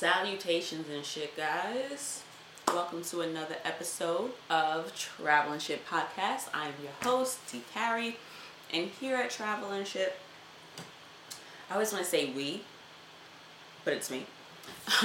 Salutations 0.00 0.88
and 0.88 1.04
shit, 1.04 1.36
guys. 1.36 2.22
Welcome 2.68 3.04
to 3.04 3.20
another 3.20 3.56
episode 3.66 4.30
of 4.48 4.96
Travel 4.96 5.52
and 5.52 5.60
Shit 5.60 5.86
Podcast. 5.86 6.48
I'm 6.54 6.72
your 6.82 6.92
host, 7.02 7.38
D. 7.52 7.60
Carrie, 7.74 8.16
and 8.72 8.86
here 8.86 9.16
at 9.16 9.28
Travel 9.28 9.72
and 9.72 9.86
Shit, 9.86 10.16
I 11.68 11.74
always 11.74 11.92
want 11.92 12.02
to 12.02 12.10
say 12.10 12.32
we, 12.32 12.62
but 13.84 13.92
it's 13.92 14.10
me. 14.10 14.24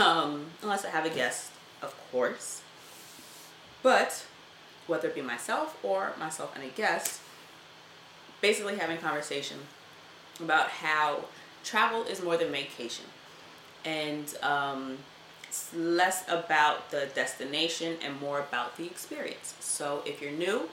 Um, 0.01 0.45
unless 0.61 0.85
I 0.85 0.91
have 0.91 1.05
a 1.05 1.09
guest, 1.09 1.51
of 1.81 1.93
course. 2.09 2.61
But 3.83 4.25
whether 4.87 5.09
it 5.09 5.15
be 5.15 5.21
myself 5.21 5.77
or 5.83 6.13
myself 6.17 6.55
and 6.55 6.63
a 6.63 6.69
guest, 6.69 7.19
basically 8.39 8.77
having 8.77 8.99
conversation 8.99 9.57
about 10.39 10.69
how 10.69 11.25
travel 11.65 12.03
is 12.03 12.23
more 12.23 12.37
than 12.37 12.49
vacation 12.49 13.07
and 13.85 14.35
um, 14.41 14.97
it's 15.47 15.73
less 15.73 16.27
about 16.27 16.91
the 16.91 17.07
destination 17.15 17.97
and 18.03 18.19
more 18.19 18.39
about 18.39 18.77
the 18.77 18.85
experience. 18.85 19.55
So 19.59 20.01
if 20.05 20.21
you're 20.21 20.31
new, 20.31 20.69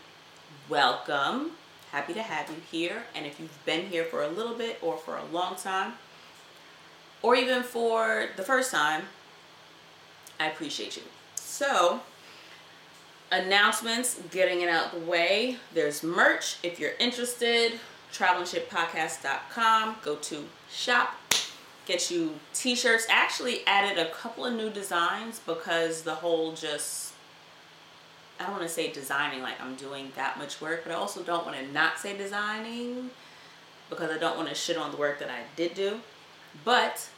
welcome. 0.68 1.52
Happy 1.92 2.14
to 2.14 2.22
have 2.22 2.48
you 2.48 2.56
here. 2.70 3.04
And 3.14 3.26
if 3.26 3.38
you've 3.38 3.64
been 3.64 3.86
here 3.86 4.04
for 4.04 4.22
a 4.22 4.28
little 4.28 4.54
bit 4.54 4.78
or 4.82 4.96
for 4.96 5.16
a 5.16 5.24
long 5.26 5.56
time, 5.56 5.92
or 7.20 7.36
even 7.36 7.62
for 7.62 8.28
the 8.36 8.42
first 8.42 8.72
time, 8.72 9.02
I 10.40 10.46
appreciate 10.48 10.96
you. 10.96 11.02
So, 11.36 12.00
announcements, 13.30 14.20
getting 14.30 14.62
it 14.62 14.68
out 14.68 14.92
the 14.92 14.98
way. 14.98 15.58
There's 15.72 16.02
merch 16.02 16.56
if 16.62 16.80
you're 16.80 16.94
interested. 16.98 17.78
Travelandshippodcast.com. 18.12 19.96
Go 20.02 20.16
to 20.16 20.44
shop 20.70 21.14
get 21.86 22.10
you 22.10 22.34
t-shirts. 22.54 23.06
Actually 23.08 23.66
added 23.66 23.98
a 23.98 24.10
couple 24.10 24.44
of 24.44 24.54
new 24.54 24.70
designs 24.70 25.40
because 25.40 26.02
the 26.02 26.14
whole 26.14 26.52
just 26.52 27.12
i 28.40 28.44
don't 28.44 28.52
want 28.52 28.62
to 28.62 28.68
say 28.68 28.90
designing 28.90 29.42
like 29.42 29.60
i'm 29.60 29.74
doing 29.76 30.10
that 30.16 30.38
much 30.38 30.60
work 30.60 30.82
but 30.84 30.92
i 30.92 30.94
also 30.96 31.22
don't 31.22 31.44
want 31.46 31.56
to 31.56 31.72
not 31.72 31.98
say 31.98 32.16
designing 32.16 33.10
because 33.88 34.10
i 34.10 34.18
don't 34.18 34.36
want 34.36 34.48
to 34.48 34.54
shit 34.54 34.76
on 34.76 34.90
the 34.90 34.96
work 34.96 35.18
that 35.18 35.30
i 35.30 35.40
did 35.54 35.74
do. 35.74 36.00
But 36.64 37.08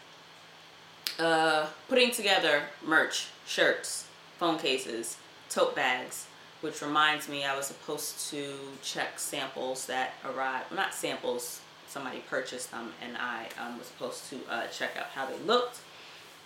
uh, 1.18 1.66
putting 1.88 2.10
together 2.10 2.62
merch 2.84 3.28
shirts 3.46 4.06
phone 4.38 4.58
cases 4.58 5.16
tote 5.48 5.74
bags 5.74 6.26
which 6.60 6.82
reminds 6.82 7.28
me 7.28 7.44
i 7.44 7.56
was 7.56 7.66
supposed 7.66 8.30
to 8.30 8.54
check 8.82 9.18
samples 9.18 9.86
that 9.86 10.14
arrived 10.24 10.70
well, 10.70 10.80
not 10.80 10.94
samples 10.94 11.60
somebody 11.94 12.18
purchased 12.28 12.72
them 12.72 12.92
and 13.00 13.16
I 13.16 13.46
um, 13.64 13.78
was 13.78 13.86
supposed 13.86 14.28
to 14.30 14.40
uh, 14.50 14.66
check 14.66 14.96
out 14.98 15.06
how 15.14 15.26
they 15.26 15.38
looked. 15.46 15.78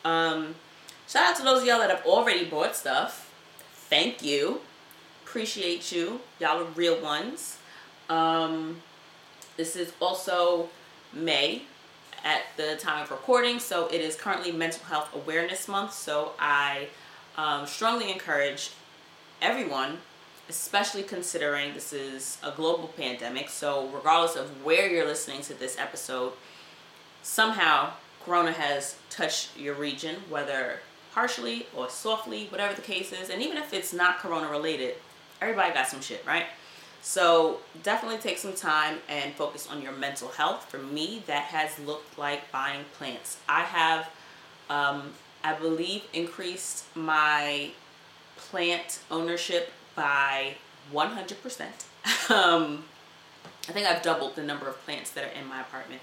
Um, 0.05 0.55
shout 1.09 1.27
out 1.27 1.37
to 1.37 1.43
those 1.43 1.63
of 1.63 1.67
y'all 1.67 1.79
that 1.79 1.89
have 1.89 2.05
already 2.05 2.45
bought 2.45 2.77
stuff. 2.77 3.33
Thank 3.73 4.23
you. 4.23 4.61
Appreciate 5.25 5.91
you. 5.91 6.21
Y'all 6.39 6.61
are 6.61 6.71
real 6.77 7.03
ones. 7.03 7.57
Um, 8.11 8.83
this 9.57 9.75
is 9.75 9.93
also 10.01 10.69
May 11.15 11.63
at 12.23 12.43
the 12.59 12.77
time 12.77 13.03
of 13.03 13.11
recording, 13.11 13.59
so 13.59 13.87
it 13.89 14.03
is 14.03 14.17
currently 14.17 14.53
Mental 14.53 14.85
Health 14.85 15.15
Awareness 15.15 15.67
Month. 15.67 15.95
So 15.95 16.33
I 16.39 16.89
um, 17.39 17.67
strongly 17.67 18.13
encourage 18.13 18.73
everyone 19.41 19.99
especially 20.49 21.03
considering 21.03 21.75
this 21.75 21.93
is 21.93 22.39
a 22.43 22.51
global 22.51 22.89
pandemic. 22.89 23.49
So, 23.49 23.89
regardless 23.89 24.37
of 24.37 24.65
where 24.65 24.91
you're 24.91 25.07
listening 25.07 25.43
to 25.43 25.55
this 25.55 25.79
episode, 25.79 26.33
somehow 27.23 27.93
Corona 28.25 28.53
has 28.53 28.97
touched 29.11 29.57
your 29.57 29.75
region, 29.75 30.17
whether 30.29 30.81
harshly 31.13 31.67
or 31.77 31.89
softly, 31.89 32.47
whatever 32.47 32.75
the 32.75 32.83
case 32.83 33.13
is. 33.13 33.31
And 33.31 33.43
even 33.43 33.57
if 33.57 33.73
it's 33.73 33.93
not 33.93 34.19
Corona 34.19 34.49
related, 34.49 34.97
everybody 35.41 35.73
got 35.75 35.89
some 35.89 36.01
shit, 36.01 36.25
right? 36.27 36.47
So, 37.03 37.59
definitely 37.83 38.19
take 38.19 38.39
some 38.39 38.55
time 38.55 38.99
and 39.09 39.35
focus 39.35 39.69
on 39.71 39.83
your 39.83 39.93
mental 39.93 40.29
health. 40.29 40.71
For 40.71 40.79
me, 40.79 41.23
that 41.27 41.45
has 41.45 41.79
looked 41.79 42.19
like 42.19 42.51
buying 42.51 42.85
plants. 42.95 43.39
I 43.49 43.61
have, 43.61 44.11
um, 44.71 45.13
I 45.45 45.55
believe, 45.55 46.03
increased 46.13 46.85
my 46.97 47.71
plant 48.37 49.01
ownership 49.11 49.73
by 49.99 50.55
100%. 50.95 52.31
um, 52.31 52.85
I 53.69 53.73
think 53.73 53.87
I've 53.87 54.01
doubled 54.01 54.37
the 54.37 54.45
number 54.45 54.69
of 54.69 54.81
plants 54.85 55.11
that 55.11 55.25
are 55.25 55.41
in 55.41 55.47
my 55.49 55.61
apartment, 55.61 56.01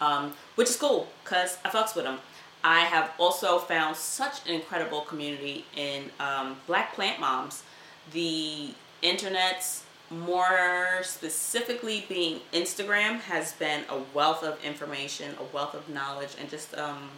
um, 0.00 0.32
which 0.54 0.70
is 0.70 0.76
cool 0.76 1.08
because 1.24 1.58
I 1.64 1.68
fucks 1.68 1.96
with 1.96 2.04
them. 2.04 2.20
I 2.64 2.80
have 2.82 3.10
also 3.18 3.58
found 3.58 3.96
such 3.96 4.48
an 4.48 4.54
incredible 4.54 5.00
community 5.00 5.66
in 5.76 6.04
um, 6.20 6.56
Black 6.68 6.94
Plant 6.94 7.18
Moms. 7.18 7.64
The 8.12 8.70
internet's 9.02 9.82
more 10.08 11.00
specifically 11.02 12.04
being 12.08 12.40
Instagram 12.52 13.18
has 13.22 13.52
been 13.54 13.82
a 13.88 13.98
wealth 14.14 14.44
of 14.44 14.62
information, 14.62 15.34
a 15.40 15.54
wealth 15.54 15.74
of 15.74 15.88
knowledge, 15.88 16.36
and 16.38 16.48
just 16.48 16.78
um, 16.78 17.10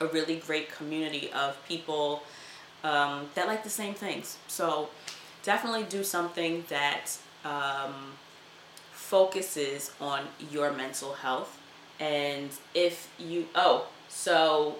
a 0.00 0.06
really 0.06 0.36
great 0.36 0.72
community 0.72 1.30
of 1.32 1.56
people 1.68 2.24
um, 2.84 3.28
that 3.34 3.46
like 3.46 3.64
the 3.64 3.70
same 3.70 3.94
things. 3.94 4.38
So 4.48 4.88
definitely 5.42 5.84
do 5.84 6.04
something 6.04 6.64
that 6.68 7.18
um, 7.44 8.12
focuses 8.92 9.92
on 10.00 10.24
your 10.50 10.72
mental 10.72 11.14
health. 11.14 11.58
And 12.00 12.50
if 12.74 13.10
you, 13.18 13.46
oh, 13.54 13.86
so 14.08 14.76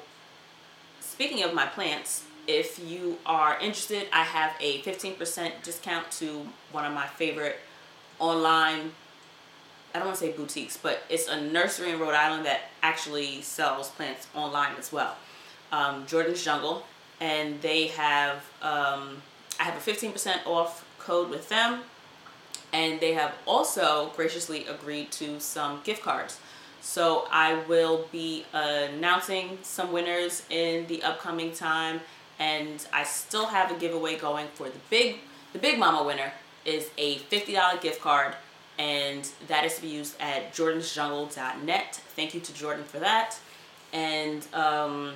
speaking 1.00 1.42
of 1.42 1.54
my 1.54 1.66
plants, 1.66 2.24
if 2.47 2.78
you 2.78 3.18
are 3.26 3.58
interested, 3.58 4.08
I 4.12 4.22
have 4.22 4.54
a 4.60 4.80
15% 4.82 5.62
discount 5.62 6.10
to 6.12 6.47
one 6.72 6.84
of 6.84 6.92
my 6.92 7.06
favorite 7.06 7.56
online, 8.18 8.92
I 9.94 9.98
don't 9.98 10.08
want 10.08 10.18
to 10.18 10.26
say 10.26 10.32
boutiques, 10.32 10.76
but 10.76 11.02
it's 11.08 11.28
a 11.28 11.41
nursery 11.41 11.91
in 11.91 11.98
Rhode 11.98 12.14
Island 12.14 12.47
that 12.47 12.70
actually 12.82 13.42
sells 13.42 13.91
plants 13.91 14.26
online 14.34 14.72
as 14.78 14.92
well. 14.92 15.16
Um, 15.72 16.06
Jordan's 16.06 16.42
Jungle, 16.42 16.84
and 17.20 17.60
they 17.60 17.88
have 17.88 18.44
um, 18.62 19.22
I 19.58 19.64
have 19.64 19.76
a 19.76 19.91
15% 19.91 20.46
off 20.46 20.84
code 20.98 21.30
with 21.30 21.48
them. 21.48 21.80
And 22.72 23.00
they 23.00 23.14
have 23.14 23.34
also 23.46 24.12
graciously 24.14 24.66
agreed 24.66 25.10
to 25.12 25.41
some 25.41 25.80
gift 25.84 26.02
cards. 26.02 26.38
So 26.82 27.26
I 27.30 27.54
will 27.66 28.06
be 28.12 28.44
announcing 28.52 29.58
some 29.62 29.91
winners 29.91 30.42
in 30.50 30.86
the 30.86 31.02
upcoming 31.02 31.52
time. 31.52 32.00
And 32.38 32.86
I 32.92 33.04
still 33.04 33.47
have 33.47 33.70
a 33.70 33.78
giveaway 33.78 34.16
going 34.16 34.47
for 34.54 34.68
the 34.68 34.78
big, 34.91 35.16
the 35.52 35.58
big 35.58 35.78
mama 35.78 36.04
winner 36.04 36.32
is 36.64 36.91
a 36.98 37.16
$50 37.18 37.80
gift 37.80 38.02
card. 38.02 38.34
And 38.78 39.28
that 39.48 39.64
is 39.64 39.76
to 39.76 39.82
be 39.82 39.88
used 39.88 40.20
at 40.20 40.52
jordansjungle.net. 40.54 42.00
Thank 42.14 42.34
you 42.34 42.41
to 42.41 42.54
Jordan 42.54 42.84
for 42.84 42.98
that. 43.00 43.38
And 43.92 44.47
um, 44.52 45.14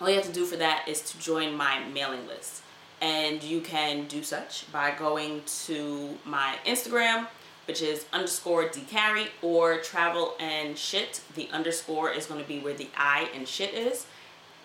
all 0.00 0.08
you 0.08 0.16
have 0.16 0.26
to 0.26 0.32
do 0.32 0.44
for 0.44 0.56
that 0.56 0.86
is 0.86 1.00
to 1.10 1.18
join 1.18 1.56
my 1.56 1.80
mailing 1.88 2.26
list 2.28 2.62
and 3.00 3.42
you 3.42 3.60
can 3.60 4.06
do 4.06 4.22
such 4.22 4.70
by 4.72 4.90
going 4.92 5.42
to 5.66 6.18
my 6.24 6.56
Instagram 6.66 7.26
which 7.70 7.82
is 7.82 8.04
underscore 8.12 8.64
dcarrie 8.64 9.28
or 9.42 9.78
travel 9.78 10.34
and 10.40 10.76
shit. 10.76 11.20
The 11.36 11.48
underscore 11.52 12.10
is 12.10 12.26
going 12.26 12.42
to 12.42 12.48
be 12.48 12.58
where 12.58 12.74
the 12.74 12.88
I 12.96 13.28
and 13.32 13.46
shit 13.46 13.74
is. 13.74 14.06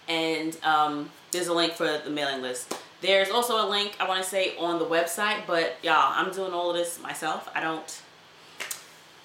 And 0.08 0.58
um, 0.64 1.12
there's 1.30 1.46
a 1.46 1.54
link 1.54 1.74
for 1.74 2.00
the 2.04 2.10
mailing 2.10 2.42
list. 2.42 2.74
There's 3.02 3.30
also 3.30 3.64
a 3.64 3.70
link 3.70 3.96
I 4.00 4.08
want 4.08 4.24
to 4.24 4.28
say 4.28 4.58
on 4.58 4.80
the 4.80 4.86
website 4.86 5.46
but 5.46 5.76
y'all 5.84 6.14
I'm 6.16 6.34
doing 6.34 6.52
all 6.52 6.72
of 6.72 6.76
this 6.76 7.00
myself. 7.00 7.48
I 7.54 7.62
don't 7.62 8.02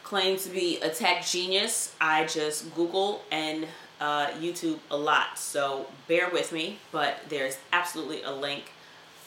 claim 0.02 0.36
to 0.36 0.50
be 0.50 0.78
a 0.80 0.90
tech 0.90 1.24
genius. 1.24 1.94
I 2.02 2.26
just 2.26 2.74
Google 2.74 3.22
and 3.30 3.66
uh, 3.98 4.26
YouTube 4.32 4.80
a 4.90 4.96
lot. 4.98 5.38
So 5.38 5.86
bear 6.06 6.28
with 6.28 6.52
me 6.52 6.80
but 6.92 7.16
there's 7.30 7.56
absolutely 7.72 8.22
a 8.24 8.30
link 8.30 8.72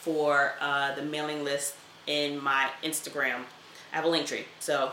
for 0.04 0.52
uh, 0.60 0.94
the 0.94 1.02
mailing 1.02 1.44
list 1.44 1.76
in 2.06 2.42
my 2.42 2.68
Instagram. 2.82 3.40
I 3.92 3.96
have 3.96 4.04
a 4.04 4.08
link 4.08 4.26
tree, 4.26 4.44
so 4.60 4.92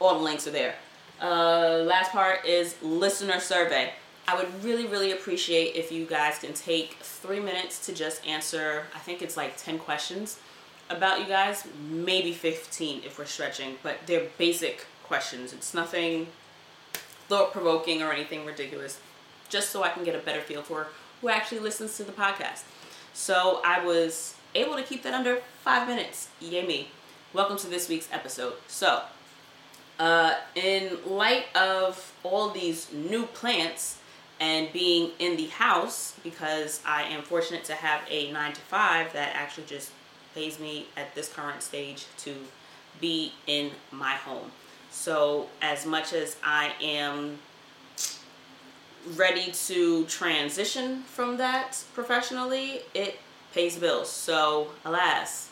all 0.00 0.18
the 0.18 0.24
links 0.24 0.46
are 0.48 0.50
there. 0.50 0.74
Uh, 1.22 1.82
last 1.84 2.10
part 2.10 2.44
is 2.44 2.76
listener 2.82 3.38
survey. 3.38 3.92
I 4.26 4.36
would 4.36 4.64
really, 4.64 4.86
really 4.86 5.12
appreciate 5.12 5.76
if 5.76 5.92
you 5.92 6.04
guys 6.04 6.38
can 6.38 6.52
take 6.52 6.94
three 7.00 7.40
minutes 7.40 7.86
to 7.86 7.94
just 7.94 8.26
answer, 8.26 8.84
I 8.94 8.98
think 8.98 9.22
it's 9.22 9.36
like 9.36 9.56
10 9.56 9.78
questions 9.78 10.38
about 10.90 11.20
you 11.20 11.26
guys, 11.26 11.64
maybe 11.88 12.32
15 12.32 13.02
if 13.04 13.18
we're 13.18 13.26
stretching, 13.26 13.76
but 13.82 13.98
they're 14.06 14.28
basic 14.38 14.86
questions. 15.04 15.52
It's 15.52 15.72
nothing 15.72 16.28
thought 17.28 17.52
provoking 17.52 18.02
or 18.02 18.12
anything 18.12 18.44
ridiculous, 18.44 18.98
just 19.48 19.70
so 19.70 19.82
I 19.82 19.90
can 19.90 20.04
get 20.04 20.14
a 20.14 20.18
better 20.18 20.40
feel 20.40 20.62
for 20.62 20.88
who 21.20 21.28
actually 21.28 21.60
listens 21.60 21.96
to 21.96 22.04
the 22.04 22.12
podcast. 22.12 22.62
So 23.12 23.60
I 23.64 23.84
was 23.84 24.34
able 24.54 24.76
to 24.76 24.82
keep 24.82 25.02
that 25.02 25.14
under 25.14 25.36
five 25.62 25.86
minutes. 25.88 26.28
Yay 26.40 26.66
me. 26.66 26.88
Welcome 27.32 27.56
to 27.58 27.66
this 27.68 27.88
week's 27.88 28.08
episode. 28.12 28.54
So, 28.66 29.02
uh, 29.98 30.34
in 30.54 30.98
light 31.06 31.46
of 31.56 32.12
all 32.22 32.50
these 32.50 32.92
new 32.92 33.26
plants 33.26 33.98
And 34.40 34.72
being 34.72 35.10
in 35.18 35.36
the 35.36 35.46
house, 35.46 36.14
because 36.22 36.80
I 36.86 37.02
am 37.02 37.22
fortunate 37.22 37.64
to 37.64 37.74
have 37.74 38.02
a 38.08 38.30
nine 38.30 38.52
to 38.52 38.60
five 38.60 39.12
that 39.12 39.34
actually 39.34 39.66
just 39.66 39.90
pays 40.34 40.60
me 40.60 40.86
at 40.96 41.12
this 41.16 41.32
current 41.32 41.60
stage 41.62 42.06
to 42.18 42.34
be 43.00 43.32
in 43.48 43.72
my 43.90 44.12
home. 44.14 44.52
So, 44.92 45.48
as 45.60 45.84
much 45.84 46.12
as 46.12 46.36
I 46.44 46.72
am 46.80 47.40
ready 49.16 49.50
to 49.66 50.04
transition 50.04 51.02
from 51.02 51.36
that 51.38 51.82
professionally, 51.94 52.82
it 52.94 53.18
pays 53.58 53.76
bills. 53.76 54.08
So, 54.08 54.68
alas, 54.84 55.50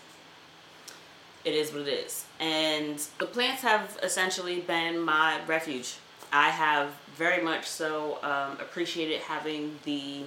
it 1.45 1.55
is 1.55 1.73
what 1.73 1.83
it 1.83 1.89
is. 1.89 2.25
And 2.39 3.05
the 3.19 3.27
plants 3.27 3.63
have 3.63 3.99
essentially 4.01 4.61
been 4.61 5.01
my 5.01 5.45
refuge. 5.45 5.97
I 6.33 6.51
have 6.51 6.91
very 7.17 7.43
much 7.43 7.67
so 7.67 8.19
um, 8.23 8.53
appreciated 8.61 9.23
having 9.23 9.81
the 9.83 10.23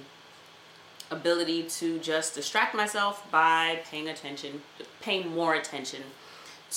ability 1.10 1.62
to 1.78 1.98
just 2.00 2.34
distract 2.34 2.74
myself 2.74 3.26
by 3.30 3.80
paying 3.90 4.08
attention, 4.08 4.60
paying 5.00 5.34
more 5.34 5.54
attention 5.54 6.02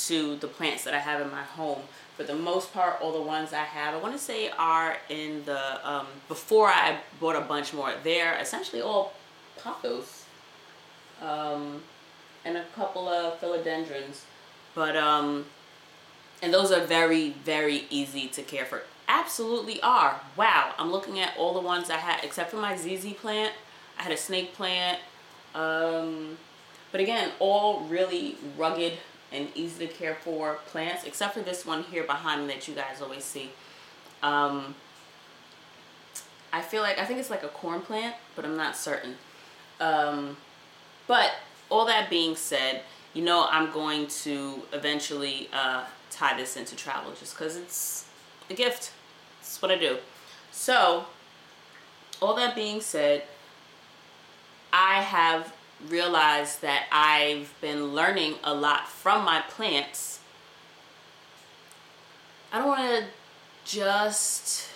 to 0.07 0.37
the 0.37 0.47
plants 0.47 0.85
that 0.85 0.93
I 0.93 0.99
have 0.99 1.19
in 1.19 1.29
my 1.29 1.43
home. 1.43 1.81
For 2.15 2.23
the 2.23 2.35
most 2.35 2.73
part, 2.73 3.01
all 3.01 3.11
the 3.11 3.21
ones 3.21 3.51
I 3.51 3.65
have, 3.65 3.93
I 3.93 3.97
want 3.97 4.13
to 4.13 4.23
say 4.23 4.51
are 4.57 4.95
in 5.09 5.43
the, 5.43 5.85
um, 5.85 6.07
before 6.29 6.69
I 6.69 6.99
bought 7.19 7.35
a 7.35 7.41
bunch 7.41 7.73
more, 7.73 7.91
they're 8.05 8.37
essentially 8.39 8.81
all 8.81 9.11
pothos 9.59 10.22
um, 11.23 11.81
and 12.45 12.57
a 12.57 12.65
couple 12.75 13.07
of 13.07 13.39
philodendrons. 13.39 14.21
But, 14.75 14.95
um, 14.95 15.45
and 16.41 16.53
those 16.53 16.71
are 16.71 16.85
very, 16.85 17.29
very 17.29 17.85
easy 17.89 18.27
to 18.27 18.41
care 18.41 18.65
for. 18.65 18.83
Absolutely 19.07 19.81
are. 19.81 20.21
Wow, 20.35 20.73
I'm 20.77 20.91
looking 20.91 21.19
at 21.19 21.33
all 21.37 21.53
the 21.53 21.61
ones 21.61 21.89
I 21.89 21.97
had, 21.97 22.23
except 22.23 22.51
for 22.51 22.57
my 22.57 22.75
ZZ 22.75 23.13
plant. 23.13 23.53
I 23.97 24.03
had 24.03 24.11
a 24.11 24.17
snake 24.17 24.53
plant. 24.53 24.99
Um, 25.55 26.37
but 26.91 27.01
again, 27.01 27.31
all 27.39 27.81
really 27.81 28.37
rugged 28.57 28.93
and 29.31 29.49
easy 29.55 29.87
to 29.87 29.93
care 29.93 30.15
for 30.15 30.59
plants, 30.67 31.03
except 31.05 31.33
for 31.33 31.41
this 31.41 31.65
one 31.65 31.83
here 31.83 32.03
behind 32.03 32.41
me 32.41 32.53
that 32.53 32.67
you 32.67 32.75
guys 32.75 33.01
always 33.01 33.23
see. 33.23 33.49
Um, 34.21 34.75
I 36.51 36.61
feel 36.61 36.81
like, 36.81 36.99
I 36.99 37.05
think 37.05 37.19
it's 37.19 37.31
like 37.31 37.43
a 37.43 37.47
corn 37.47 37.81
plant, 37.81 38.15
but 38.35 38.45
I'm 38.45 38.55
not 38.55 38.75
certain. 38.75 39.15
Um, 39.79 40.37
but 41.07 41.31
all 41.69 41.85
that 41.85 42.09
being 42.09 42.35
said, 42.35 42.81
you 43.13 43.23
know 43.23 43.47
I'm 43.49 43.71
going 43.71 44.07
to 44.07 44.63
eventually 44.71 45.49
uh, 45.53 45.85
tie 46.09 46.37
this 46.37 46.57
into 46.57 46.75
travel 46.75 47.13
just 47.19 47.37
because 47.37 47.57
it's 47.57 48.05
a 48.49 48.53
gift. 48.53 48.91
It's 49.39 49.61
what 49.61 49.71
I 49.71 49.77
do. 49.77 49.97
So, 50.51 51.05
all 52.21 52.35
that 52.35 52.55
being 52.55 52.79
said, 52.79 53.23
I 54.71 55.01
have 55.01 55.53
realized 55.89 56.61
that 56.61 56.85
I've 56.91 57.53
been 57.59 57.93
learning 57.93 58.35
a 58.43 58.53
lot 58.53 58.87
from 58.87 59.25
my 59.25 59.41
plants. 59.41 60.19
I 62.51 62.59
don't 62.59 62.67
want 62.67 62.81
to 62.81 63.05
just, 63.65 64.69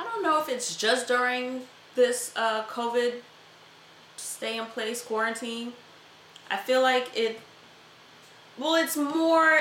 I 0.00 0.04
don't 0.04 0.22
know 0.22 0.40
if 0.40 0.48
it's 0.48 0.76
just 0.76 1.06
during 1.08 1.62
this 1.94 2.32
uh, 2.36 2.64
COVID 2.64 3.20
stay 4.26 4.58
in 4.58 4.66
place 4.66 5.04
quarantine. 5.04 5.72
I 6.50 6.56
feel 6.56 6.82
like 6.82 7.10
it, 7.14 7.40
well, 8.58 8.74
it's 8.76 8.96
more, 8.96 9.60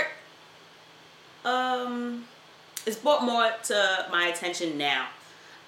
um, 1.44 2.26
it's 2.86 2.98
brought 2.98 3.24
more 3.24 3.52
to 3.64 4.06
my 4.12 4.28
attention 4.28 4.78
now. 4.78 5.08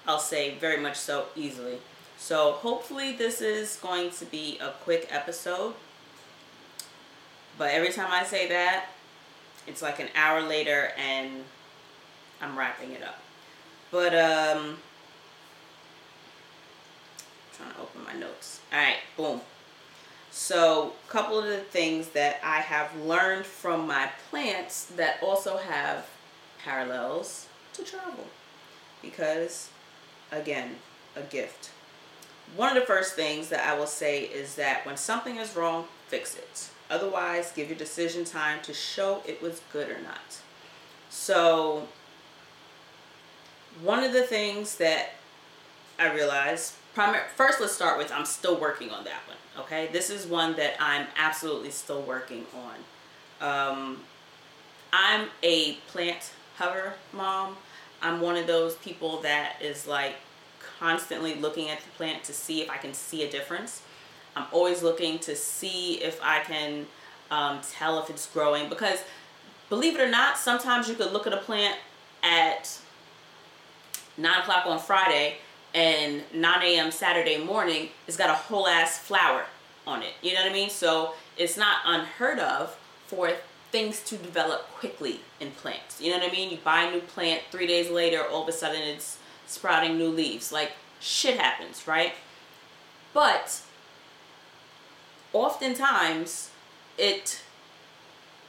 I'll 0.06 0.18
say 0.18 0.54
very 0.58 0.80
much 0.80 0.96
so 0.96 1.26
easily. 1.36 1.78
So 2.16 2.52
hopefully 2.52 3.12
this 3.12 3.40
is 3.40 3.76
going 3.76 4.10
to 4.10 4.24
be 4.24 4.58
a 4.60 4.70
quick 4.82 5.08
episode. 5.10 5.74
But 7.56 7.70
every 7.70 7.92
time 7.92 8.08
I 8.10 8.24
say 8.24 8.48
that, 8.48 8.86
it's 9.66 9.82
like 9.82 10.00
an 10.00 10.08
hour 10.14 10.40
later 10.40 10.92
and 10.96 11.44
I'm 12.40 12.58
wrapping 12.58 12.92
it 12.92 13.02
up. 13.02 13.20
But 13.90 14.14
um 14.14 14.78
trying 17.58 17.72
to 17.72 17.80
open 17.80 18.04
my 18.04 18.14
notes. 18.14 18.60
All 18.72 18.78
right, 18.78 18.96
boom. 19.16 19.40
So, 20.30 20.92
a 21.08 21.10
couple 21.10 21.38
of 21.38 21.46
the 21.46 21.58
things 21.58 22.10
that 22.10 22.40
I 22.44 22.60
have 22.60 22.94
learned 22.96 23.44
from 23.44 23.86
my 23.86 24.10
plants 24.30 24.84
that 24.96 25.18
also 25.22 25.56
have 25.56 26.06
parallels 26.62 27.46
to 27.74 27.82
travel. 27.82 28.26
Because 29.02 29.70
again, 30.30 30.76
a 31.16 31.22
gift. 31.22 31.70
One 32.56 32.68
of 32.68 32.80
the 32.80 32.86
first 32.86 33.14
things 33.14 33.48
that 33.48 33.66
I 33.66 33.78
will 33.78 33.86
say 33.86 34.22
is 34.22 34.54
that 34.56 34.86
when 34.86 34.96
something 34.96 35.36
is 35.36 35.56
wrong, 35.56 35.86
fix 36.06 36.36
it. 36.36 36.70
Otherwise, 36.90 37.52
give 37.52 37.68
your 37.68 37.78
decision 37.78 38.24
time 38.24 38.60
to 38.62 38.72
show 38.72 39.22
it 39.26 39.42
was 39.42 39.60
good 39.72 39.90
or 39.90 40.00
not. 40.00 40.40
So, 41.10 41.88
one 43.82 44.02
of 44.02 44.12
the 44.12 44.22
things 44.22 44.76
that 44.76 45.10
I 45.98 46.12
realized, 46.14 46.74
first 47.36 47.60
let's 47.60 47.72
start 47.72 47.98
with 47.98 48.12
I'm 48.12 48.24
still 48.24 48.58
working 48.58 48.90
on 48.90 49.04
that 49.04 49.20
one. 49.26 49.64
Okay, 49.64 49.88
this 49.92 50.10
is 50.10 50.26
one 50.26 50.54
that 50.56 50.74
I'm 50.78 51.06
absolutely 51.16 51.70
still 51.70 52.02
working 52.02 52.46
on. 52.54 52.76
Um, 53.40 54.00
I'm 54.92 55.28
a 55.42 55.74
plant 55.88 56.32
hover 56.56 56.94
mom. 57.12 57.56
I'm 58.00 58.20
one 58.20 58.36
of 58.36 58.46
those 58.46 58.76
people 58.76 59.20
that 59.22 59.56
is 59.60 59.86
like 59.86 60.14
constantly 60.78 61.34
looking 61.34 61.68
at 61.68 61.80
the 61.80 61.90
plant 61.90 62.22
to 62.24 62.32
see 62.32 62.62
if 62.62 62.70
I 62.70 62.76
can 62.76 62.94
see 62.94 63.24
a 63.24 63.30
difference. 63.30 63.82
I'm 64.36 64.46
always 64.52 64.82
looking 64.82 65.18
to 65.20 65.34
see 65.34 65.94
if 65.94 66.20
I 66.22 66.40
can 66.40 66.86
um, 67.32 67.60
tell 67.72 68.00
if 68.00 68.08
it's 68.08 68.26
growing 68.26 68.68
because 68.68 69.00
believe 69.68 69.96
it 69.96 70.00
or 70.00 70.10
not, 70.10 70.38
sometimes 70.38 70.88
you 70.88 70.94
could 70.94 71.12
look 71.12 71.26
at 71.26 71.32
a 71.32 71.38
plant 71.38 71.76
at 72.22 72.78
9 74.16 74.40
o'clock 74.40 74.66
on 74.66 74.78
Friday 74.78 75.38
and 75.74 76.22
9 76.32 76.62
a.m. 76.62 76.90
Saturday 76.90 77.42
morning, 77.42 77.90
it's 78.06 78.16
got 78.16 78.30
a 78.30 78.34
whole 78.34 78.66
ass 78.66 78.98
flower 78.98 79.44
on 79.86 80.02
it. 80.02 80.14
You 80.22 80.34
know 80.34 80.42
what 80.42 80.50
I 80.50 80.54
mean? 80.54 80.70
So 80.70 81.14
it's 81.36 81.56
not 81.56 81.78
unheard 81.84 82.38
of 82.38 82.78
for 83.06 83.32
things 83.70 84.02
to 84.04 84.16
develop 84.16 84.68
quickly 84.70 85.20
in 85.40 85.50
plants. 85.52 86.00
You 86.00 86.10
know 86.10 86.18
what 86.18 86.28
I 86.28 86.32
mean? 86.32 86.50
You 86.50 86.58
buy 86.58 86.82
a 86.82 86.90
new 86.90 87.00
plant, 87.00 87.42
three 87.50 87.66
days 87.66 87.90
later, 87.90 88.22
all 88.24 88.42
of 88.42 88.48
a 88.48 88.52
sudden 88.52 88.80
it's 88.82 89.18
sprouting 89.46 89.98
new 89.98 90.08
leaves. 90.08 90.52
Like 90.52 90.72
shit 91.00 91.38
happens, 91.38 91.86
right? 91.86 92.14
But 93.12 93.60
oftentimes 95.32 96.50
it 96.96 97.42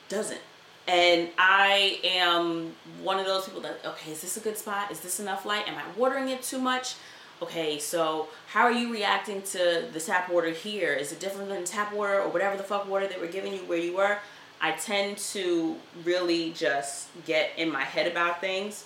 doesn't. 0.08 0.42
And 0.89 1.29
I 1.38 2.00
am 2.03 2.74
one 3.03 3.19
of 3.19 3.27
those 3.27 3.46
people 3.46 3.62
that, 3.62 3.79
okay, 3.86 4.12
is 4.12 4.22
this 4.22 4.38
a 4.38 4.39
good 4.39 4.58
spot? 4.58 4.91
Is 4.91 5.01
this 5.01 5.19
enough 5.19 5.46
light? 5.46 5.67
Am 5.67 5.75
I 5.77 5.84
watering 5.96 6.29
it 6.29 6.41
too 6.41 6.58
much? 6.58 6.96
Okay, 7.43 7.77
so 7.77 8.29
how 8.48 8.63
are 8.63 8.72
you 8.72 8.91
reacting 8.91 9.43
to 9.43 9.88
the 9.93 10.00
tap 10.00 10.31
water 10.31 10.50
here? 10.50 10.91
Is 10.93 11.12
it 11.12 11.19
different 11.19 11.50
than 11.50 11.63
tap 11.63 11.93
water 11.93 12.19
or 12.19 12.29
whatever 12.29 12.58
the 12.58 12.63
fuck 12.63 12.89
water 12.89 13.05
they 13.05 13.19
were 13.19 13.27
giving 13.27 13.53
you 13.53 13.60
where 13.60 13.77
you 13.77 13.96
were? 13.96 14.17
I 14.60 14.72
tend 14.72 15.19
to 15.19 15.75
really 16.03 16.53
just 16.53 17.10
get 17.24 17.51
in 17.55 17.72
my 17.72 17.84
head 17.84 18.12
about 18.12 18.41
things. 18.41 18.86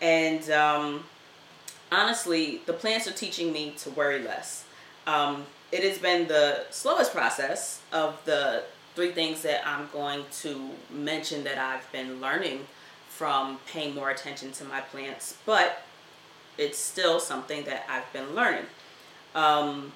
And 0.00 0.48
um, 0.50 1.02
honestly, 1.90 2.60
the 2.66 2.72
plants 2.72 3.08
are 3.08 3.12
teaching 3.12 3.52
me 3.52 3.74
to 3.78 3.90
worry 3.90 4.22
less. 4.22 4.64
Um, 5.08 5.44
it 5.72 5.82
has 5.82 5.98
been 5.98 6.28
the 6.28 6.66
slowest 6.70 7.12
process 7.12 7.82
of 7.92 8.24
the 8.26 8.62
three 8.94 9.12
things 9.12 9.42
that 9.42 9.66
I'm 9.66 9.88
going 9.92 10.24
to 10.42 10.70
mention 10.90 11.44
that 11.44 11.58
I've 11.58 11.90
been 11.92 12.20
learning 12.20 12.66
from 13.08 13.58
paying 13.66 13.94
more 13.94 14.10
attention 14.10 14.52
to 14.52 14.64
my 14.64 14.80
plants, 14.80 15.36
but 15.46 15.82
it's 16.58 16.78
still 16.78 17.20
something 17.20 17.64
that 17.64 17.86
I've 17.88 18.10
been 18.12 18.34
learning. 18.34 18.66
Um, 19.34 19.92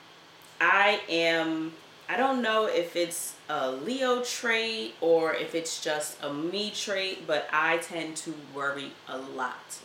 I 0.60 1.00
am, 1.08 1.72
I 2.08 2.16
don't 2.16 2.40
know 2.40 2.66
if 2.66 2.96
it's 2.96 3.34
a 3.48 3.70
Leo 3.70 4.22
trait 4.22 4.94
or 5.00 5.34
if 5.34 5.54
it's 5.54 5.82
just 5.82 6.22
a 6.22 6.32
me 6.32 6.70
trait, 6.70 7.26
but 7.26 7.48
I 7.52 7.78
tend 7.78 8.16
to 8.18 8.34
worry 8.54 8.92
a 9.08 9.18
lot. 9.18 9.78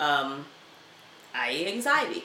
Um, 0.00 0.46
i.e. 1.34 1.66
anxiety. 1.66 2.24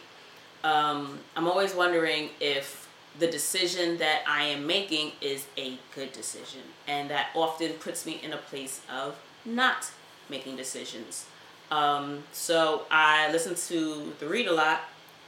Um, 0.63 1.19
I'm 1.35 1.47
always 1.47 1.73
wondering 1.73 2.29
if 2.39 2.80
the 3.19 3.27
decision 3.27 3.97
that 3.97 4.21
I 4.27 4.43
am 4.45 4.65
making 4.65 5.13
is 5.21 5.47
a 5.57 5.77
good 5.93 6.13
decision. 6.13 6.61
And 6.87 7.09
that 7.09 7.27
often 7.35 7.73
puts 7.73 8.05
me 8.05 8.19
in 8.23 8.33
a 8.33 8.37
place 8.37 8.81
of 8.91 9.17
not 9.45 9.91
making 10.29 10.55
decisions. 10.55 11.25
Um, 11.69 12.23
so 12.31 12.85
I 12.91 13.31
listen 13.31 13.55
to 13.55 14.13
The 14.19 14.27
Read 14.27 14.47
a 14.47 14.53
lot, 14.53 14.81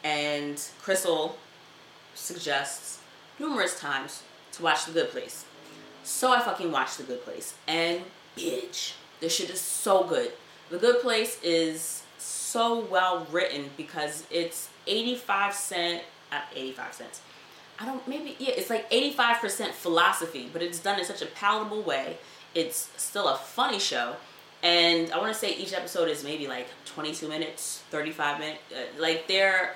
and 0.03 0.55
Crissle 0.83 1.33
suggests 2.15 2.99
numerous 3.39 3.79
times 3.79 4.23
to 4.53 4.63
watch 4.63 4.85
The 4.85 4.91
Good 4.91 5.09
Place. 5.09 5.45
So 6.03 6.33
I 6.33 6.41
fucking 6.41 6.71
watched 6.71 6.97
The 6.97 7.03
Good 7.03 7.23
Place. 7.23 7.55
And 7.67 8.01
bitch, 8.37 8.93
this 9.19 9.35
shit 9.35 9.49
is 9.49 9.61
so 9.61 10.03
good. 10.03 10.31
The 10.69 10.77
Good 10.77 11.01
Place 11.01 11.41
is 11.43 12.03
so 12.17 12.85
well 12.85 13.25
written 13.31 13.69
because 13.77 14.25
it's 14.29 14.69
85 14.85 15.53
cent, 15.53 16.03
uh, 16.31 16.41
85 16.53 16.93
cents. 16.93 17.21
I 17.79 17.85
don't, 17.85 18.07
maybe, 18.07 18.35
yeah, 18.39 18.51
it's 18.51 18.69
like 18.69 18.89
85% 18.91 19.71
philosophy, 19.71 20.49
but 20.51 20.61
it's 20.61 20.79
done 20.79 20.99
in 20.99 21.05
such 21.05 21.21
a 21.21 21.25
palatable 21.25 21.81
way. 21.81 22.17
It's 22.53 22.89
still 22.97 23.27
a 23.27 23.35
funny 23.35 23.79
show. 23.79 24.15
And 24.61 25.11
I 25.11 25.17
want 25.17 25.33
to 25.33 25.37
say 25.37 25.55
each 25.55 25.73
episode 25.73 26.07
is 26.07 26.23
maybe 26.23 26.47
like 26.47 26.67
22 26.85 27.27
minutes, 27.27 27.83
35 27.89 28.39
minutes. 28.39 28.61
Uh, 28.71 29.01
like 29.01 29.27
they're, 29.27 29.75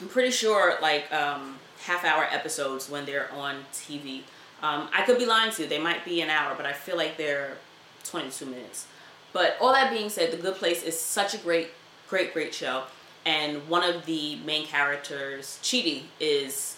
I'm 0.00 0.08
pretty 0.08 0.30
sure 0.30 0.78
like 0.80 1.12
um, 1.12 1.58
half 1.84 2.04
hour 2.04 2.24
episodes 2.30 2.88
when 2.88 3.04
they're 3.04 3.30
on 3.32 3.56
TV. 3.72 4.22
Um, 4.62 4.88
I 4.94 5.02
could 5.02 5.18
be 5.18 5.26
lying 5.26 5.52
to 5.52 5.62
you. 5.62 5.68
They 5.68 5.78
might 5.78 6.04
be 6.04 6.20
an 6.20 6.30
hour, 6.30 6.54
but 6.56 6.64
I 6.64 6.72
feel 6.72 6.96
like 6.96 7.16
they're 7.16 7.58
22 8.04 8.46
minutes. 8.46 8.86
But 9.32 9.56
all 9.60 9.72
that 9.72 9.92
being 9.92 10.08
said, 10.08 10.32
The 10.32 10.36
Good 10.36 10.56
Place 10.56 10.82
is 10.82 10.98
such 10.98 11.34
a 11.34 11.38
great, 11.38 11.68
great, 12.08 12.32
great 12.32 12.54
show. 12.54 12.84
And 13.24 13.68
one 13.68 13.84
of 13.84 14.06
the 14.06 14.36
main 14.44 14.66
characters, 14.66 15.58
Chidi, 15.62 16.04
is, 16.18 16.76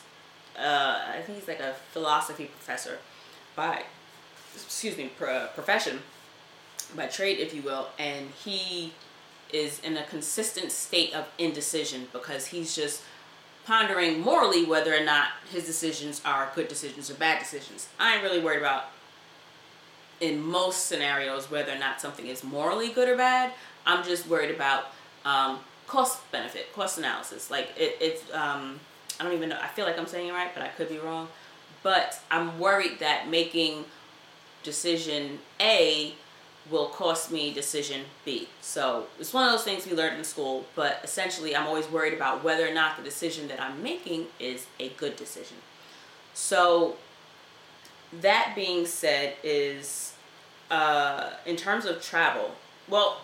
uh, 0.58 1.00
I 1.14 1.20
think 1.22 1.38
he's 1.38 1.48
like 1.48 1.60
a 1.60 1.74
philosophy 1.92 2.46
professor 2.46 2.98
by, 3.56 3.84
excuse 4.54 4.96
me, 4.96 5.10
pro- 5.16 5.48
profession, 5.54 6.00
by 6.96 7.06
trade, 7.06 7.38
if 7.38 7.54
you 7.54 7.62
will. 7.62 7.88
And 7.98 8.28
he 8.44 8.92
is 9.52 9.80
in 9.80 9.96
a 9.96 10.04
consistent 10.04 10.72
state 10.72 11.14
of 11.14 11.28
indecision 11.38 12.08
because 12.12 12.46
he's 12.46 12.74
just 12.74 13.02
pondering 13.64 14.20
morally 14.20 14.64
whether 14.64 14.94
or 14.94 15.04
not 15.04 15.28
his 15.50 15.64
decisions 15.64 16.20
are 16.24 16.50
good 16.54 16.68
decisions 16.68 17.10
or 17.10 17.14
bad 17.14 17.38
decisions. 17.38 17.88
I 17.98 18.14
ain't 18.14 18.22
really 18.22 18.40
worried 18.40 18.58
about 18.58 18.86
in 20.20 20.40
most 20.40 20.86
scenarios 20.86 21.50
whether 21.50 21.72
or 21.72 21.78
not 21.78 22.00
something 22.00 22.26
is 22.26 22.42
morally 22.42 22.88
good 22.88 23.08
or 23.08 23.16
bad. 23.16 23.52
I'm 23.86 24.04
just 24.04 24.26
worried 24.26 24.54
about 24.54 24.86
um, 25.24 25.60
cost 25.86 26.30
benefit, 26.32 26.72
cost 26.72 26.98
analysis. 26.98 27.50
Like 27.50 27.70
it, 27.76 27.96
it's 28.00 28.32
um, 28.32 28.80
I 29.22 29.24
don't 29.24 29.34
even 29.34 29.50
know. 29.50 29.58
I 29.62 29.68
feel 29.68 29.86
like 29.86 29.96
I'm 29.96 30.08
saying 30.08 30.26
it 30.26 30.32
right, 30.32 30.52
but 30.52 30.64
I 30.64 30.68
could 30.68 30.88
be 30.88 30.98
wrong. 30.98 31.28
But 31.84 32.20
I'm 32.28 32.58
worried 32.58 32.98
that 32.98 33.28
making 33.28 33.84
decision 34.64 35.38
A 35.60 36.14
will 36.68 36.86
cost 36.86 37.30
me 37.30 37.54
decision 37.54 38.02
B. 38.24 38.48
So 38.60 39.06
it's 39.20 39.32
one 39.32 39.44
of 39.44 39.52
those 39.52 39.62
things 39.62 39.86
we 39.86 39.94
learned 39.94 40.16
in 40.18 40.24
school, 40.24 40.64
but 40.74 40.98
essentially 41.04 41.54
I'm 41.54 41.68
always 41.68 41.88
worried 41.88 42.14
about 42.14 42.42
whether 42.42 42.66
or 42.66 42.74
not 42.74 42.96
the 42.96 43.04
decision 43.04 43.46
that 43.46 43.62
I'm 43.62 43.80
making 43.80 44.26
is 44.40 44.66
a 44.80 44.88
good 44.88 45.14
decision. 45.14 45.58
So 46.34 46.96
that 48.20 48.54
being 48.56 48.86
said 48.86 49.36
is 49.44 50.14
uh, 50.68 51.30
in 51.46 51.54
terms 51.54 51.84
of 51.84 52.02
travel, 52.02 52.56
well, 52.88 53.20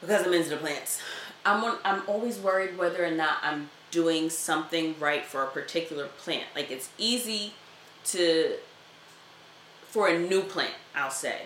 because 0.00 0.26
I'm 0.26 0.34
into 0.34 0.50
the 0.50 0.56
plants, 0.56 1.00
I'm 1.46 1.78
I'm 1.84 2.02
always 2.08 2.38
worried 2.38 2.76
whether 2.76 3.04
or 3.04 3.12
not 3.12 3.36
I'm 3.42 3.70
doing 3.92 4.28
something 4.30 4.96
right 4.98 5.24
for 5.24 5.44
a 5.44 5.46
particular 5.46 6.06
plant. 6.06 6.46
Like 6.56 6.72
it's 6.72 6.88
easy 6.98 7.52
to 8.06 8.56
for 9.84 10.08
a 10.08 10.18
new 10.18 10.42
plant, 10.42 10.74
I'll 10.96 11.10
say. 11.10 11.42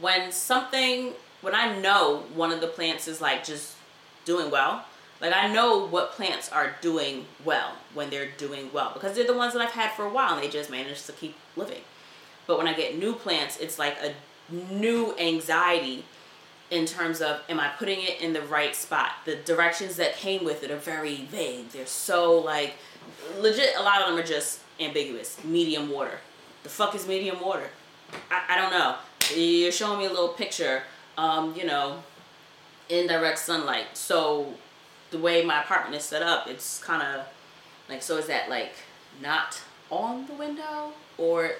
When 0.00 0.32
something 0.32 1.12
when 1.42 1.54
I 1.54 1.78
know 1.78 2.24
one 2.34 2.50
of 2.50 2.62
the 2.62 2.66
plants 2.66 3.06
is 3.06 3.20
like 3.20 3.44
just 3.44 3.74
doing 4.24 4.50
well, 4.50 4.86
like 5.20 5.34
I 5.34 5.52
know 5.52 5.86
what 5.86 6.12
plants 6.12 6.50
are 6.50 6.76
doing 6.80 7.26
well 7.44 7.72
when 7.92 8.08
they're 8.08 8.30
doing 8.38 8.70
well 8.72 8.92
because 8.94 9.14
they're 9.14 9.26
the 9.26 9.36
ones 9.36 9.52
that 9.52 9.60
I've 9.60 9.72
had 9.72 9.92
for 9.92 10.06
a 10.06 10.10
while 10.10 10.34
and 10.34 10.42
they 10.42 10.48
just 10.48 10.70
manage 10.70 11.04
to 11.04 11.12
keep 11.12 11.36
living. 11.56 11.82
But 12.46 12.56
when 12.56 12.68
I 12.68 12.72
get 12.72 12.96
new 12.96 13.12
plants, 13.12 13.58
it's 13.58 13.78
like 13.78 13.96
a 14.02 14.14
new 14.72 15.14
anxiety 15.18 16.04
in 16.70 16.86
terms 16.86 17.20
of 17.20 17.40
am 17.48 17.58
I 17.60 17.68
putting 17.78 18.00
it 18.02 18.20
in 18.20 18.32
the 18.32 18.42
right 18.42 18.74
spot? 18.74 19.12
The 19.24 19.36
directions 19.36 19.96
that 19.96 20.16
came 20.16 20.44
with 20.44 20.62
it 20.62 20.70
are 20.70 20.76
very 20.76 21.16
vague. 21.16 21.70
They're 21.70 21.86
so 21.86 22.38
like 22.38 22.74
legit 23.38 23.70
a 23.76 23.82
lot 23.82 24.02
of 24.02 24.08
them 24.08 24.18
are 24.18 24.26
just 24.26 24.60
ambiguous. 24.80 25.42
Medium 25.44 25.90
water. 25.90 26.18
The 26.62 26.68
fuck 26.68 26.94
is 26.94 27.06
medium 27.06 27.40
water? 27.40 27.68
I, 28.30 28.42
I 28.50 28.56
don't 28.56 28.70
know. 28.70 28.96
You're 29.34 29.72
showing 29.72 29.98
me 29.98 30.06
a 30.06 30.10
little 30.10 30.28
picture, 30.28 30.82
um, 31.16 31.54
you 31.54 31.64
know, 31.64 32.02
indirect 32.88 33.38
sunlight. 33.38 33.86
So 33.94 34.54
the 35.10 35.18
way 35.18 35.44
my 35.44 35.62
apartment 35.62 35.96
is 35.96 36.04
set 36.04 36.22
up, 36.22 36.48
it's 36.48 36.82
kind 36.82 37.02
of 37.02 37.26
like 37.88 38.02
so 38.02 38.16
is 38.18 38.26
that 38.26 38.50
like 38.50 38.72
not 39.22 39.60
on 39.90 40.26
the 40.26 40.34
window 40.34 40.92
or 41.16 41.52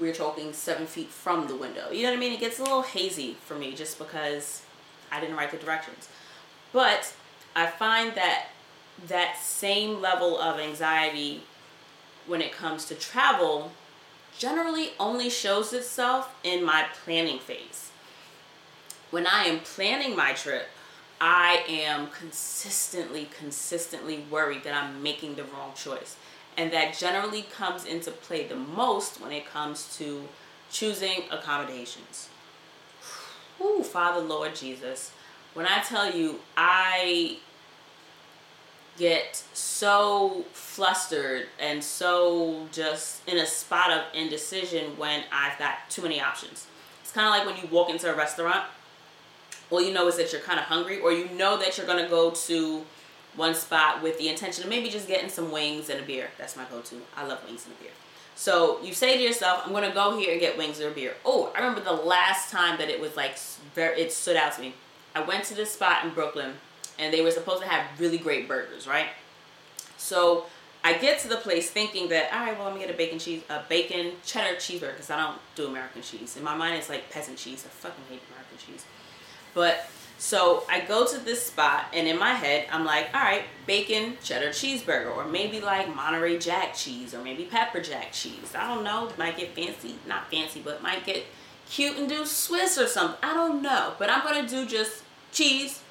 we're 0.00 0.14
talking 0.14 0.52
seven 0.52 0.86
feet 0.86 1.08
from 1.08 1.48
the 1.48 1.56
window. 1.56 1.90
You 1.90 2.02
know 2.02 2.10
what 2.10 2.16
I 2.16 2.20
mean? 2.20 2.32
It 2.32 2.40
gets 2.40 2.58
a 2.58 2.62
little 2.62 2.82
hazy 2.82 3.36
for 3.44 3.54
me 3.54 3.74
just 3.74 3.98
because 3.98 4.62
I 5.10 5.20
didn't 5.20 5.36
write 5.36 5.50
the 5.50 5.56
directions. 5.56 6.08
But 6.72 7.14
I 7.54 7.66
find 7.66 8.14
that 8.14 8.48
that 9.06 9.38
same 9.42 10.00
level 10.00 10.38
of 10.40 10.58
anxiety 10.58 11.42
when 12.26 12.40
it 12.40 12.52
comes 12.52 12.86
to 12.86 12.94
travel 12.94 13.72
generally 14.36 14.90
only 14.98 15.30
shows 15.30 15.72
itself 15.72 16.34
in 16.42 16.64
my 16.64 16.86
planning 17.04 17.38
phase. 17.38 17.90
When 19.10 19.26
I 19.26 19.44
am 19.44 19.60
planning 19.60 20.16
my 20.16 20.32
trip, 20.32 20.66
I 21.20 21.64
am 21.68 22.08
consistently, 22.08 23.28
consistently 23.38 24.24
worried 24.30 24.64
that 24.64 24.74
I'm 24.74 25.02
making 25.02 25.36
the 25.36 25.44
wrong 25.44 25.72
choice. 25.74 26.16
And 26.56 26.72
that 26.72 26.96
generally 26.96 27.42
comes 27.42 27.84
into 27.84 28.10
play 28.10 28.46
the 28.46 28.56
most 28.56 29.20
when 29.20 29.32
it 29.32 29.46
comes 29.46 29.96
to 29.98 30.26
choosing 30.70 31.24
accommodations. 31.30 32.28
Ooh, 33.60 33.82
Father 33.82 34.20
Lord 34.20 34.54
Jesus. 34.54 35.12
When 35.54 35.66
I 35.66 35.80
tell 35.80 36.14
you, 36.14 36.40
I 36.56 37.38
get 38.98 39.42
so 39.52 40.44
flustered 40.52 41.46
and 41.60 41.82
so 41.82 42.66
just 42.72 43.26
in 43.28 43.38
a 43.38 43.46
spot 43.46 43.90
of 43.90 44.04
indecision 44.14 44.96
when 44.96 45.24
I've 45.30 45.58
got 45.58 45.90
too 45.90 46.02
many 46.02 46.20
options. 46.20 46.66
It's 47.02 47.12
kind 47.12 47.26
of 47.26 47.32
like 47.32 47.46
when 47.46 47.62
you 47.62 47.74
walk 47.74 47.90
into 47.90 48.10
a 48.10 48.16
restaurant, 48.16 48.64
all 49.70 49.82
you 49.82 49.92
know 49.92 50.08
is 50.08 50.16
that 50.16 50.32
you're 50.32 50.40
kind 50.40 50.58
of 50.58 50.66
hungry, 50.66 51.00
or 51.00 51.12
you 51.12 51.28
know 51.30 51.56
that 51.58 51.76
you're 51.76 51.86
going 51.86 52.02
to 52.02 52.08
go 52.08 52.30
to 52.30 52.84
one 53.36 53.54
spot 53.54 54.02
with 54.02 54.18
the 54.18 54.28
intention 54.28 54.64
of 54.64 54.70
maybe 54.70 54.88
just 54.88 55.06
getting 55.06 55.28
some 55.28 55.52
wings 55.52 55.88
and 55.90 56.00
a 56.00 56.02
beer. 56.02 56.30
That's 56.38 56.56
my 56.56 56.64
go-to. 56.64 56.96
I 57.16 57.26
love 57.26 57.44
wings 57.46 57.66
and 57.66 57.74
a 57.78 57.82
beer. 57.82 57.92
So 58.34 58.82
you 58.82 58.92
say 58.92 59.16
to 59.16 59.22
yourself, 59.22 59.62
I'm 59.64 59.72
gonna 59.72 59.94
go 59.94 60.18
here 60.18 60.32
and 60.32 60.40
get 60.40 60.58
wings 60.58 60.80
or 60.80 60.88
a 60.88 60.92
beer. 60.92 61.14
Oh, 61.24 61.52
I 61.54 61.58
remember 61.58 61.82
the 61.82 61.92
last 61.92 62.50
time 62.50 62.78
that 62.78 62.88
it 62.88 63.00
was 63.00 63.16
like 63.16 63.38
very, 63.74 64.00
it 64.00 64.12
stood 64.12 64.36
out 64.36 64.52
to 64.54 64.60
me. 64.60 64.74
I 65.14 65.22
went 65.22 65.44
to 65.44 65.54
this 65.54 65.72
spot 65.72 66.04
in 66.04 66.10
Brooklyn, 66.10 66.52
and 66.98 67.12
they 67.12 67.22
were 67.22 67.30
supposed 67.30 67.62
to 67.62 67.68
have 67.68 67.98
really 67.98 68.18
great 68.18 68.46
burgers, 68.46 68.86
right? 68.86 69.08
So 69.96 70.46
I 70.84 70.92
get 70.92 71.18
to 71.20 71.28
the 71.28 71.36
place 71.36 71.70
thinking 71.70 72.08
that 72.10 72.32
all 72.32 72.40
right, 72.40 72.56
well, 72.58 72.66
I'm 72.66 72.74
gonna 72.74 72.86
get 72.86 72.94
a 72.94 72.98
bacon 72.98 73.18
cheese, 73.18 73.42
a 73.48 73.62
bacon 73.68 74.12
cheddar 74.24 74.56
cheeseburger 74.56 74.92
because 74.92 75.10
I 75.10 75.16
don't 75.16 75.38
do 75.54 75.66
American 75.66 76.02
cheese. 76.02 76.36
In 76.36 76.44
my 76.44 76.54
mind, 76.54 76.76
it's 76.76 76.90
like 76.90 77.10
peasant 77.10 77.38
cheese. 77.38 77.64
I 77.66 77.70
fucking 77.70 78.04
hate 78.10 78.20
American 78.30 78.58
cheese. 78.58 78.84
But 79.54 79.88
so 80.18 80.64
I 80.68 80.80
go 80.80 81.06
to 81.06 81.18
this 81.18 81.46
spot, 81.46 81.86
and 81.92 82.08
in 82.08 82.18
my 82.18 82.32
head, 82.32 82.66
I'm 82.70 82.84
like, 82.84 83.08
all 83.14 83.20
right, 83.20 83.42
bacon 83.66 84.16
cheddar 84.22 84.48
cheeseburger, 84.48 85.14
or 85.14 85.26
maybe 85.26 85.60
like 85.60 85.94
Monterey 85.94 86.38
Jack 86.38 86.74
cheese, 86.74 87.14
or 87.14 87.22
maybe 87.22 87.44
pepper 87.44 87.80
jack 87.80 88.12
cheese. 88.12 88.54
I 88.54 88.66
don't 88.66 88.82
know. 88.82 89.10
Might 89.18 89.36
get 89.36 89.54
fancy, 89.54 89.96
not 90.06 90.30
fancy, 90.30 90.62
but 90.64 90.82
might 90.82 91.04
get 91.04 91.24
cute 91.68 91.98
and 91.98 92.08
do 92.08 92.24
Swiss 92.24 92.78
or 92.78 92.86
something. 92.86 93.18
I 93.22 93.34
don't 93.34 93.62
know. 93.62 93.94
But 93.98 94.10
I'm 94.10 94.22
gonna 94.22 94.48
do 94.48 94.66
just 94.66 95.02
cheese, 95.32 95.82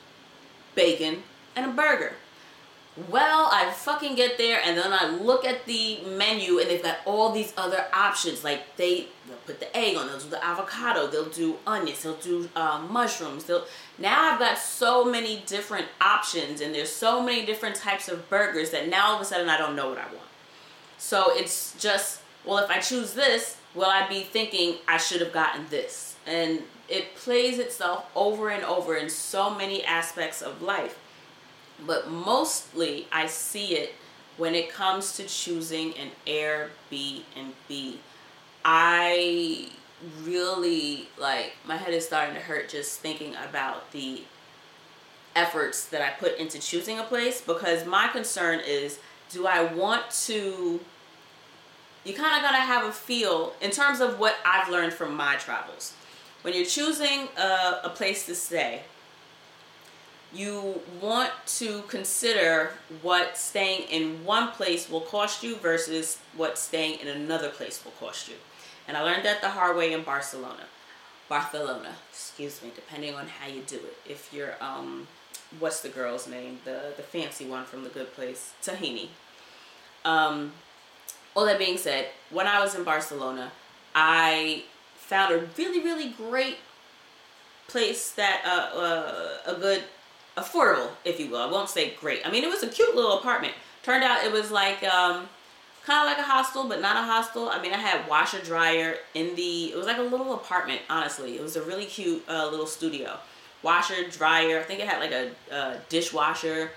bacon, 0.73 1.23
and 1.55 1.71
a 1.71 1.73
burger. 1.73 2.13
Well, 3.09 3.49
I 3.51 3.71
fucking 3.71 4.15
get 4.15 4.37
there 4.37 4.61
and 4.63 4.77
then 4.77 4.93
I 4.93 5.09
look 5.09 5.43
at 5.43 5.65
the 5.65 5.99
menu 6.05 6.59
and 6.59 6.69
they've 6.69 6.81
got 6.81 6.99
all 7.05 7.33
these 7.33 7.53
other 7.57 7.85
options. 7.91 8.41
Like 8.41 8.77
they 8.77 9.07
they'll 9.27 9.37
put 9.45 9.59
the 9.59 9.75
egg 9.75 9.97
on, 9.97 10.07
they'll 10.07 10.19
do 10.19 10.29
the 10.29 10.43
avocado, 10.43 11.07
they'll 11.07 11.25
do 11.25 11.57
onions, 11.67 12.03
they'll 12.03 12.15
do 12.15 12.49
uh, 12.55 12.85
mushrooms. 12.89 13.43
They'll 13.43 13.65
now 13.97 14.33
I've 14.33 14.39
got 14.39 14.57
so 14.57 15.05
many 15.05 15.43
different 15.45 15.87
options 16.01 16.61
and 16.61 16.73
there's 16.73 16.91
so 16.91 17.21
many 17.21 17.45
different 17.45 17.75
types 17.75 18.09
of 18.09 18.29
burgers 18.29 18.71
that 18.71 18.89
now 18.89 19.09
all 19.09 19.15
of 19.15 19.21
a 19.21 19.25
sudden 19.25 19.49
I 19.49 19.57
don't 19.57 19.75
know 19.75 19.89
what 19.89 19.97
I 19.97 20.05
want. 20.07 20.29
So 20.97 21.35
it's 21.35 21.75
just 21.79 22.21
well, 22.45 22.59
if 22.59 22.69
I 22.69 22.79
choose 22.79 23.13
this, 23.13 23.57
will 23.73 23.85
I 23.85 24.07
be 24.07 24.21
thinking 24.21 24.75
I 24.87 24.97
should 24.97 25.19
have 25.21 25.31
gotten 25.31 25.65
this? 25.69 26.15
And 26.27 26.61
it 26.87 27.15
plays 27.15 27.57
itself 27.57 28.05
over 28.15 28.49
and 28.49 28.63
over 28.63 28.95
in 28.95 29.09
so 29.09 29.53
many 29.53 29.83
aspects 29.83 30.43
of 30.43 30.61
life 30.61 30.99
but 31.83 32.09
mostly 32.09 33.07
I 33.11 33.27
see 33.27 33.75
it 33.75 33.93
when 34.37 34.55
it 34.55 34.69
comes 34.69 35.15
to 35.17 35.23
choosing 35.23 35.93
an 35.97 36.11
Airbnb. 36.27 37.97
I 38.63 39.69
really 40.23 41.07
like 41.17 41.53
my 41.65 41.77
head 41.77 41.93
is 41.93 42.05
starting 42.05 42.35
to 42.35 42.41
hurt 42.41 42.69
just 42.69 42.99
thinking 42.99 43.35
about 43.49 43.91
the 43.91 44.23
efforts 45.35 45.85
that 45.87 46.01
I 46.01 46.11
put 46.11 46.37
into 46.37 46.59
choosing 46.59 46.99
a 46.99 47.03
place 47.03 47.41
because 47.41 47.85
my 47.85 48.07
concern 48.07 48.61
is 48.65 48.99
do 49.29 49.47
I 49.47 49.63
want 49.63 50.09
to 50.25 50.79
you 52.05 52.13
kind 52.13 52.35
of 52.35 52.43
got 52.43 52.55
to 52.55 52.63
have 52.63 52.85
a 52.85 52.91
feel 52.91 53.53
in 53.61 53.71
terms 53.71 53.99
of 53.99 54.19
what 54.19 54.35
I've 54.45 54.69
learned 54.69 54.93
from 54.93 55.15
my 55.15 55.35
travels. 55.37 55.93
When 56.43 56.53
you're 56.53 56.65
choosing 56.65 57.27
a, 57.35 57.79
a 57.83 57.89
place 57.89 58.27
to 58.27 58.35
stay, 58.35 58.83
you 60.31 60.81
want 61.01 61.31
to 61.47 61.81
consider 61.87 62.73
what 63.01 63.37
staying 63.37 63.87
in 63.89 64.23
one 64.23 64.51
place 64.51 64.87
will 64.87 65.01
cost 65.01 65.41
you 65.41 65.55
versus 65.55 66.19
what 66.37 66.59
staying 66.59 66.99
in 66.99 67.07
another 67.07 67.49
place 67.49 67.83
will 67.83 67.93
cost 67.93 68.27
you. 68.27 68.35
And 68.87 68.95
I 68.95 69.01
learned 69.01 69.25
that 69.25 69.41
the 69.41 69.49
hard 69.49 69.75
way 69.75 69.93
in 69.93 70.03
Barcelona. 70.03 70.63
Barcelona, 71.27 71.95
excuse 72.11 72.61
me, 72.61 72.71
depending 72.75 73.15
on 73.15 73.27
how 73.27 73.47
you 73.47 73.61
do 73.61 73.77
it. 73.77 73.97
If 74.07 74.31
you're 74.31 74.53
um 74.61 75.07
what's 75.59 75.81
the 75.81 75.89
girl's 75.89 76.27
name? 76.27 76.59
The 76.65 76.93
the 76.95 77.03
fancy 77.03 77.47
one 77.47 77.65
from 77.65 77.83
the 77.83 77.89
good 77.89 78.13
place, 78.13 78.53
Tahani. 78.63 79.09
Um 80.03 80.53
all 81.35 81.45
that 81.45 81.59
being 81.59 81.77
said, 81.77 82.07
when 82.29 82.47
I 82.47 82.59
was 82.59 82.75
in 82.75 82.83
Barcelona, 82.83 83.51
I 83.93 84.63
found 84.95 85.33
a 85.33 85.47
really 85.57 85.81
really 85.81 86.09
great 86.09 86.57
place 87.67 88.11
that 88.11 88.41
uh, 88.45 88.79
uh, 88.79 89.55
a 89.55 89.59
good 89.59 89.83
affordable 90.37 90.89
if 91.03 91.19
you 91.19 91.29
will 91.29 91.37
i 91.39 91.45
won't 91.45 91.69
say 91.69 91.93
great 91.99 92.21
i 92.25 92.31
mean 92.31 92.43
it 92.43 92.49
was 92.49 92.61
a 92.61 92.67
cute 92.67 92.93
little 92.95 93.17
apartment 93.19 93.53
turned 93.83 94.03
out 94.03 94.23
it 94.23 94.31
was 94.31 94.51
like 94.51 94.83
um 94.83 95.27
kind 95.85 95.99
of 95.99 96.05
like 96.05 96.17
a 96.17 96.27
hostel 96.27 96.67
but 96.67 96.81
not 96.81 96.95
a 96.97 97.01
hostel 97.01 97.49
i 97.49 97.61
mean 97.61 97.73
i 97.73 97.77
had 97.77 98.07
washer 98.09 98.39
dryer 98.39 98.95
in 99.13 99.35
the 99.35 99.65
it 99.65 99.75
was 99.75 99.85
like 99.85 99.97
a 99.97 100.01
little 100.01 100.33
apartment 100.33 100.81
honestly 100.89 101.35
it 101.35 101.41
was 101.41 101.55
a 101.55 101.61
really 101.61 101.85
cute 101.85 102.23
uh, 102.27 102.49
little 102.49 102.67
studio 102.67 103.17
washer 103.63 104.07
dryer 104.09 104.59
i 104.59 104.63
think 104.63 104.79
it 104.79 104.87
had 104.87 104.99
like 104.99 105.11
a, 105.11 105.31
a 105.53 105.77
dishwasher 105.89 106.71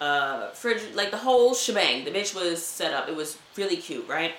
uh 0.00 0.50
fridge 0.50 0.82
like 0.94 1.10
the 1.10 1.16
whole 1.16 1.54
shebang 1.54 2.04
the 2.04 2.10
bitch 2.10 2.34
was 2.34 2.64
set 2.64 2.92
up 2.92 3.08
it 3.08 3.16
was 3.16 3.38
really 3.56 3.76
cute 3.76 4.06
right 4.08 4.34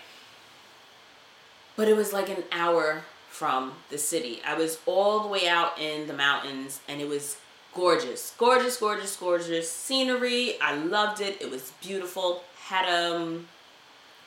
but 1.75 1.87
it 1.87 1.95
was 1.95 2.11
like 2.11 2.27
an 2.27 2.43
hour 2.51 3.03
from 3.29 3.71
the 3.89 3.97
city. 3.97 4.41
I 4.45 4.55
was 4.55 4.79
all 4.85 5.21
the 5.21 5.29
way 5.29 5.47
out 5.47 5.79
in 5.79 6.07
the 6.07 6.13
mountains 6.13 6.81
and 6.89 6.99
it 6.99 7.07
was 7.07 7.37
gorgeous. 7.73 8.33
Gorgeous, 8.37 8.75
gorgeous, 8.75 9.15
gorgeous 9.15 9.71
scenery. 9.71 10.59
I 10.59 10.75
loved 10.75 11.21
it. 11.21 11.41
It 11.41 11.49
was 11.49 11.71
beautiful. 11.81 12.43
Had 12.65 12.89
um 12.89 13.47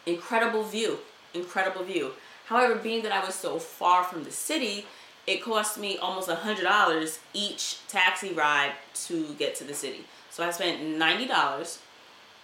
incredible 0.06 0.64
view. 0.64 0.98
Incredible 1.34 1.84
view. 1.84 2.12
However, 2.46 2.74
being 2.74 3.02
that 3.04 3.12
I 3.12 3.24
was 3.24 3.34
so 3.34 3.58
far 3.58 4.04
from 4.04 4.24
the 4.24 4.30
city, 4.30 4.86
it 5.26 5.42
cost 5.42 5.78
me 5.78 5.96
almost 5.98 6.28
a 6.28 6.34
hundred 6.34 6.64
dollars 6.64 7.20
each 7.32 7.86
taxi 7.88 8.32
ride 8.32 8.72
to 9.06 9.34
get 9.38 9.54
to 9.56 9.64
the 9.64 9.74
city. 9.74 10.04
So 10.30 10.44
I 10.44 10.50
spent 10.50 10.82
ninety 10.84 11.26
dollars 11.26 11.78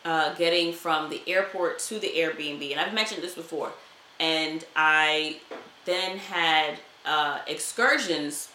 uh, 0.05 0.35
getting 0.35 0.73
from 0.73 1.11
the 1.11 1.21
airport 1.27 1.79
to 1.81 1.99
the 1.99 2.09
Airbnb, 2.09 2.71
and 2.71 2.81
I've 2.81 2.95
mentioned 2.95 3.23
this 3.23 3.35
before. 3.35 3.73
And 4.21 4.65
I 4.75 5.41
then 5.85 6.19
had 6.19 6.79
uh, 7.05 7.41
excursions 7.47 8.51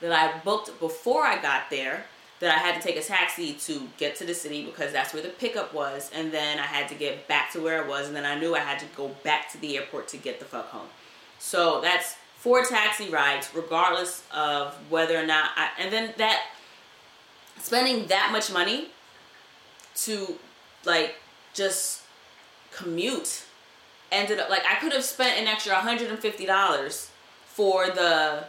that 0.00 0.12
I 0.12 0.38
booked 0.44 0.78
before 0.80 1.24
I 1.24 1.40
got 1.40 1.70
there 1.70 2.04
that 2.44 2.54
I 2.54 2.58
had 2.58 2.80
to 2.80 2.86
take 2.86 2.96
a 2.96 3.02
taxi 3.02 3.54
to 3.54 3.88
get 3.96 4.16
to 4.16 4.24
the 4.24 4.34
city 4.34 4.66
because 4.66 4.92
that's 4.92 5.14
where 5.14 5.22
the 5.22 5.30
pickup 5.30 5.72
was 5.72 6.10
and 6.14 6.30
then 6.30 6.58
I 6.58 6.66
had 6.66 6.88
to 6.88 6.94
get 6.94 7.26
back 7.26 7.50
to 7.52 7.60
where 7.60 7.82
I 7.82 7.88
was 7.88 8.06
and 8.06 8.14
then 8.14 8.26
I 8.26 8.38
knew 8.38 8.54
I 8.54 8.58
had 8.58 8.78
to 8.80 8.86
go 8.96 9.08
back 9.22 9.50
to 9.52 9.60
the 9.60 9.78
airport 9.78 10.08
to 10.08 10.18
get 10.18 10.40
the 10.40 10.44
fuck 10.44 10.68
home. 10.68 10.88
So 11.38 11.80
that's 11.80 12.16
four 12.36 12.62
taxi 12.62 13.08
rides 13.08 13.50
regardless 13.54 14.22
of 14.30 14.74
whether 14.90 15.18
or 15.18 15.24
not 15.24 15.52
I, 15.56 15.70
and 15.78 15.90
then 15.90 16.12
that 16.18 16.42
spending 17.60 18.08
that 18.08 18.28
much 18.30 18.52
money 18.52 18.88
to 19.94 20.38
like 20.84 21.16
just 21.54 22.02
commute 22.72 23.44
ended 24.12 24.38
up 24.38 24.50
like 24.50 24.64
I 24.70 24.74
could 24.74 24.92
have 24.92 25.04
spent 25.04 25.40
an 25.40 25.46
extra 25.46 25.72
$150 25.74 27.08
for 27.46 27.86
the 27.86 28.44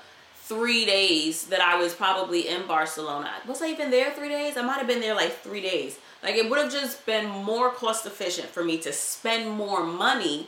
three 0.47 0.85
days 0.85 1.45
that 1.47 1.59
I 1.59 1.75
was 1.75 1.95
probably 1.95 2.47
in 2.47 2.67
Barcelona. 2.67 3.31
Was 3.47 3.63
I 3.63 3.69
even 3.69 3.89
there 3.89 4.11
three 4.11 4.29
days? 4.29 4.57
I 4.57 4.61
might 4.61 4.77
have 4.77 4.85
been 4.85 5.01
there 5.01 5.15
like 5.15 5.39
three 5.39 5.61
days. 5.61 5.97
Like 6.21 6.35
it 6.35 6.47
would 6.49 6.59
have 6.59 6.71
just 6.71 7.03
been 7.07 7.27
more 7.27 7.71
cost 7.71 8.05
efficient 8.05 8.50
for 8.50 8.63
me 8.63 8.77
to 8.79 8.93
spend 8.93 9.50
more 9.50 9.83
money 9.83 10.48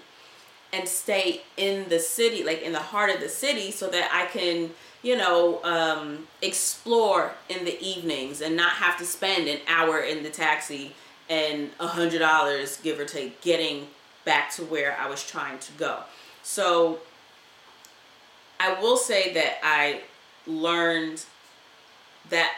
and 0.71 0.87
stay 0.87 1.41
in 1.55 1.89
the 1.89 1.99
city, 1.99 2.43
like 2.43 2.61
in 2.61 2.73
the 2.73 2.79
heart 2.79 3.09
of 3.09 3.21
the 3.21 3.29
city, 3.29 3.71
so 3.71 3.89
that 3.89 4.11
I 4.13 4.25
can, 4.27 4.69
you 5.01 5.17
know, 5.17 5.63
um, 5.63 6.27
explore 6.43 7.31
in 7.49 7.65
the 7.65 7.81
evenings 7.81 8.41
and 8.41 8.55
not 8.55 8.73
have 8.73 8.97
to 8.99 9.05
spend 9.05 9.47
an 9.47 9.59
hour 9.67 9.99
in 9.99 10.21
the 10.21 10.29
taxi 10.29 10.93
and 11.29 11.71
a 11.79 11.87
hundred 11.87 12.19
dollars, 12.19 12.77
give 12.83 12.99
or 12.99 13.05
take, 13.05 13.41
getting 13.41 13.87
back 14.25 14.51
to 14.51 14.63
where 14.63 14.95
I 14.99 15.09
was 15.09 15.25
trying 15.25 15.57
to 15.57 15.71
go. 15.73 16.01
So 16.43 16.99
I 18.59 18.79
will 18.79 18.97
say 18.97 19.33
that 19.33 19.59
I 19.63 20.01
learned 20.45 21.23
that 22.29 22.55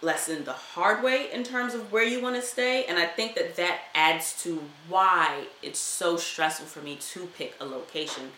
lesson 0.00 0.44
the 0.44 0.52
hard 0.52 1.02
way 1.02 1.30
in 1.32 1.44
terms 1.44 1.74
of 1.74 1.92
where 1.92 2.02
you 2.02 2.20
want 2.20 2.34
to 2.34 2.42
stay 2.42 2.84
and 2.86 2.98
I 2.98 3.06
think 3.06 3.36
that 3.36 3.54
that 3.54 3.82
adds 3.94 4.42
to 4.42 4.60
why 4.88 5.44
it's 5.62 5.78
so 5.78 6.16
stressful 6.16 6.66
for 6.66 6.80
me 6.80 6.96
to 6.96 7.26
pick 7.26 7.54
a 7.60 7.64
location 7.64 8.32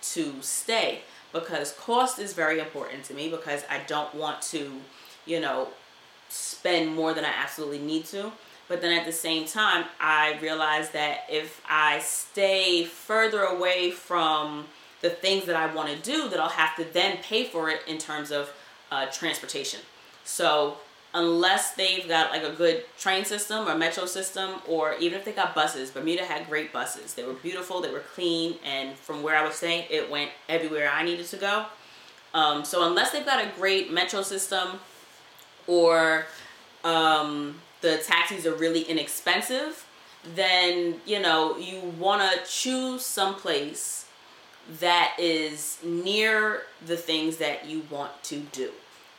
to 0.00 0.40
stay 0.40 1.00
because 1.34 1.72
cost 1.72 2.18
is 2.18 2.32
very 2.32 2.58
important 2.58 3.04
to 3.04 3.14
me 3.14 3.28
because 3.28 3.64
I 3.68 3.80
don't 3.86 4.14
want 4.14 4.40
to 4.42 4.80
you 5.26 5.40
know 5.40 5.68
spend 6.30 6.94
more 6.94 7.12
than 7.12 7.24
I 7.24 7.32
absolutely 7.36 7.78
need 7.78 8.06
to. 8.06 8.32
But 8.68 8.80
then 8.80 8.96
at 8.96 9.04
the 9.04 9.12
same 9.12 9.46
time, 9.46 9.86
I 10.00 10.38
realize 10.40 10.90
that 10.90 11.24
if 11.28 11.60
I 11.68 11.98
stay 11.98 12.84
further 12.84 13.42
away 13.42 13.90
from 13.90 14.66
the 15.00 15.10
things 15.10 15.46
that 15.46 15.56
I 15.56 15.72
want 15.74 15.88
to 15.88 15.96
do, 15.96 16.28
that 16.28 16.38
I'll 16.38 16.48
have 16.48 16.76
to 16.76 16.84
then 16.84 17.18
pay 17.18 17.44
for 17.44 17.70
it 17.70 17.80
in 17.86 17.98
terms 17.98 18.30
of 18.30 18.52
uh, 18.90 19.06
transportation. 19.06 19.80
So 20.24 20.76
unless 21.14 21.74
they've 21.74 22.06
got 22.06 22.30
like 22.30 22.44
a 22.44 22.52
good 22.52 22.84
train 22.98 23.24
system 23.24 23.68
or 23.68 23.76
metro 23.76 24.06
system, 24.06 24.60
or 24.68 24.94
even 25.00 25.18
if 25.18 25.24
they 25.24 25.32
got 25.32 25.54
buses, 25.54 25.90
Bermuda 25.90 26.24
had 26.24 26.48
great 26.48 26.72
buses. 26.72 27.14
They 27.14 27.24
were 27.24 27.34
beautiful, 27.34 27.80
they 27.80 27.90
were 27.90 28.04
clean, 28.14 28.56
and 28.64 28.96
from 28.96 29.22
where 29.22 29.36
I 29.36 29.44
was 29.44 29.56
staying, 29.56 29.86
it 29.90 30.10
went 30.10 30.30
everywhere 30.48 30.90
I 30.90 31.02
needed 31.02 31.26
to 31.26 31.36
go. 31.36 31.66
Um, 32.32 32.64
so 32.64 32.86
unless 32.86 33.10
they've 33.10 33.26
got 33.26 33.44
a 33.44 33.50
great 33.56 33.92
metro 33.92 34.22
system 34.22 34.78
or 35.66 36.26
um, 36.84 37.60
the 37.80 37.98
taxis 37.98 38.46
are 38.46 38.54
really 38.54 38.82
inexpensive, 38.82 39.86
then 40.36 41.00
you 41.06 41.18
know 41.18 41.56
you 41.56 41.80
want 41.98 42.22
to 42.22 42.38
choose 42.46 43.04
someplace 43.04 44.06
that 44.80 45.14
is 45.18 45.78
near 45.82 46.62
the 46.84 46.96
things 46.96 47.38
that 47.38 47.66
you 47.66 47.82
want 47.90 48.22
to 48.24 48.40
do. 48.52 48.70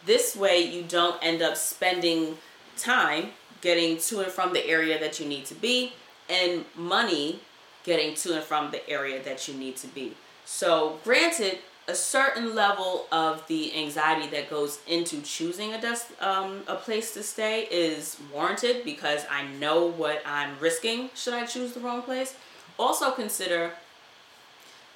This 0.05 0.35
way, 0.35 0.61
you 0.61 0.83
don't 0.83 1.17
end 1.21 1.41
up 1.41 1.55
spending 1.57 2.37
time 2.77 3.29
getting 3.61 3.97
to 3.97 4.21
and 4.21 4.31
from 4.31 4.53
the 4.53 4.65
area 4.67 4.99
that 4.99 5.19
you 5.19 5.25
need 5.27 5.45
to 5.45 5.55
be 5.55 5.93
and 6.29 6.65
money 6.75 7.39
getting 7.83 8.15
to 8.15 8.35
and 8.35 8.43
from 8.43 8.71
the 8.71 8.87
area 8.89 9.21
that 9.23 9.47
you 9.47 9.53
need 9.53 9.75
to 9.77 9.87
be. 9.87 10.13
So, 10.45 10.99
granted, 11.03 11.59
a 11.87 11.95
certain 11.95 12.55
level 12.55 13.07
of 13.11 13.45
the 13.47 13.75
anxiety 13.75 14.27
that 14.27 14.49
goes 14.49 14.79
into 14.87 15.21
choosing 15.21 15.73
a 15.73 15.81
des- 15.81 16.13
um, 16.25 16.61
a 16.67 16.75
place 16.75 17.13
to 17.15 17.23
stay 17.23 17.67
is 17.71 18.17
warranted 18.33 18.85
because 18.85 19.25
I 19.29 19.47
know 19.59 19.87
what 19.87 20.21
I'm 20.25 20.57
risking 20.59 21.09
should 21.15 21.33
I 21.33 21.45
choose 21.45 21.73
the 21.73 21.79
wrong 21.79 22.01
place. 22.03 22.35
Also 22.77 23.11
consider 23.11 23.73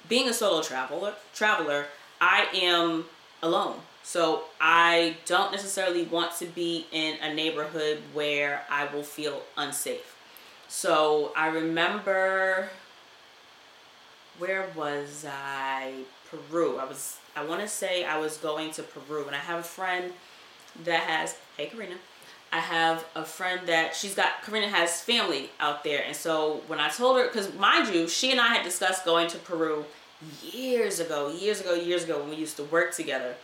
being 0.08 0.28
a 0.28 0.32
solo 0.32 0.62
traveler. 0.62 1.14
Traveler, 1.34 1.86
I 2.20 2.46
am 2.54 3.06
alone, 3.42 3.76
so 4.02 4.44
I 4.60 5.16
don't 5.26 5.52
necessarily 5.52 6.04
want 6.04 6.36
to 6.36 6.46
be 6.46 6.86
in 6.92 7.16
a 7.22 7.32
neighborhood 7.32 7.98
where 8.12 8.62
I 8.70 8.86
will 8.86 9.02
feel 9.02 9.42
unsafe. 9.56 10.16
So 10.68 11.32
I 11.36 11.48
remember 11.48 12.70
where 14.38 14.68
was 14.74 15.24
I? 15.28 16.04
Peru. 16.30 16.78
I 16.78 16.84
was 16.84 17.18
I 17.36 17.44
want 17.44 17.60
to 17.60 17.68
say 17.68 18.04
I 18.04 18.18
was 18.18 18.36
going 18.38 18.72
to 18.72 18.82
Peru, 18.82 19.26
and 19.26 19.36
I 19.36 19.38
have 19.38 19.60
a 19.60 19.62
friend 19.62 20.12
that 20.84 21.00
has 21.02 21.36
hey 21.56 21.66
Karina. 21.66 21.96
I 22.52 22.60
have 22.60 23.04
a 23.14 23.24
friend 23.24 23.66
that 23.66 23.94
she's 23.94 24.14
got 24.14 24.42
Karina 24.42 24.68
has 24.68 25.00
family 25.00 25.50
out 25.60 25.84
there, 25.84 26.02
and 26.06 26.14
so 26.14 26.62
when 26.66 26.78
I 26.80 26.88
told 26.88 27.18
her, 27.18 27.26
because 27.26 27.52
mind 27.54 27.94
you, 27.94 28.08
she 28.08 28.30
and 28.30 28.40
I 28.40 28.48
had 28.48 28.64
discussed 28.64 29.04
going 29.04 29.28
to 29.28 29.38
Peru 29.38 29.84
years 30.42 31.00
ago, 31.00 31.30
years 31.30 31.60
ago, 31.60 31.74
years 31.74 32.04
ago 32.04 32.20
when 32.20 32.30
we 32.30 32.36
used 32.36 32.56
to 32.56 32.64
work 32.64 32.94
together. 32.94 33.34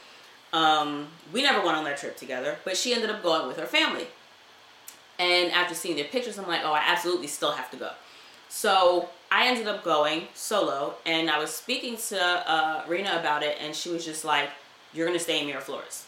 Um, 0.53 1.09
we 1.33 1.43
never 1.43 1.65
went 1.65 1.77
on 1.77 1.85
that 1.85 1.97
trip 1.97 2.17
together, 2.17 2.59
but 2.65 2.77
she 2.77 2.93
ended 2.95 3.11
up 3.11 3.23
going 3.23 3.47
with 3.49 3.59
her 3.59 3.67
family. 3.67 4.07
And 5.19 5.51
after 5.53 5.75
seeing 5.75 5.97
their 5.97 6.07
pictures, 6.07 6.39
I'm 6.39 6.47
like, 6.47 6.61
oh, 6.65 6.73
I 6.73 6.83
absolutely 6.87 7.27
still 7.27 7.53
have 7.53 7.71
to 7.71 7.77
go. 7.77 7.91
So 8.49 9.09
I 9.31 9.47
ended 9.47 9.67
up 9.67 9.83
going 9.83 10.29
solo, 10.35 10.97
and 11.07 11.31
I 11.31 11.39
was 11.39 11.51
speaking 11.51 11.97
to 12.09 12.21
uh, 12.21 12.85
Rena 12.87 13.19
about 13.19 13.43
it, 13.43 13.57
and 13.61 13.75
she 13.75 13.89
was 13.89 14.05
just 14.05 14.27
like, 14.27 14.51
"You're 14.93 15.07
gonna 15.07 15.19
stay 15.19 15.41
in 15.41 15.49
Miraflores 15.49 16.05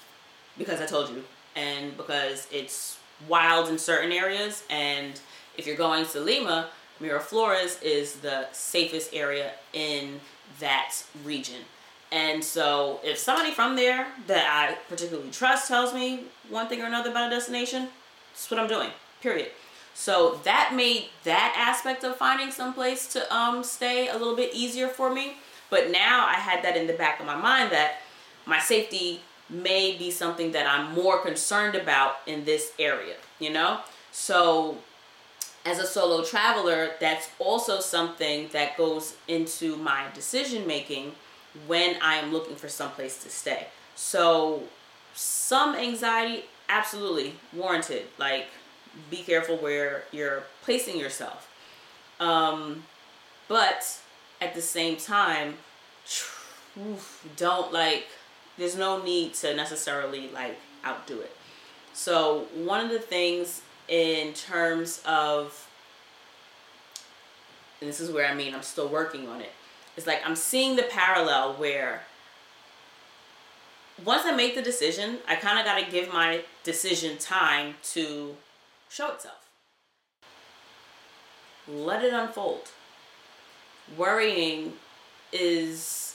because 0.59 0.81
I 0.81 0.87
told 0.87 1.09
you, 1.09 1.25
and 1.57 1.97
because 1.97 2.47
it's 2.51 2.99
wild 3.29 3.69
in 3.69 3.79
certain 3.79 4.13
areas, 4.13 4.65
and 4.71 5.21
if 5.57 5.67
you're 5.67 5.77
going 5.77 6.07
to 6.07 6.21
Lima, 6.21 6.69
Miraflores 7.01 7.83
is 7.83 8.17
the 8.17 8.47
safest 8.53 9.15
area 9.15 9.53
in 9.73 10.21
that 10.61 10.95
region." 11.25 11.63
And 12.13 12.45
so, 12.45 13.01
if 13.03 13.19
somebody 13.19 13.51
from 13.51 13.75
there 13.75 14.07
that 14.29 14.47
I 14.49 14.75
particularly 14.89 15.31
trust 15.31 15.67
tells 15.67 15.93
me 15.93 16.25
one 16.49 16.69
thing 16.69 16.81
or 16.81 16.87
another 16.87 17.11
about 17.11 17.33
a 17.33 17.35
destination, 17.35 17.89
That's 18.33 18.51
what 18.51 18.61
I'm 18.61 18.69
doing. 18.69 18.91
Period. 19.21 19.51
So 19.95 20.41
that 20.43 20.73
made 20.75 21.07
that 21.23 21.55
aspect 21.57 22.03
of 22.03 22.17
finding 22.17 22.51
some 22.51 22.75
place 22.75 23.07
to 23.13 23.35
um, 23.35 23.63
stay 23.63 24.09
a 24.09 24.15
little 24.15 24.35
bit 24.35 24.53
easier 24.53 24.89
for 24.89 25.13
me. 25.13 25.37
But 25.71 25.91
now 25.91 26.27
I 26.27 26.35
had 26.35 26.65
that 26.65 26.77
in 26.77 26.89
the 26.89 26.93
back 26.93 27.21
of 27.21 27.27
my 27.27 27.37
mind 27.37 27.71
that 27.71 28.01
my 28.45 28.59
safety 28.59 29.21
may 29.63 29.97
be 29.97 30.11
something 30.11 30.53
that 30.53 30.67
I'm 30.67 30.95
more 30.95 31.21
concerned 31.21 31.75
about 31.75 32.17
in 32.27 32.45
this 32.45 32.73
area, 32.79 33.15
you 33.39 33.51
know? 33.51 33.81
So 34.13 34.79
as 35.65 35.79
a 35.79 35.87
solo 35.87 36.25
traveler, 36.25 36.91
that's 37.01 37.29
also 37.39 37.81
something 37.81 38.49
that 38.53 38.77
goes 38.77 39.17
into 39.29 39.77
my 39.77 40.07
decision 40.15 40.67
making 40.67 41.13
when 41.67 41.97
I 42.03 42.17
am 42.17 42.33
looking 42.33 42.57
for 42.57 42.69
some 42.69 42.91
place 42.91 43.23
to 43.23 43.31
stay. 43.31 43.69
So 43.95 44.65
some 45.15 45.75
anxiety 45.75 46.45
absolutely 46.69 47.35
warranted. 47.53 48.05
Like 48.19 48.47
be 49.11 49.19
careful 49.19 49.57
where 49.57 50.05
you're 50.13 50.45
placing 50.63 50.99
yourself. 50.99 51.51
Um, 52.21 52.85
but 53.49 53.99
at 54.41 54.55
the 54.55 54.63
same 54.63 54.97
time, 54.97 55.55
don't 57.37 57.73
like, 57.73 58.07
there's 58.59 58.77
no 58.77 59.03
need 59.03 59.35
to 59.35 59.55
necessarily 59.55 60.29
like 60.31 60.59
outdo 60.85 61.21
it. 61.21 61.37
So, 61.93 62.47
one 62.55 62.85
of 62.85 62.91
the 62.91 62.99
things 62.99 63.63
in 63.89 64.33
terms 64.33 65.03
of, 65.07 65.69
and 67.81 67.89
this 67.89 68.01
is 68.01 68.11
where 68.11 68.27
I 68.27 68.35
mean 68.35 68.55
I'm 68.55 68.63
still 68.63 68.89
working 68.89 69.29
on 69.29 69.41
it, 69.41 69.53
is 69.97 70.07
like 70.07 70.21
I'm 70.25 70.37
seeing 70.37 70.77
the 70.77 70.85
parallel 70.85 71.55
where 71.55 72.03
once 74.05 74.25
I 74.25 74.33
make 74.33 74.55
the 74.55 74.63
decision, 74.63 75.19
I 75.29 75.37
kind 75.37 75.59
of 75.59 75.65
got 75.65 75.79
to 75.79 75.91
give 75.91 76.13
my 76.13 76.43
decision 76.65 77.17
time 77.19 77.75
to 77.93 78.37
show 78.89 79.13
itself. 79.13 79.49
Let 81.69 82.05
it 82.05 82.13
unfold. 82.13 82.71
Worrying 83.97 84.75
is 85.33 86.14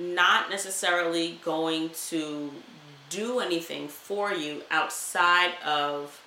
not 0.00 0.50
necessarily 0.50 1.38
going 1.44 1.90
to 2.08 2.50
do 3.10 3.40
anything 3.40 3.88
for 3.88 4.32
you 4.32 4.62
outside 4.70 5.52
of 5.64 6.22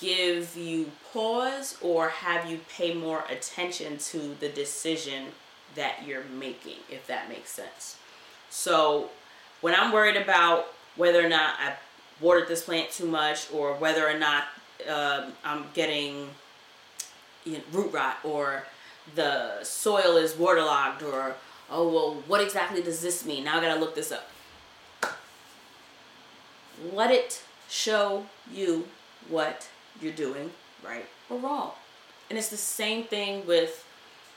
give 0.00 0.56
you 0.56 0.90
pause 1.12 1.78
or 1.80 2.08
have 2.08 2.50
you 2.50 2.60
pay 2.68 2.94
more 2.94 3.24
attention 3.30 3.96
to 3.98 4.34
the 4.40 4.48
decision 4.48 5.26
that 5.74 6.06
you're 6.06 6.24
making, 6.24 6.76
if 6.90 7.06
that 7.06 7.28
makes 7.28 7.50
sense. 7.50 7.96
So, 8.50 9.10
when 9.60 9.74
I'm 9.74 9.92
worried 9.92 10.16
about 10.16 10.66
whether 10.96 11.24
or 11.24 11.28
not 11.28 11.54
I 11.58 11.74
watered 12.20 12.48
this 12.48 12.64
plant 12.64 12.90
too 12.90 13.06
much 13.06 13.50
or 13.52 13.74
whether 13.74 14.08
or 14.08 14.18
not 14.18 14.44
uh, 14.88 15.30
I'm 15.44 15.64
getting 15.74 16.28
you 17.44 17.54
know, 17.54 17.60
root 17.72 17.92
rot 17.92 18.18
or 18.24 18.64
the 19.14 19.62
soil 19.62 20.16
is 20.16 20.36
waterlogged 20.36 21.02
or 21.02 21.36
oh 21.70 21.88
well 21.88 22.22
what 22.26 22.40
exactly 22.40 22.82
does 22.82 23.00
this 23.00 23.24
mean? 23.24 23.44
Now 23.44 23.58
i 23.58 23.60
gotta 23.60 23.80
look 23.80 23.94
this 23.94 24.12
up. 24.12 24.30
Let 26.92 27.10
it 27.10 27.42
show 27.68 28.26
you 28.52 28.86
what 29.28 29.68
you're 30.00 30.12
doing 30.12 30.50
right 30.84 31.06
or 31.30 31.38
wrong. 31.38 31.72
And 32.28 32.38
it's 32.38 32.48
the 32.48 32.56
same 32.56 33.04
thing 33.04 33.46
with 33.46 33.84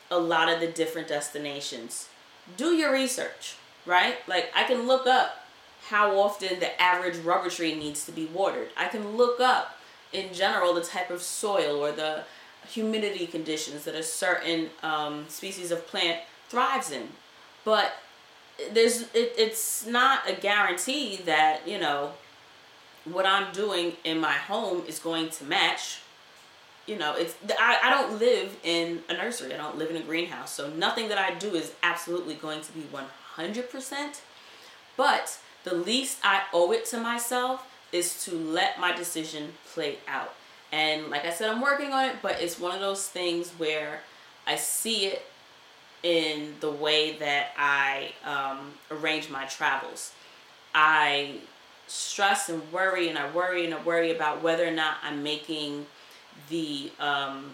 a 0.09 0.17
lot 0.19 0.51
of 0.51 0.59
the 0.59 0.67
different 0.67 1.07
destinations. 1.07 2.09
Do 2.57 2.73
your 2.73 2.91
research 2.91 3.55
right? 3.89 4.17
Like 4.27 4.51
i 4.55 4.63
can 4.63 4.87
look 4.87 5.07
up 5.07 5.45
how 5.87 6.19
often 6.19 6.59
the 6.59 6.81
average 6.81 7.17
rubber 7.17 7.49
tree 7.49 7.75
needs 7.75 8.05
to 8.05 8.11
be 8.11 8.25
watered. 8.25 8.69
I 8.77 8.87
can 8.87 9.17
look 9.17 9.39
up 9.39 9.77
in 10.13 10.33
general 10.33 10.73
the 10.73 10.81
type 10.81 11.09
of 11.09 11.21
soil 11.21 11.83
or 11.83 11.91
the 11.91 12.23
humidity 12.67 13.25
conditions 13.25 13.85
that 13.85 13.95
a 13.95 14.03
certain 14.03 14.69
um, 14.83 15.25
species 15.29 15.71
of 15.71 15.87
plant 15.87 16.19
thrives 16.49 16.91
in. 16.91 17.09
But 17.63 17.93
there's 18.71 19.03
it, 19.13 19.33
it's 19.37 19.85
not 19.85 20.29
a 20.29 20.33
guarantee 20.33 21.17
that 21.25 21.67
you 21.67 21.79
know 21.79 22.11
what 23.05 23.25
I'm 23.25 23.51
doing 23.53 23.93
in 24.03 24.19
my 24.19 24.33
home 24.33 24.83
is 24.87 24.99
going 24.99 25.29
to 25.29 25.43
match. 25.43 25.99
You 26.85 26.97
know, 26.97 27.15
it's 27.15 27.35
I, 27.59 27.79
I 27.83 27.89
don't 27.89 28.19
live 28.19 28.57
in 28.63 29.03
a 29.09 29.13
nursery. 29.13 29.53
I 29.53 29.57
don't 29.57 29.77
live 29.77 29.89
in 29.89 29.97
a 29.97 30.01
greenhouse. 30.01 30.51
So 30.51 30.69
nothing 30.69 31.07
that 31.09 31.17
I 31.17 31.35
do 31.35 31.53
is 31.55 31.73
absolutely 31.83 32.33
going 32.33 32.61
to 32.61 32.71
be 32.71 32.83
100%. 33.37 34.21
But 34.97 35.39
the 35.63 35.75
least 35.75 36.17
I 36.23 36.43
owe 36.51 36.71
it 36.71 36.85
to 36.87 36.99
myself 36.99 37.65
is 37.91 38.23
to 38.25 38.35
let 38.35 38.79
my 38.79 38.95
decision 38.95 39.53
play 39.73 39.99
out. 40.07 40.33
And 40.71 41.09
like 41.09 41.25
I 41.25 41.31
said, 41.31 41.49
I'm 41.49 41.61
working 41.61 41.93
on 41.93 42.05
it, 42.05 42.17
but 42.21 42.41
it's 42.41 42.59
one 42.59 42.73
of 42.73 42.79
those 42.81 43.07
things 43.07 43.49
where 43.51 44.01
I 44.45 44.55
see 44.55 45.05
it 45.05 45.23
in 46.03 46.55
the 46.59 46.71
way 46.71 47.17
that 47.17 47.49
I 47.57 48.11
um, 48.25 48.73
arrange 48.91 49.29
my 49.29 49.45
travels. 49.45 50.13
I 50.73 51.35
stress 51.87 52.49
and 52.49 52.61
worry, 52.71 53.09
and 53.09 53.17
I 53.17 53.29
worry 53.31 53.65
and 53.65 53.73
I 53.73 53.81
worry 53.83 54.11
about 54.11 54.41
whether 54.41 54.67
or 54.67 54.71
not 54.71 54.97
I'm 55.03 55.23
making 55.23 55.85
the 56.49 56.91
um, 56.99 57.51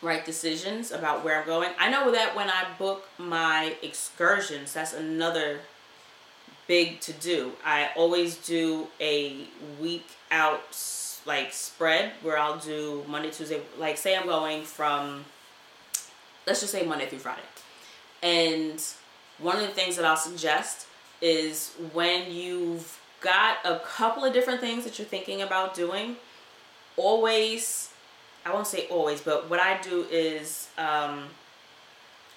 right 0.00 0.24
decisions 0.24 0.90
about 0.90 1.24
where 1.24 1.40
I'm 1.40 1.46
going. 1.46 1.70
I 1.78 1.90
know 1.90 2.10
that 2.12 2.34
when 2.34 2.48
I 2.50 2.66
book 2.78 3.08
my 3.18 3.76
excursions, 3.82 4.72
that's 4.72 4.92
another 4.92 5.60
big 6.66 7.00
to 7.00 7.12
do. 7.12 7.52
I 7.64 7.90
always 7.96 8.36
do 8.36 8.88
a 9.00 9.46
week 9.80 10.06
out 10.30 10.62
like 11.24 11.52
spread 11.52 12.12
where 12.22 12.38
I'll 12.38 12.58
do 12.58 13.04
Monday, 13.08 13.30
Tuesday. 13.30 13.60
Like 13.78 13.96
say 13.96 14.16
I'm 14.16 14.26
going 14.26 14.64
from, 14.64 15.24
let's 16.46 16.60
just 16.60 16.72
say 16.72 16.84
Monday 16.84 17.06
through 17.06 17.20
Friday, 17.20 17.42
and 18.22 18.82
one 19.38 19.56
of 19.56 19.62
the 19.62 19.68
things 19.68 19.96
that 19.96 20.04
I'll 20.04 20.16
suggest 20.16 20.86
is 21.20 21.74
when 21.92 22.32
you've 22.32 23.00
got 23.20 23.58
a 23.64 23.78
couple 23.80 24.24
of 24.24 24.32
different 24.32 24.60
things 24.60 24.84
that 24.84 24.98
you're 24.98 25.06
thinking 25.06 25.42
about 25.42 25.74
doing, 25.74 26.16
always, 26.96 27.90
I 28.44 28.52
won't 28.52 28.66
say 28.66 28.86
always, 28.88 29.20
but 29.20 29.48
what 29.48 29.60
I 29.60 29.80
do 29.80 30.06
is 30.10 30.68
um, 30.78 31.24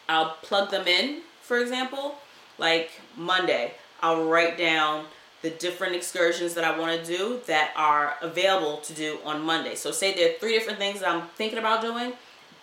I'll 0.08 0.38
plug 0.42 0.72
them 0.72 0.88
in. 0.88 1.22
For 1.42 1.60
example, 1.60 2.16
like 2.58 2.92
Monday, 3.16 3.74
I'll 4.02 4.26
write 4.26 4.58
down 4.58 5.06
the 5.42 5.50
different 5.52 5.96
excursions 5.96 6.56
that 6.56 6.64
I 6.64 6.78
want 6.78 7.00
to 7.00 7.06
do 7.06 7.40
that 7.46 7.72
are 7.76 8.16
available 8.22 8.78
to 8.78 8.94
do 8.94 9.20
on 9.24 9.42
Monday. 9.44 9.76
So 9.76 9.92
say 9.92 10.14
there 10.14 10.30
are 10.30 10.34
three 10.40 10.54
different 10.54 10.80
things 10.80 11.02
that 11.02 11.10
I'm 11.10 11.28
thinking 11.30 11.60
about 11.60 11.82
doing, 11.82 12.14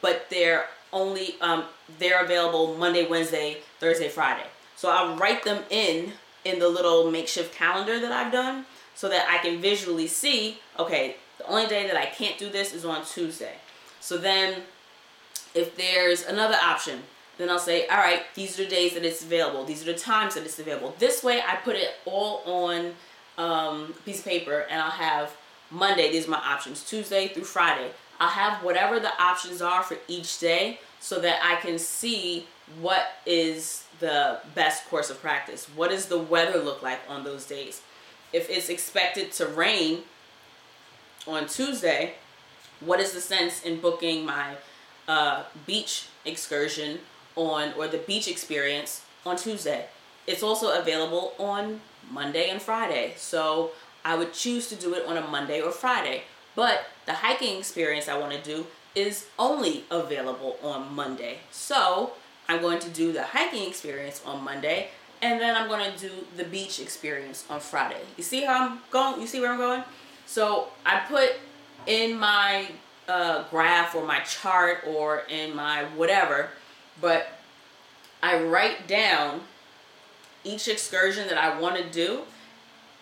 but 0.01 0.27
they're 0.31 0.67
only 0.93 1.37
um, 1.41 1.65
they're 1.99 2.25
available 2.25 2.77
Monday, 2.77 3.07
Wednesday, 3.07 3.59
Thursday, 3.81 4.09
Friday. 4.09 4.47
So 4.77 4.91
I'll 4.91 5.17
write 5.17 5.45
them 5.45 5.63
in 5.71 6.13
in 6.45 6.59
the 6.59 6.69
little 6.69 7.11
makeshift 7.11 7.55
calendar 7.55 8.01
that 8.01 8.13
I've 8.13 8.33
done 8.33 8.67
so 8.95 9.09
that 9.09 9.27
I 9.29 9.39
can 9.39 9.61
visually 9.61 10.07
see, 10.07 10.59
okay, 10.79 11.17
the 11.39 11.47
only 11.47 11.67
day 11.67 11.87
that 11.87 11.97
I 11.97 12.07
can't 12.07 12.37
do 12.39 12.51
this 12.51 12.75
is 12.75 12.85
on 12.85 13.05
Tuesday. 13.05 13.55
So 14.01 14.19
then 14.19 14.63
if 15.55 15.77
there's 15.77 16.25
another 16.25 16.57
option, 16.63 17.03
then 17.39 17.49
I'll 17.49 17.59
say, 17.59 17.87
all 17.87 17.99
right, 17.99 18.23
these 18.35 18.59
are 18.59 18.65
the 18.65 18.71
days 18.71 18.95
that 18.95 19.05
it's 19.05 19.23
available. 19.23 19.65
These 19.65 19.83
are 19.83 19.93
the 19.93 19.99
times 19.99 20.35
that 20.35 20.45
it's 20.45 20.59
available. 20.59 20.95
This 20.99 21.23
way 21.23 21.41
I 21.41 21.57
put 21.57 21.77
it 21.77 21.91
all 22.05 22.43
on 22.45 22.95
um, 23.39 23.95
a 23.97 24.03
piece 24.05 24.19
of 24.19 24.25
paper 24.25 24.67
and 24.71 24.81
I'll 24.81 24.91
have 24.91 25.37
Monday, 25.71 26.13
these 26.13 26.29
are 26.29 26.31
my 26.31 26.39
options, 26.39 26.85
Tuesday 26.85 27.29
through 27.29 27.45
Friday. 27.45 27.91
I'll 28.23 28.29
have 28.29 28.63
whatever 28.63 29.01
the 29.01 29.11
options 29.21 29.61
are 29.61 29.83
for 29.83 29.97
each 30.07 30.39
day 30.39 30.79
so 31.01 31.19
that 31.19 31.41
I 31.43 31.57
can 31.57 31.77
see 31.77 32.47
what 32.81 33.05
is 33.27 33.83
the 33.99 34.39
best 34.55 34.89
course 34.89 35.11
of 35.11 35.21
practice. 35.21 35.67
What 35.75 35.91
does 35.91 36.07
the 36.07 36.19
weather 36.19 36.61
look 36.61 36.85
like 36.85 37.01
on 37.09 37.25
those 37.25 37.45
days? 37.47 37.83
If 38.33 38.49
it's 38.49 38.69
expected 38.69 39.33
to 39.33 39.47
rain 39.47 40.03
on 41.27 41.49
Tuesday, 41.49 42.15
what 42.79 43.01
is 43.01 43.11
the 43.11 43.21
sense 43.21 43.65
in 43.65 43.81
booking 43.81 44.25
my 44.25 44.55
uh, 45.09 45.43
beach 45.67 46.07
excursion 46.25 47.01
on 47.35 47.73
or 47.77 47.89
the 47.89 47.99
beach 47.99 48.29
experience 48.29 49.05
on 49.27 49.37
Tuesday. 49.37 49.87
It's 50.29 50.45
also 50.45 50.79
available 50.79 51.33
on 51.41 51.81
Monday 52.09 52.51
and 52.51 52.63
Friday. 52.63 53.15
So 53.17 53.73
I 54.05 54.15
would 54.15 54.33
choose 54.33 54.69
to 54.69 54.77
do 54.77 54.95
it 54.95 55.05
on 55.07 55.17
a 55.17 55.27
Monday 55.27 55.61
or 55.61 55.73
Friday. 55.73 56.23
But 56.55 56.87
the 57.07 57.15
hiking 57.15 57.59
experience 57.59 58.09
I 58.09 58.19
want 58.19 58.33
to 58.33 58.41
do 58.41 58.67
is 58.95 59.27
only 59.39 59.85
available 59.91 60.57
on 60.63 60.95
Monday. 60.95 61.39
So 61.51 62.13
I'm 62.49 62.61
going 62.61 62.79
to 62.81 62.91
do 62.91 63.13
the 63.13 63.23
hiking 63.23 63.69
experience 63.69 64.23
on 64.27 64.45
Monday 64.45 64.89
and 65.23 65.41
then 65.41 65.55
I'm 65.55 65.69
going 65.69 65.93
to 65.93 65.99
do 65.99 66.11
the 66.37 66.45
beach 66.45 66.81
experience 66.81 67.45
on 67.49 67.61
Friday. 67.61 68.01
You 68.17 68.25
see 68.25 68.45
how 68.45 68.69
I'm 68.69 68.79
going? 68.91 69.21
You 69.21 69.27
see 69.27 69.41
where 69.41 69.53
I'm 69.53 69.59
going? 69.59 69.85
So 70.27 70.69
I 70.85 71.01
put 71.01 71.33
in 71.87 72.19
my 72.19 72.69
uh, 73.09 73.45
graph 73.49 73.95
or 73.95 74.05
my 74.05 74.21
chart 74.21 74.85
or 74.87 75.23
in 75.29 75.55
my 75.55 75.85
whatever 75.97 76.51
but 77.01 77.29
I 78.23 78.43
write 78.43 78.87
down 78.87 79.41
each 80.45 80.69
excursion 80.69 81.29
that 81.29 81.39
I 81.39 81.59
want 81.59 81.77
to 81.77 81.85
do 81.85 82.23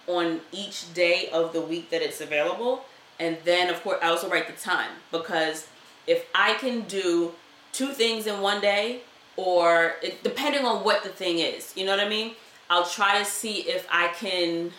on 0.06 0.40
each 0.52 0.92
day 0.94 1.28
of 1.32 1.52
the 1.52 1.60
week 1.60 1.90
that 1.90 2.02
it's 2.02 2.20
available 2.20 2.84
And 3.20 3.37
then, 3.44 3.68
of 3.68 3.83
course, 3.83 3.98
I 4.02 4.09
also 4.09 4.30
write 4.30 4.46
the 4.46 4.61
time 4.61 4.90
because 5.12 5.68
if 6.06 6.26
I 6.35 6.54
can 6.54 6.80
do 6.83 7.33
two 7.72 7.88
things 7.88 8.26
in 8.26 8.40
one 8.40 8.61
day, 8.62 9.02
or 9.37 9.94
it, 10.02 10.22
depending 10.22 10.64
on 10.64 10.83
what 10.83 11.04
the 11.04 11.11
thing 11.11 11.38
is, 11.38 11.72
you 11.76 11.85
know 11.85 11.96
what 11.96 12.04
I 12.04 12.09
mean? 12.09 12.35
I'll 12.70 12.88
try 12.88 13.18
to 13.18 13.24
see 13.24 13.61
if 13.68 13.87
I 13.90 14.09
can 14.09 14.72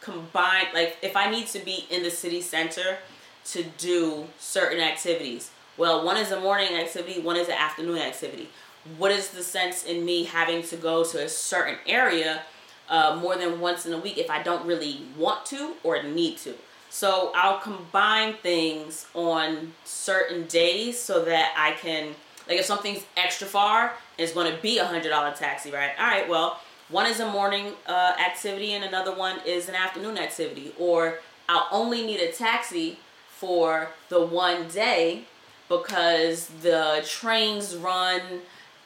combine, 0.00 0.66
like 0.74 0.96
if 1.00 1.16
I 1.16 1.30
need 1.30 1.46
to 1.48 1.60
be 1.60 1.86
in 1.90 2.02
the 2.02 2.10
city 2.10 2.40
center 2.40 2.98
to 3.46 3.62
do 3.78 4.26
certain 4.38 4.80
activities. 4.80 5.50
Well, 5.76 6.04
one 6.04 6.16
is 6.16 6.32
a 6.32 6.40
morning 6.40 6.74
activity, 6.74 7.20
one 7.20 7.36
is 7.36 7.48
an 7.48 7.54
afternoon 7.54 7.98
activity. 7.98 8.50
What 8.98 9.12
is 9.12 9.28
the 9.28 9.42
sense 9.42 9.84
in 9.84 10.04
me 10.04 10.24
having 10.24 10.62
to 10.64 10.76
go 10.76 11.04
to 11.04 11.24
a 11.24 11.28
certain 11.28 11.76
area 11.86 12.42
uh, 12.88 13.18
more 13.20 13.36
than 13.36 13.60
once 13.60 13.86
in 13.86 13.92
a 13.92 13.98
week 13.98 14.18
if 14.18 14.28
I 14.28 14.42
don't 14.42 14.66
really 14.66 15.02
want 15.16 15.46
to 15.46 15.74
or 15.84 16.02
need 16.02 16.38
to? 16.38 16.54
So 16.90 17.30
I'll 17.34 17.60
combine 17.60 18.34
things 18.34 19.06
on 19.14 19.72
certain 19.84 20.46
days 20.46 20.98
so 20.98 21.24
that 21.24 21.54
I 21.56 21.72
can, 21.80 22.14
like 22.48 22.58
if 22.58 22.66
something's 22.66 23.04
extra 23.16 23.46
far, 23.46 23.94
it's 24.18 24.32
going 24.32 24.52
to 24.52 24.60
be 24.60 24.78
a 24.78 24.84
$100 24.84 25.34
taxi, 25.36 25.70
right? 25.70 25.92
All 25.98 26.06
right, 26.06 26.28
well, 26.28 26.60
one 26.88 27.06
is 27.06 27.20
a 27.20 27.30
morning 27.30 27.72
uh, 27.86 28.14
activity 28.18 28.72
and 28.72 28.84
another 28.84 29.14
one 29.14 29.38
is 29.46 29.68
an 29.68 29.76
afternoon 29.76 30.18
activity. 30.18 30.72
Or 30.78 31.20
I'll 31.48 31.68
only 31.70 32.04
need 32.04 32.20
a 32.20 32.32
taxi 32.32 32.98
for 33.30 33.90
the 34.08 34.26
one 34.26 34.68
day 34.68 35.24
because 35.68 36.48
the 36.62 37.02
trains 37.08 37.76
run 37.76 38.20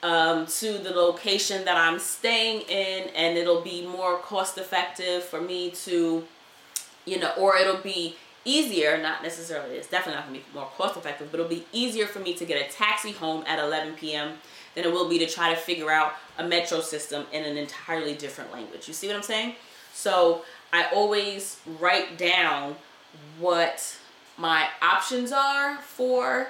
um, 0.02 0.44
to 0.44 0.76
the 0.76 0.90
location 0.90 1.64
that 1.64 1.78
I'm 1.78 1.98
staying 1.98 2.60
in 2.68 3.08
and 3.16 3.38
it'll 3.38 3.62
be 3.62 3.86
more 3.86 4.18
cost 4.18 4.58
effective 4.58 5.24
for 5.24 5.40
me 5.40 5.70
to, 5.70 6.24
you 7.04 7.18
know, 7.18 7.32
or 7.38 7.56
it'll 7.56 7.82
be 7.82 8.16
easier, 8.44 9.00
not 9.00 9.22
necessarily, 9.22 9.76
it's 9.76 9.88
definitely 9.88 10.16
not 10.16 10.26
gonna 10.26 10.38
be 10.38 10.44
more 10.54 10.68
cost 10.76 10.96
effective, 10.96 11.30
but 11.30 11.40
it'll 11.40 11.50
be 11.50 11.64
easier 11.72 12.06
for 12.06 12.18
me 12.20 12.34
to 12.34 12.44
get 12.44 12.60
a 12.60 12.70
taxi 12.70 13.12
home 13.12 13.42
at 13.46 13.58
11 13.58 13.94
p.m. 13.94 14.34
than 14.74 14.84
it 14.84 14.92
will 14.92 15.08
be 15.08 15.18
to 15.18 15.26
try 15.26 15.50
to 15.50 15.56
figure 15.56 15.90
out 15.90 16.14
a 16.38 16.46
metro 16.46 16.80
system 16.80 17.24
in 17.32 17.44
an 17.44 17.56
entirely 17.56 18.14
different 18.14 18.52
language. 18.52 18.86
You 18.86 18.94
see 18.94 19.06
what 19.06 19.16
I'm 19.16 19.22
saying? 19.22 19.54
So 19.92 20.44
I 20.72 20.86
always 20.92 21.60
write 21.80 22.18
down 22.18 22.76
what 23.38 23.96
my 24.36 24.68
options 24.82 25.32
are 25.32 25.78
for 25.78 26.48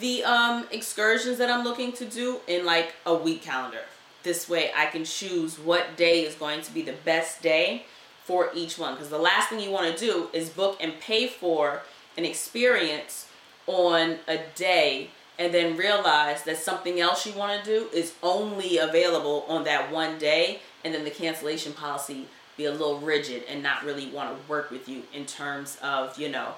the 0.00 0.24
um, 0.24 0.66
excursions 0.72 1.38
that 1.38 1.50
I'm 1.50 1.62
looking 1.62 1.92
to 1.92 2.04
do 2.04 2.40
in 2.48 2.64
like 2.64 2.94
a 3.04 3.14
week 3.14 3.42
calendar. 3.42 3.82
This 4.22 4.48
way 4.48 4.70
I 4.74 4.86
can 4.86 5.04
choose 5.04 5.58
what 5.58 5.96
day 5.96 6.24
is 6.24 6.34
going 6.34 6.62
to 6.62 6.72
be 6.72 6.82
the 6.82 6.94
best 7.04 7.42
day 7.42 7.84
for 8.26 8.50
each 8.54 8.76
one. 8.76 8.94
Because 8.94 9.08
the 9.08 9.18
last 9.18 9.48
thing 9.48 9.60
you 9.60 9.70
want 9.70 9.96
to 9.96 10.04
do 10.04 10.28
is 10.32 10.50
book 10.50 10.76
and 10.80 10.98
pay 10.98 11.28
for 11.28 11.82
an 12.18 12.24
experience 12.24 13.28
on 13.68 14.18
a 14.26 14.40
day 14.56 15.10
and 15.38 15.54
then 15.54 15.76
realize 15.76 16.42
that 16.42 16.56
something 16.56 16.98
else 16.98 17.24
you 17.24 17.32
want 17.34 17.62
to 17.62 17.70
do 17.70 17.86
is 17.92 18.14
only 18.22 18.78
available 18.78 19.44
on 19.48 19.62
that 19.64 19.92
one 19.92 20.18
day 20.18 20.60
and 20.84 20.92
then 20.92 21.04
the 21.04 21.10
cancellation 21.10 21.72
policy 21.72 22.26
be 22.56 22.64
a 22.64 22.72
little 22.72 22.98
rigid 22.98 23.44
and 23.48 23.62
not 23.62 23.84
really 23.84 24.08
want 24.08 24.30
to 24.30 24.48
work 24.48 24.70
with 24.70 24.88
you 24.88 25.02
in 25.12 25.26
terms 25.26 25.78
of 25.82 26.18
you 26.18 26.28
know 26.28 26.54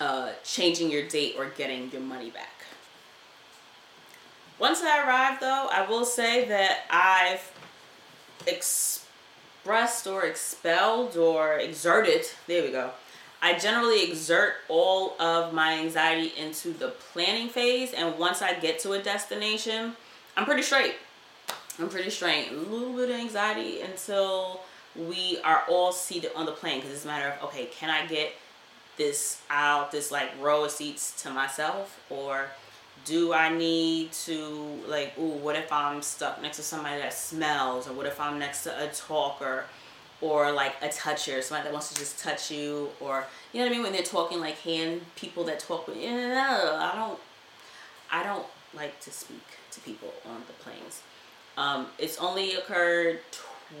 uh, 0.00 0.30
changing 0.42 0.90
your 0.90 1.06
date 1.06 1.34
or 1.38 1.46
getting 1.56 1.90
your 1.90 2.00
money 2.00 2.30
back 2.30 2.64
once 4.58 4.80
i 4.82 5.06
arrive 5.06 5.38
though 5.40 5.68
i 5.70 5.86
will 5.86 6.06
say 6.06 6.48
that 6.48 6.84
i've 6.90 7.52
expressed 9.64 10.06
or 10.06 10.26
expelled 10.26 11.16
or 11.16 11.54
exerted 11.54 12.26
there 12.46 12.62
we 12.62 12.70
go 12.70 12.90
I 13.40 13.58
generally 13.58 14.04
exert 14.04 14.56
all 14.68 15.18
of 15.18 15.54
my 15.54 15.78
anxiety 15.78 16.32
into 16.38 16.72
the 16.72 16.88
planning 17.12 17.50
phase, 17.50 17.92
and 17.92 18.18
once 18.18 18.40
I 18.40 18.54
get 18.54 18.78
to 18.80 18.92
a 18.92 19.02
destination, 19.02 19.92
I'm 20.34 20.46
pretty 20.46 20.62
straight. 20.62 20.94
I'm 21.78 21.90
pretty 21.90 22.08
straight. 22.08 22.52
A 22.52 22.54
little 22.54 22.94
bit 22.94 23.10
of 23.10 23.16
anxiety 23.16 23.82
until 23.82 24.62
we 24.96 25.40
are 25.44 25.62
all 25.68 25.92
seated 25.92 26.30
on 26.34 26.46
the 26.46 26.52
plane 26.52 26.80
because 26.80 26.92
it's 26.94 27.04
a 27.04 27.06
matter 27.06 27.34
of 27.38 27.50
okay, 27.50 27.66
can 27.66 27.90
I 27.90 28.06
get 28.06 28.32
this 28.96 29.42
out, 29.50 29.92
this 29.92 30.10
like 30.10 30.30
row 30.40 30.64
of 30.64 30.70
seats 30.70 31.22
to 31.24 31.30
myself, 31.30 32.00
or 32.08 32.46
do 33.04 33.32
I 33.32 33.50
need 33.50 34.12
to 34.12 34.80
like, 34.86 35.18
ooh, 35.18 35.36
what 35.38 35.56
if 35.56 35.70
I'm 35.72 36.02
stuck 36.02 36.40
next 36.40 36.56
to 36.56 36.62
somebody 36.62 37.00
that 37.00 37.12
smells, 37.12 37.88
or 37.88 37.92
what 37.92 38.06
if 38.06 38.20
I'm 38.20 38.38
next 38.38 38.64
to 38.64 38.84
a 38.84 38.88
talker? 38.88 39.64
or 40.20 40.50
like 40.52 40.74
a 40.80 40.88
toucher, 40.88 41.42
somebody 41.42 41.64
that 41.64 41.72
wants 41.72 41.92
to 41.92 41.98
just 41.98 42.18
touch 42.18 42.50
you, 42.50 42.88
or 42.98 43.26
you 43.52 43.60
know 43.60 43.66
what 43.66 43.72
I 43.72 43.74
mean 43.74 43.82
when 43.82 43.92
they're 43.92 44.02
talking 44.02 44.40
like 44.40 44.58
hand 44.60 45.02
people 45.16 45.44
that 45.44 45.60
talk 45.60 45.86
with. 45.86 45.96
You 45.96 46.08
I 46.08 46.92
don't, 46.94 47.18
I 48.10 48.22
don't 48.22 48.46
like 48.74 48.98
to 49.00 49.10
speak 49.10 49.42
to 49.72 49.80
people 49.80 50.12
on 50.26 50.42
the 50.46 50.52
planes. 50.54 51.02
Um, 51.56 51.88
it's 51.98 52.18
only 52.18 52.54
occurred 52.54 53.20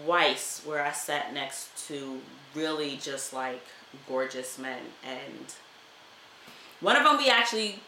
twice 0.04 0.62
where 0.64 0.84
I 0.84 0.92
sat 0.92 1.32
next 1.32 1.88
to 1.88 2.20
really 2.54 2.98
just 3.00 3.32
like 3.32 3.62
gorgeous 4.06 4.58
men, 4.58 4.82
and 5.02 5.54
one 6.80 6.96
of 6.96 7.04
them 7.04 7.16
we 7.16 7.30
actually 7.30 7.80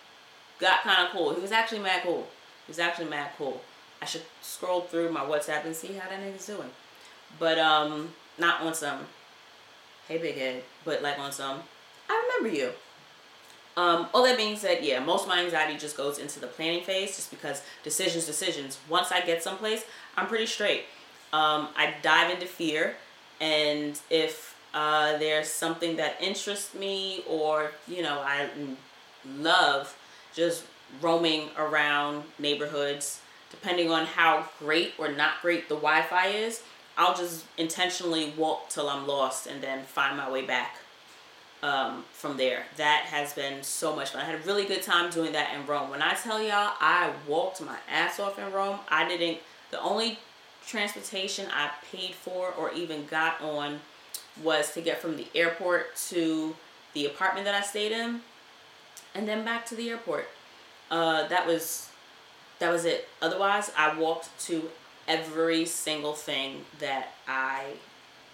got 0.59 0.83
kind 0.83 1.07
of 1.07 1.13
cool. 1.13 1.35
He 1.35 1.41
was 1.41 1.53
actually 1.53 1.81
mad 1.81 2.03
cool. 2.03 2.27
He 2.67 2.71
was 2.71 2.79
actually 2.79 3.09
mad 3.09 3.31
cool. 3.37 3.61
I 4.01 4.05
should 4.05 4.23
scroll 4.43 4.83
through 4.83 5.11
my 5.11 5.21
WhatsApp 5.21 5.65
and 5.65 5.75
see 5.75 5.95
how 5.95 6.09
that 6.09 6.21
nigga's 6.21 6.47
doing. 6.47 6.71
But 7.39 7.59
um 7.59 8.11
not 8.39 8.61
on 8.61 8.75
some, 8.75 9.01
hey 10.09 10.19
big 10.19 10.37
head, 10.37 10.63
but 10.85 11.03
like 11.03 11.19
on 11.19 11.33
some, 11.33 11.61
I 12.09 12.39
remember 12.39 12.57
you. 12.57 12.73
Um, 13.77 14.09
all 14.15 14.25
that 14.25 14.39
being 14.39 14.57
said, 14.57 14.83
yeah, 14.83 15.01
most 15.01 15.25
of 15.25 15.29
my 15.29 15.43
anxiety 15.45 15.77
just 15.77 15.97
goes 15.97 16.19
into 16.19 16.41
the 16.41 16.47
planning 16.47 16.83
phase 16.83 17.15
just 17.17 17.31
because 17.31 17.63
decisions, 17.83 18.25
decisions. 18.25 18.79
Once 18.89 19.13
I 19.13 19.21
get 19.21 19.43
someplace, 19.43 19.85
I'm 20.17 20.27
pretty 20.27 20.47
straight. 20.47 20.85
Um, 21.33 21.69
I 21.77 21.95
dive 22.01 22.31
into 22.31 22.47
fear, 22.47 22.95
and 23.39 24.01
if 24.09 24.57
uh, 24.73 25.19
there's 25.19 25.49
something 25.49 25.97
that 25.97 26.17
interests 26.23 26.75
me 26.75 27.23
or, 27.29 27.73
you 27.87 28.03
know, 28.03 28.21
I 28.21 28.49
love 29.27 29.95
just 30.37 30.65
roaming 31.01 31.49
around 31.57 32.23
neighborhoods, 32.39 33.21
depending 33.51 33.91
on 33.91 34.07
how 34.07 34.49
great 34.59 34.93
or 34.99 35.11
not 35.11 35.41
great 35.43 35.69
the 35.69 35.75
Wi 35.75 36.03
Fi 36.03 36.29
is, 36.29 36.63
I'll 36.97 37.17
just 37.17 37.45
intentionally 37.59 38.33
walk 38.37 38.69
till 38.69 38.89
I'm 38.89 39.07
lost 39.07 39.47
and 39.47 39.63
then 39.63 39.85
find 39.85 40.17
my 40.17 40.31
way 40.31 40.47
back 40.47 40.77
um, 41.63 42.05
from 42.13 42.37
there. 42.37 42.65
That 42.77 43.07
has 43.07 43.33
been 43.33 43.63
so 43.63 43.97
much 43.97 44.11
fun. 44.11 44.23
I 44.23 44.25
had 44.25 44.37
a 44.37 44.45
really 44.45 44.67
good 44.67 44.83
time 44.83 45.11
doing 45.11 45.33
that 45.33 45.55
in 45.55 45.67
Rome. 45.67 45.91
When 45.91 46.03
I 46.03 46.15
tell 46.15 46.41
y'all, 46.41 46.75
I 46.81 47.13
walked 47.27 47.61
my 47.61 47.77
ass 47.91 48.21
off 48.21 48.39
in 48.39 48.53
Rome. 48.53 48.79
I 48.89 49.09
didn't, 49.09 49.39
the 49.71 49.81
only 49.81 50.19
transportation 50.67 51.49
I 51.53 51.71
paid 51.91 52.15
for 52.15 52.53
or 52.53 52.73
even 52.73 53.07
got 53.07 53.41
on 53.41 53.81
was 54.43 54.73
to 54.75 54.81
get 54.81 55.01
from 55.01 55.17
the 55.17 55.27
airport 55.35 55.97
to 56.09 56.55
the 56.93 57.07
apartment 57.07 57.47
that 57.47 57.55
I 57.55 57.63
stayed 57.63 57.93
in 57.93 58.21
and 59.17 59.27
then 59.27 59.45
back 59.45 59.65
to 59.67 59.75
the 59.75 59.89
airport. 59.89 60.29
Uh, 60.91 61.27
that 61.29 61.47
was 61.47 61.89
that 62.59 62.71
was 62.71 62.85
it. 62.85 63.09
Otherwise, 63.21 63.73
I 63.77 63.99
walked 63.99 64.29
to 64.47 64.71
every 65.09 65.65
single 65.65 66.13
thing 66.13 66.65
that 66.79 67.15
I 67.27 67.75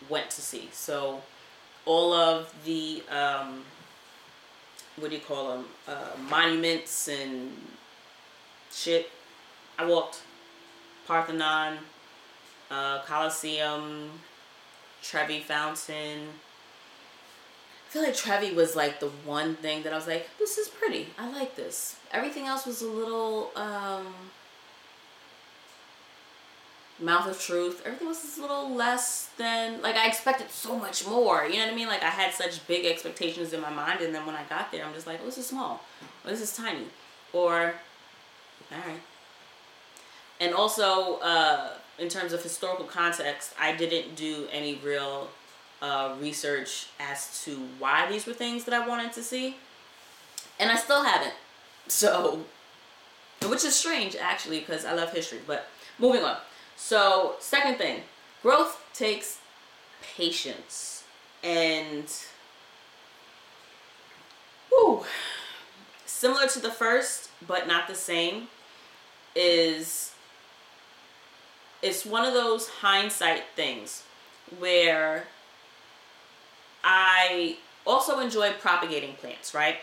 went 0.08 0.30
to 0.30 0.40
see. 0.42 0.68
So 0.72 1.22
all 1.86 2.12
of 2.12 2.52
the 2.64 3.02
um, 3.10 3.62
what 4.96 5.10
do 5.10 5.16
you 5.16 5.22
call 5.22 5.56
them 5.56 5.64
uh, 5.88 6.18
monuments 6.28 7.08
and 7.08 7.56
shit. 8.72 9.10
I 9.78 9.86
walked 9.86 10.20
Parthenon, 11.06 11.78
uh, 12.70 13.02
Colosseum, 13.02 14.10
Trevi 15.02 15.40
Fountain. 15.40 16.28
I 17.92 17.94
feel 17.94 18.02
like 18.04 18.16
Trevi 18.16 18.54
was 18.54 18.74
like 18.74 19.00
the 19.00 19.10
one 19.26 19.54
thing 19.56 19.82
that 19.82 19.92
I 19.92 19.96
was 19.96 20.06
like, 20.06 20.26
this 20.38 20.56
is 20.56 20.66
pretty. 20.66 21.08
I 21.18 21.30
like 21.30 21.56
this. 21.56 21.96
Everything 22.10 22.46
else 22.46 22.64
was 22.64 22.80
a 22.80 22.88
little 22.88 23.50
um, 23.54 24.06
Mouth 26.98 27.28
of 27.28 27.38
Truth, 27.38 27.82
everything 27.84 28.08
was 28.08 28.38
a 28.38 28.40
little 28.40 28.74
less 28.74 29.28
than 29.36 29.82
like 29.82 29.96
I 29.96 30.06
expected 30.06 30.50
so 30.50 30.74
much 30.78 31.06
more. 31.06 31.44
You 31.44 31.58
know 31.58 31.66
what 31.66 31.72
I 31.74 31.76
mean? 31.76 31.86
Like 31.86 32.02
I 32.02 32.08
had 32.08 32.32
such 32.32 32.66
big 32.66 32.86
expectations 32.86 33.52
in 33.52 33.60
my 33.60 33.68
mind, 33.68 34.00
and 34.00 34.14
then 34.14 34.24
when 34.24 34.36
I 34.36 34.44
got 34.44 34.72
there, 34.72 34.86
I'm 34.86 34.94
just 34.94 35.06
like, 35.06 35.20
oh, 35.20 35.26
this 35.26 35.36
is 35.36 35.44
small. 35.44 35.82
Oh, 36.24 36.30
this 36.30 36.40
is 36.40 36.56
tiny. 36.56 36.86
Or, 37.34 37.74
all 38.70 38.78
right. 38.88 39.00
And 40.40 40.54
also, 40.54 41.16
uh, 41.16 41.72
in 41.98 42.08
terms 42.08 42.32
of 42.32 42.42
historical 42.42 42.86
context, 42.86 43.52
I 43.60 43.76
didn't 43.76 44.16
do 44.16 44.48
any 44.50 44.76
real 44.76 45.28
uh, 45.82 46.14
research 46.20 46.86
as 46.98 47.42
to 47.44 47.58
why 47.78 48.10
these 48.10 48.24
were 48.24 48.32
things 48.32 48.64
that 48.64 48.72
I 48.72 48.86
wanted 48.86 49.12
to 49.12 49.22
see, 49.22 49.56
and 50.58 50.70
I 50.70 50.76
still 50.76 51.04
haven't. 51.04 51.34
So, 51.88 52.44
which 53.46 53.64
is 53.64 53.74
strange 53.74 54.16
actually, 54.16 54.60
because 54.60 54.86
I 54.86 54.94
love 54.94 55.12
history. 55.12 55.40
But 55.46 55.66
moving 55.98 56.22
on. 56.22 56.38
So, 56.76 57.34
second 57.40 57.76
thing, 57.76 58.02
growth 58.42 58.80
takes 58.94 59.40
patience. 60.16 61.04
And 61.44 62.04
similar 66.22 66.46
to 66.46 66.60
the 66.60 66.70
first, 66.70 67.30
but 67.44 67.66
not 67.66 67.88
the 67.88 67.96
same, 67.96 68.46
is 69.34 70.12
it's 71.82 72.06
one 72.06 72.24
of 72.24 72.32
those 72.32 72.68
hindsight 72.68 73.42
things 73.56 74.04
where 74.60 75.26
I 76.84 77.56
also 77.86 78.20
enjoy 78.20 78.52
propagating 78.54 79.14
plants, 79.14 79.54
right? 79.54 79.76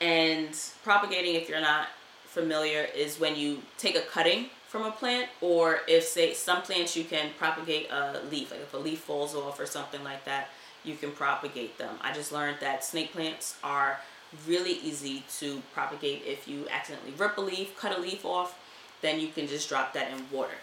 And 0.00 0.50
propagating, 0.82 1.34
if 1.34 1.48
you're 1.48 1.60
not 1.60 1.88
familiar, 2.24 2.86
is 2.94 3.18
when 3.18 3.36
you 3.36 3.62
take 3.78 3.96
a 3.96 4.02
cutting 4.02 4.46
from 4.68 4.84
a 4.84 4.90
plant, 4.90 5.28
or 5.40 5.80
if, 5.88 6.04
say, 6.04 6.34
some 6.34 6.62
plants 6.62 6.96
you 6.96 7.04
can 7.04 7.30
propagate 7.38 7.90
a 7.90 8.20
leaf, 8.30 8.50
like 8.50 8.60
if 8.60 8.74
a 8.74 8.78
leaf 8.78 8.98
falls 9.00 9.34
off 9.34 9.58
or 9.58 9.66
something 9.66 10.02
like 10.04 10.24
that, 10.24 10.50
you 10.84 10.96
can 10.96 11.12
propagate 11.12 11.78
them. 11.78 11.96
I 12.02 12.12
just 12.12 12.32
learned 12.32 12.58
that 12.60 12.84
snake 12.84 13.12
plants 13.12 13.56
are 13.64 14.00
really 14.46 14.72
easy 14.72 15.24
to 15.38 15.62
propagate 15.72 16.22
if 16.26 16.46
you 16.46 16.66
accidentally 16.70 17.12
rip 17.16 17.38
a 17.38 17.40
leaf, 17.40 17.76
cut 17.76 17.96
a 17.96 18.00
leaf 18.00 18.24
off, 18.24 18.58
then 19.02 19.20
you 19.20 19.28
can 19.28 19.46
just 19.46 19.68
drop 19.68 19.92
that 19.94 20.10
in 20.10 20.24
water. 20.30 20.56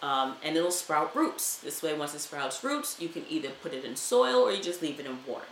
Um, 0.00 0.36
and 0.44 0.56
it'll 0.56 0.70
sprout 0.70 1.14
roots. 1.16 1.58
This 1.58 1.82
way, 1.82 1.92
once 1.92 2.14
it 2.14 2.20
sprouts 2.20 2.62
roots, 2.62 3.00
you 3.00 3.08
can 3.08 3.24
either 3.28 3.50
put 3.50 3.72
it 3.72 3.84
in 3.84 3.96
soil 3.96 4.36
or 4.42 4.52
you 4.52 4.62
just 4.62 4.80
leave 4.80 5.00
it 5.00 5.06
in 5.06 5.18
water. 5.26 5.44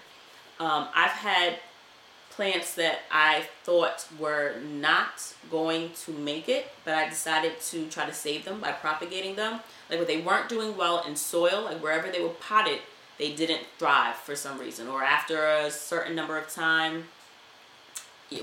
Um, 0.61 0.89
I've 0.95 1.11
had 1.11 1.59
plants 2.31 2.75
that 2.75 2.99
I 3.11 3.49
thought 3.65 4.07
were 4.19 4.57
not 4.63 5.35
going 5.51 5.91
to 6.05 6.13
make 6.13 6.49
it, 6.49 6.67
but 6.85 6.95
I 6.95 7.09
decided 7.09 7.61
to 7.61 7.87
try 7.89 8.05
to 8.05 8.13
save 8.13 8.45
them 8.45 8.61
by 8.61 8.73
propagating 8.73 9.37
them. 9.37 9.61
Like 9.89 10.01
when 10.01 10.07
they 10.07 10.21
weren't 10.21 10.49
doing 10.49 10.77
well 10.77 11.03
in 11.07 11.17
soil, 11.17 11.63
like 11.65 11.83
wherever 11.83 12.11
they 12.11 12.21
were 12.21 12.29
potted, 12.29 12.81
they 13.19 13.33
didn't 13.33 13.63
thrive 13.79 14.17
for 14.17 14.37
some 14.37 14.59
reason. 14.59 14.87
Or 14.87 15.03
after 15.03 15.47
a 15.47 15.71
certain 15.71 16.15
number 16.15 16.37
of 16.37 16.49
time, 16.49 17.05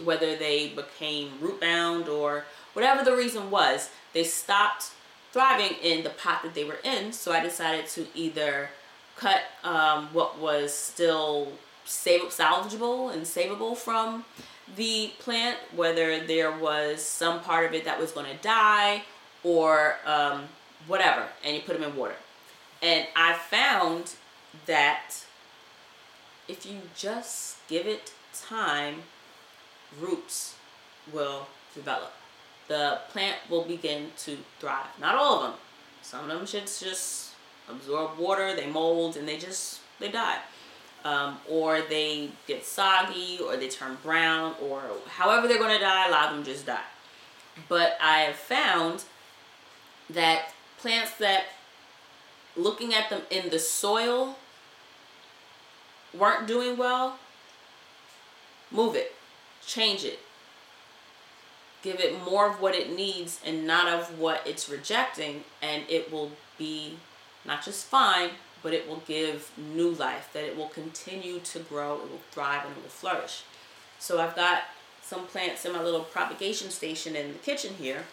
whether 0.04 0.36
they 0.36 0.70
became 0.70 1.34
root 1.39 1.62
bound 1.62 2.10
or 2.10 2.46
whatever 2.74 3.04
the 3.04 3.16
reason 3.16 3.52
was, 3.52 3.89
they 4.13 4.24
stopped 4.24 4.92
thriving 5.34 5.76
in 5.82 6.04
the 6.04 6.12
pot 6.12 6.43
that 6.43 6.54
they 6.54 6.63
were 6.63 6.80
in. 6.84 7.12
So 7.12 7.32
I 7.32 7.41
decided 7.41 7.88
to 7.88 8.06
either 8.15 8.69
cut 9.17 9.41
um, 9.63 10.08
what 10.13 10.39
was 10.39 10.74
still 10.74 11.54
save 11.86 12.22
salvageable 12.30 13.12
and 13.13 13.24
savable 13.24 13.76
from 13.76 14.24
the 14.76 15.12
plant, 15.19 15.58
whether 15.76 16.26
there 16.26 16.52
was 16.52 17.04
some 17.04 17.41
part 17.41 17.65
of 17.65 17.74
it 17.74 17.84
that 17.84 18.00
was 18.00 18.12
going 18.12 18.26
to 18.26 18.41
die 18.41 19.04
or 19.43 19.98
um, 20.06 20.43
whatever, 20.88 21.28
and 21.43 21.56
you 21.56 21.62
put 21.62 21.78
them 21.78 21.89
in 21.89 21.96
water. 21.98 22.15
And 22.82 23.08
I 23.15 23.34
found 23.34 24.15
that 24.65 25.26
if 26.48 26.65
you 26.65 26.82
just 26.96 27.58
give 27.67 27.88
it 27.88 28.13
time, 28.34 29.04
roots 30.00 30.56
will 31.12 31.48
develop. 31.74 32.13
The 32.67 32.99
plant 33.10 33.38
will 33.49 33.63
begin 33.63 34.12
to 34.19 34.38
thrive. 34.60 34.88
Not 34.99 35.15
all 35.15 35.36
of 35.38 35.52
them. 35.52 35.60
Some 36.02 36.30
of 36.30 36.38
them 36.38 36.45
should 36.45 36.67
just 36.67 37.32
absorb 37.69 38.17
water, 38.17 38.56
they 38.56 38.67
mold, 38.67 39.17
and 39.17 39.28
they 39.28 39.38
just, 39.38 39.82
they 39.99 40.10
die. 40.10 40.39
Um, 41.04 41.38
or 41.49 41.82
they 41.82 42.30
get 42.47 42.65
soggy, 42.65 43.39
or 43.43 43.58
they 43.58 43.67
turn 43.67 43.97
brown, 44.02 44.56
or 44.62 44.82
however 45.08 45.47
they're 45.47 45.58
going 45.58 45.76
to 45.76 45.84
die, 45.84 46.08
a 46.08 46.12
lot 46.12 46.30
of 46.30 46.36
them 46.36 46.45
just 46.45 46.65
die. 46.65 46.80
But 47.67 47.97
I 48.02 48.19
have 48.19 48.36
found 48.36 49.04
that 50.10 50.54
plants 50.78 51.12
that 51.17 51.45
looking 52.56 52.93
at 52.93 53.10
them 53.10 53.23
in 53.30 53.49
the 53.49 53.60
soil 53.60 54.38
weren't 56.17 56.47
doing 56.47 56.78
well, 56.78 57.17
move 58.71 58.95
it, 58.95 59.13
change 59.65 60.04
it, 60.04 60.19
give 61.84 62.00
it 62.00 62.24
more 62.24 62.50
of 62.50 62.60
what 62.60 62.74
it 62.74 62.96
needs 62.96 63.39
and 63.46 63.67
not 63.67 63.88
of 63.88 64.17
what 64.17 64.41
it's 64.46 64.69
rejecting, 64.69 65.43
and 65.62 65.84
it 65.89 66.12
will 66.12 66.32
be 66.58 66.98
not 67.46 67.63
just 67.63 67.86
fine, 67.86 68.32
but 68.63 68.74
it 68.74 68.88
will 68.88 69.04
give 69.06 69.52
new 69.58 69.91
life, 69.91 70.30
that 70.34 70.43
it 70.43 70.58
will 70.58 70.69
continue 70.69 71.39
to 71.41 71.60
grow, 71.60 71.96
it 71.96 72.10
will 72.10 72.22
thrive, 72.32 72.65
and 72.65 72.76
it 72.76 72.82
will 72.82 72.89
flourish. 72.89 73.43
So 74.00 74.19
I've 74.19 74.36
got 74.36 74.63
some 75.02 75.28
plants 75.28 75.65
in 75.65 75.74
my 75.74 75.84
little 75.84 76.02
propagation 76.02 76.72
station 76.72 77.15
in 77.15 77.34
the 77.34 77.39
kitchen 77.39 77.74
here. 77.76 78.04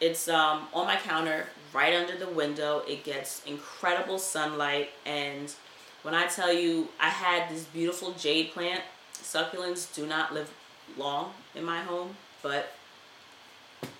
It's 0.00 0.28
um, 0.28 0.66
on 0.74 0.86
my 0.86 0.96
counter 0.96 1.46
right 1.72 1.94
under 1.94 2.16
the 2.16 2.28
window. 2.28 2.82
It 2.88 3.04
gets 3.04 3.44
incredible 3.46 4.18
sunlight 4.18 4.90
and 5.06 5.54
when 6.02 6.14
I 6.14 6.26
tell 6.26 6.52
you 6.52 6.88
I 7.00 7.08
had 7.08 7.48
this 7.48 7.64
beautiful 7.64 8.12
jade 8.12 8.52
plant, 8.52 8.82
succulents 9.14 9.92
do 9.94 10.06
not 10.06 10.34
live 10.34 10.52
long 10.98 11.32
in 11.54 11.64
my 11.64 11.80
home, 11.80 12.16
but 12.42 12.74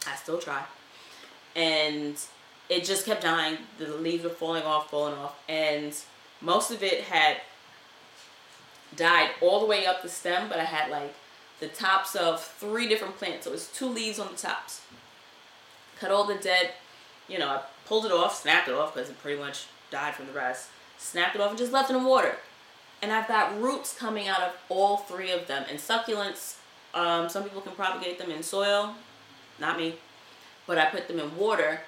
I 0.07 0.17
still 0.17 0.39
try. 0.39 0.65
And 1.57 2.17
it 2.69 2.85
just 2.85 3.07
kept 3.07 3.23
dying. 3.23 3.59
The 3.79 3.89
leaves 3.89 4.25
were 4.25 4.31
falling 4.31 4.63
off, 4.63 4.91
falling 4.91 5.15
off. 5.15 5.37
And 5.49 5.97
most 6.41 6.71
of 6.71 6.83
it 6.83 7.05
had 7.05 7.39
died 8.97 9.31
all 9.41 9.61
the 9.61 9.67
way 9.67 9.87
up 9.87 10.03
the 10.03 10.09
stem, 10.09 10.49
but 10.49 10.59
I 10.59 10.65
had 10.65 10.91
like 10.91 11.15
the 11.61 11.69
tops 11.69 12.15
of 12.15 12.43
three 12.43 12.89
different 12.89 13.17
plants. 13.17 13.45
So 13.45 13.51
it 13.51 13.55
was 13.55 13.69
two 13.69 13.87
leaves 13.87 14.19
on 14.19 14.29
the 14.31 14.37
tops. 14.37 14.83
Cut 15.99 16.11
all 16.11 16.25
the 16.25 16.35
dead, 16.35 16.73
you 17.29 17.39
know, 17.39 17.49
I 17.49 17.63
pulled 17.87 18.05
it 18.05 18.13
off, 18.13 18.41
snapped 18.41 18.69
it 18.69 18.75
off 18.75 18.95
because 18.95 19.09
it 19.09 19.19
pretty 19.19 19.41
much 19.41 19.67
died 19.91 20.15
from 20.15 20.27
the 20.27 20.33
rest 20.33 20.69
snapped 21.05 21.35
it 21.35 21.41
off 21.41 21.51
and 21.51 21.59
just 21.59 21.73
left 21.73 21.91
it 21.91 21.97
in 21.97 22.05
water. 22.05 22.37
And 23.03 23.13
I've 23.13 23.29
got 23.29 23.61
roots 23.61 23.97
coming 23.97 24.29
out 24.29 24.41
of 24.41 24.53
all 24.69 24.99
three 24.99 25.31
of 25.31 25.47
them. 25.47 25.65
And 25.69 25.79
succulents, 25.79 26.57
um, 26.95 27.29
some 27.29 27.45
people 27.45 27.61
can 27.61 27.75
propagate 27.75 28.19
them 28.19 28.31
in 28.31 28.43
soil, 28.43 28.95
not 29.59 29.79
me. 29.79 29.97
But 30.67 30.79
I 30.79 30.87
put 30.87 31.09
them 31.09 31.19
in 31.19 31.37
water 31.37 31.81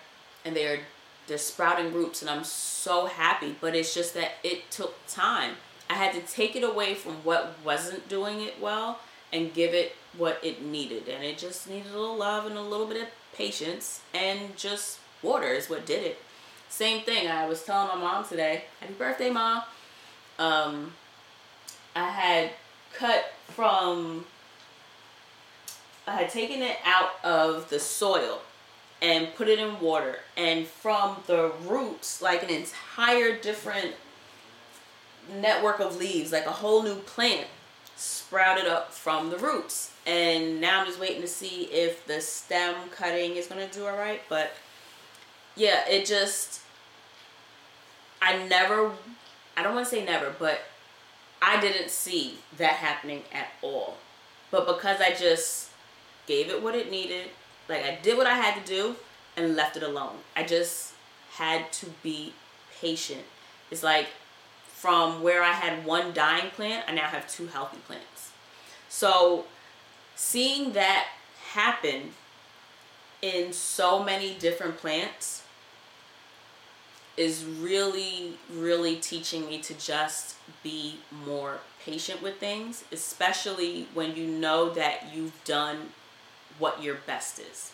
and 0.44 0.54
they're 0.54 0.80
they're 1.26 1.38
sprouting 1.38 1.92
roots 1.92 2.22
and 2.22 2.30
I'm 2.30 2.44
so 2.44 3.06
happy. 3.06 3.56
But 3.60 3.74
it's 3.74 3.94
just 3.94 4.14
that 4.14 4.32
it 4.44 4.70
took 4.70 4.94
time. 5.08 5.54
I 5.88 5.94
had 5.94 6.12
to 6.14 6.20
take 6.20 6.56
it 6.56 6.62
away 6.62 6.94
from 6.94 7.14
what 7.24 7.56
wasn't 7.64 8.08
doing 8.08 8.40
it 8.40 8.60
well 8.60 9.00
and 9.32 9.52
give 9.52 9.74
it 9.74 9.96
what 10.16 10.40
it 10.42 10.62
needed. 10.62 11.08
And 11.08 11.24
it 11.24 11.38
just 11.38 11.68
needed 11.68 11.92
a 11.92 11.98
little 11.98 12.16
love 12.16 12.46
and 12.46 12.56
a 12.56 12.62
little 12.62 12.86
bit 12.86 13.02
of 13.02 13.08
patience 13.34 14.00
and 14.14 14.56
just 14.56 14.98
water 15.22 15.48
is 15.48 15.68
what 15.68 15.86
did 15.86 16.04
it. 16.04 16.18
Same 16.68 17.02
thing. 17.02 17.28
I 17.28 17.46
was 17.46 17.62
telling 17.64 17.88
my 17.88 17.96
mom 17.96 18.24
today, 18.24 18.64
happy 18.80 18.94
birthday, 18.94 19.30
mom. 19.30 19.62
Um, 20.38 20.92
I 21.94 22.08
had 22.10 22.50
cut 22.92 23.32
from, 23.48 24.26
I 26.06 26.12
had 26.12 26.30
taken 26.30 26.62
it 26.62 26.76
out 26.84 27.12
of 27.24 27.68
the 27.68 27.80
soil 27.80 28.42
and 29.02 29.34
put 29.34 29.48
it 29.48 29.58
in 29.58 29.80
water. 29.80 30.20
And 30.36 30.66
from 30.66 31.16
the 31.26 31.52
roots, 31.66 32.22
like 32.22 32.42
an 32.42 32.50
entire 32.50 33.36
different 33.36 33.94
network 35.40 35.80
of 35.80 35.96
leaves, 35.96 36.32
like 36.32 36.46
a 36.46 36.52
whole 36.52 36.82
new 36.82 36.94
plant 36.94 37.48
sprouted 37.96 38.66
up 38.66 38.92
from 38.92 39.30
the 39.30 39.38
roots. 39.38 39.92
And 40.06 40.60
now 40.60 40.80
I'm 40.80 40.86
just 40.86 41.00
waiting 41.00 41.22
to 41.22 41.28
see 41.28 41.64
if 41.64 42.06
the 42.06 42.20
stem 42.20 42.74
cutting 42.90 43.36
is 43.36 43.48
going 43.48 43.66
to 43.66 43.74
do 43.74 43.86
all 43.86 43.96
right. 43.96 44.20
But 44.28 44.52
yeah, 45.56 45.88
it 45.88 46.06
just, 46.06 46.60
I 48.22 48.46
never, 48.46 48.92
I 49.56 49.62
don't 49.62 49.74
want 49.74 49.86
to 49.86 49.90
say 49.90 50.04
never, 50.04 50.32
but 50.38 50.60
I 51.42 51.60
didn't 51.60 51.90
see 51.90 52.38
that 52.58 52.74
happening 52.74 53.22
at 53.32 53.48
all. 53.62 53.96
But 54.52 54.66
because 54.66 55.00
I 55.00 55.12
just 55.12 55.70
gave 56.26 56.48
it 56.48 56.62
what 56.62 56.74
it 56.74 56.90
needed, 56.90 57.28
like 57.68 57.84
I 57.84 57.98
did 58.02 58.16
what 58.16 58.26
I 58.26 58.34
had 58.34 58.64
to 58.64 58.66
do 58.66 58.96
and 59.36 59.56
left 59.56 59.76
it 59.76 59.82
alone. 59.82 60.16
I 60.34 60.44
just 60.44 60.94
had 61.32 61.72
to 61.74 61.86
be 62.02 62.32
patient. 62.80 63.24
It's 63.70 63.82
like 63.82 64.08
from 64.66 65.22
where 65.22 65.42
I 65.42 65.52
had 65.52 65.84
one 65.84 66.12
dying 66.12 66.50
plant, 66.50 66.84
I 66.88 66.92
now 66.92 67.06
have 67.06 67.28
two 67.28 67.46
healthy 67.46 67.78
plants. 67.86 68.32
So 68.88 69.46
seeing 70.14 70.72
that 70.72 71.06
happen 71.50 72.10
in 73.22 73.52
so 73.52 74.02
many 74.02 74.34
different 74.34 74.76
plants 74.76 75.42
is 77.16 77.44
really, 77.44 78.34
really 78.52 78.96
teaching 78.96 79.48
me 79.48 79.58
to 79.58 79.74
just 79.74 80.36
be 80.62 80.96
more 81.26 81.60
patient 81.82 82.22
with 82.22 82.38
things, 82.38 82.84
especially 82.92 83.88
when 83.94 84.14
you 84.14 84.26
know 84.26 84.68
that 84.70 85.14
you've 85.14 85.42
done 85.44 85.90
what 86.58 86.82
your 86.82 86.96
best 87.06 87.38
is. 87.38 87.72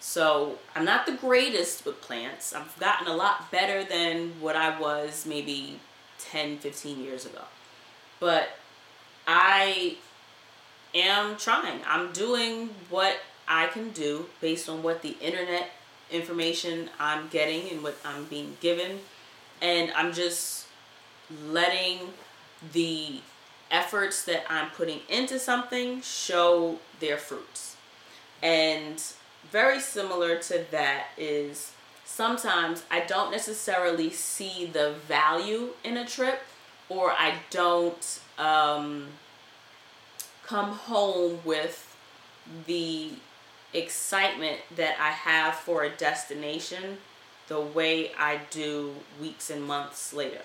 So 0.00 0.58
I'm 0.74 0.84
not 0.84 1.06
the 1.06 1.12
greatest 1.12 1.84
with 1.84 2.00
plants. 2.00 2.54
I've 2.54 2.78
gotten 2.80 3.06
a 3.06 3.14
lot 3.14 3.50
better 3.50 3.84
than 3.84 4.32
what 4.40 4.56
I 4.56 4.78
was 4.78 5.26
maybe 5.26 5.78
10, 6.18 6.58
15 6.58 7.02
years 7.02 7.26
ago. 7.26 7.42
But 8.18 8.50
I 9.26 9.96
am 10.94 11.36
trying. 11.36 11.80
I'm 11.86 12.12
doing 12.12 12.70
what 12.88 13.18
I 13.46 13.66
can 13.66 13.90
do 13.90 14.26
based 14.40 14.68
on 14.68 14.82
what 14.82 15.02
the 15.02 15.16
internet 15.20 15.70
information 16.10 16.90
I'm 16.98 17.28
getting 17.28 17.70
and 17.70 17.82
what 17.82 17.96
I'm 18.04 18.24
being 18.24 18.56
given. 18.60 19.00
And 19.60 19.92
I'm 19.94 20.12
just 20.12 20.66
letting 21.46 21.98
the 22.72 23.20
efforts 23.70 24.24
that 24.24 24.44
I'm 24.50 24.70
putting 24.70 25.00
into 25.08 25.38
something 25.38 26.00
show 26.00 26.78
their 26.98 27.16
fruits. 27.16 27.76
And 28.42 29.02
very 29.50 29.80
similar 29.80 30.38
to 30.38 30.64
that 30.70 31.08
is 31.16 31.72
sometimes 32.04 32.84
I 32.90 33.00
don't 33.00 33.30
necessarily 33.30 34.10
see 34.10 34.66
the 34.66 34.94
value 35.06 35.70
in 35.84 35.96
a 35.96 36.06
trip 36.06 36.40
or 36.88 37.12
I 37.12 37.34
don't 37.50 38.20
um, 38.38 39.08
come 40.44 40.70
home 40.70 41.38
with 41.44 41.96
the 42.66 43.10
excitement 43.72 44.58
that 44.74 44.96
I 44.98 45.10
have 45.10 45.54
for 45.54 45.84
a 45.84 45.90
destination 45.90 46.98
the 47.48 47.60
way 47.60 48.12
I 48.18 48.40
do 48.50 48.94
weeks 49.20 49.50
and 49.50 49.62
months 49.62 50.12
later. 50.12 50.42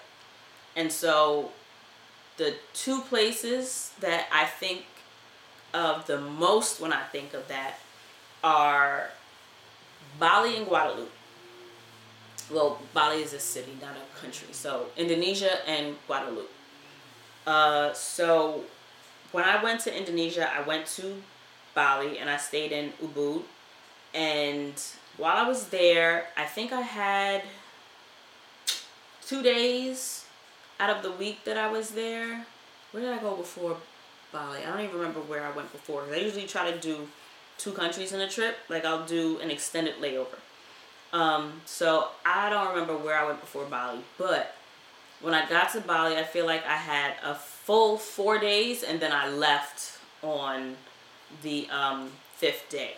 And 0.75 0.91
so 0.91 1.51
the 2.37 2.55
two 2.73 3.01
places 3.01 3.93
that 3.99 4.27
I 4.31 4.45
think 4.45 4.85
of 5.73 6.07
the 6.07 6.19
most 6.19 6.79
when 6.79 6.93
I 6.93 7.03
think 7.03 7.33
of 7.33 7.47
that 7.47 7.79
are 8.45 9.09
Bali 10.19 10.55
and 10.55 10.67
Guadeloupe. 10.67 11.11
Well, 12.51 12.79
Bali 12.93 13.23
is 13.23 13.33
a 13.33 13.39
city, 13.39 13.75
not 13.81 13.95
a 13.97 14.19
country. 14.21 14.49
So 14.51 14.85
Indonesia 14.95 15.67
and 15.67 15.95
Guadeloupe. 16.07 16.51
Uh, 17.47 17.91
so 17.93 18.63
when 19.31 19.45
I 19.45 19.61
went 19.63 19.81
to 19.81 19.97
Indonesia, 19.97 20.47
I 20.47 20.61
went 20.61 20.85
to 20.97 21.23
Bali 21.73 22.19
and 22.19 22.29
I 22.29 22.37
stayed 22.37 22.71
in 22.71 22.93
Ubud. 23.03 23.41
And 24.13 24.75
while 25.17 25.37
I 25.37 25.47
was 25.47 25.69
there, 25.69 26.27
I 26.37 26.45
think 26.45 26.71
I 26.71 26.81
had 26.81 27.41
two 29.25 29.41
days 29.41 30.25
out 30.79 30.95
of 30.95 31.01
the 31.01 31.11
week 31.11 31.43
that 31.45 31.57
I 31.57 31.71
was 31.71 31.89
there. 31.91 32.45
Where 32.91 33.01
did 33.01 33.11
I 33.11 33.17
go 33.17 33.35
before 33.35 33.77
Bali? 34.31 34.59
I 34.59 34.69
don't 34.69 34.81
even 34.81 34.97
remember 34.97 35.21
where 35.21 35.43
I 35.43 35.51
went 35.51 35.71
before. 35.71 36.03
I 36.13 36.17
usually 36.17 36.45
try 36.45 36.69
to 36.69 36.77
do 36.77 37.07
two 37.57 37.71
countries 37.71 38.11
in 38.11 38.21
a 38.21 38.29
trip. 38.29 38.57
Like 38.69 38.85
I'll 38.85 39.05
do 39.05 39.39
an 39.39 39.51
extended 39.51 39.95
layover. 40.01 40.37
Um, 41.13 41.61
so 41.65 42.09
I 42.25 42.49
don't 42.49 42.69
remember 42.69 42.97
where 42.97 43.17
I 43.17 43.25
went 43.25 43.39
before 43.39 43.65
Bali, 43.65 43.99
but 44.17 44.55
when 45.21 45.33
I 45.33 45.47
got 45.47 45.71
to 45.71 45.81
Bali, 45.81 46.17
I 46.17 46.23
feel 46.23 46.45
like 46.45 46.65
I 46.65 46.75
had 46.75 47.13
a 47.23 47.35
full 47.35 47.97
four 47.97 48.37
days 48.37 48.83
and 48.83 48.99
then 48.99 49.11
I 49.11 49.29
left 49.29 49.97
on 50.21 50.75
the 51.41 51.67
um, 51.69 52.11
fifth 52.35 52.69
day. 52.69 52.95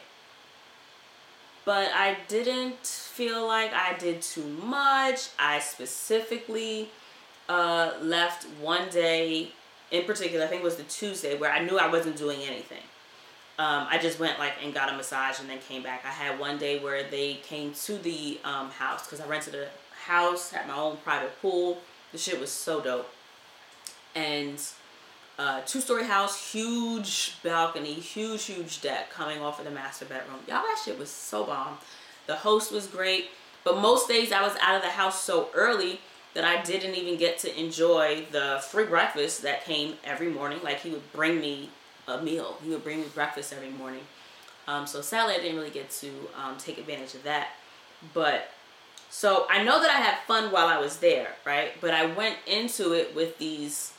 But 1.64 1.92
I 1.94 2.18
didn't 2.28 2.86
feel 2.86 3.46
like 3.46 3.74
I 3.74 3.98
did 3.98 4.22
too 4.22 4.48
much. 4.48 5.30
I 5.38 5.60
specifically 5.60 6.90
uh, 7.50 7.92
left 8.02 8.46
one 8.62 8.90
day 8.90 9.52
in 9.92 10.04
particular, 10.04 10.46
I 10.46 10.48
think 10.48 10.62
it 10.62 10.66
was 10.66 10.76
the 10.76 10.84
Tuesday, 10.84 11.38
where 11.38 11.52
I 11.52 11.64
knew 11.64 11.78
I 11.78 11.88
wasn't 11.88 12.18
doing 12.18 12.42
anything. 12.42 12.82
Um, 13.60 13.88
I 13.90 13.98
just 13.98 14.20
went 14.20 14.38
like 14.38 14.54
and 14.64 14.72
got 14.74 14.94
a 14.94 14.96
massage 14.96 15.40
and 15.40 15.50
then 15.50 15.58
came 15.60 15.82
back. 15.82 16.06
I 16.06 16.10
had 16.10 16.40
one 16.40 16.60
day 16.60 16.80
where 16.80 17.10
they 17.10 17.36
came 17.36 17.74
to 17.74 17.98
the 17.98 18.40
um, 18.44 18.70
house 18.70 19.06
because 19.06 19.20
I 19.20 19.28
rented 19.28 19.56
a 19.56 19.68
house, 20.06 20.52
had 20.52 20.68
my 20.68 20.78
own 20.78 20.98
private 20.98 21.42
pool. 21.42 21.80
The 22.12 22.18
shit 22.20 22.40
was 22.40 22.52
so 22.52 22.82
dope. 22.82 23.10
And 24.14 24.62
uh, 25.40 25.62
two 25.66 25.82
story 25.82 26.04
house, 26.04 26.52
huge 26.52 27.38
balcony, 27.44 27.94
huge, 27.94 28.46
huge 28.46 28.82
deck 28.82 29.10
coming 29.12 29.40
off 29.40 29.60
of 29.60 29.66
the 29.66 29.72
master 29.72 30.06
bedroom. 30.06 30.40
Y'all, 30.48 30.62
that 30.62 30.82
shit 30.84 30.98
was 31.00 31.10
so 31.10 31.44
bomb. 31.44 31.78
The 32.28 32.36
host 32.36 32.72
was 32.72 32.88
great. 32.88 33.30
But 33.64 33.80
most 33.80 34.08
days 34.08 34.32
I 34.32 34.42
was 34.42 34.56
out 34.62 34.76
of 34.76 34.82
the 34.82 34.90
house 34.90 35.24
so 35.24 35.50
early 35.54 36.00
that 36.34 36.44
I 36.44 36.62
didn't 36.62 36.96
even 36.96 37.18
get 37.18 37.40
to 37.40 37.60
enjoy 37.60 38.26
the 38.32 38.64
free 38.70 38.86
breakfast 38.86 39.42
that 39.42 39.66
came 39.66 39.96
every 40.04 40.30
morning. 40.30 40.60
Like 40.64 40.80
he 40.82 40.92
would 40.92 41.12
bring 41.12 41.40
me 41.42 41.70
a 42.08 42.22
meal. 42.22 42.58
He 42.64 42.70
would 42.70 42.84
bring 42.84 43.02
me 43.02 43.08
breakfast 43.14 43.54
every 43.54 43.70
morning. 43.70 44.02
Um, 44.68 44.86
so 44.86 45.02
sadly, 45.02 45.36
I 45.36 45.38
didn't 45.38 45.58
really 45.58 45.70
get 45.70 45.90
to 45.92 46.10
um, 46.42 46.58
take 46.58 46.78
advantage 46.78 47.16
of 47.16 47.24
that. 47.24 47.50
But 48.14 48.52
so 49.10 49.48
I 49.50 49.64
know 49.64 49.82
that 49.82 49.90
I 49.90 50.00
had 50.00 50.20
fun 50.28 50.52
while 50.52 50.68
I 50.68 50.78
was 50.78 50.98
there, 50.98 51.30
right? 51.46 51.72
But 51.80 51.94
I 51.94 52.06
went 52.06 52.36
into 52.46 52.94
it 52.94 53.16
with 53.16 53.38
these 53.38 53.94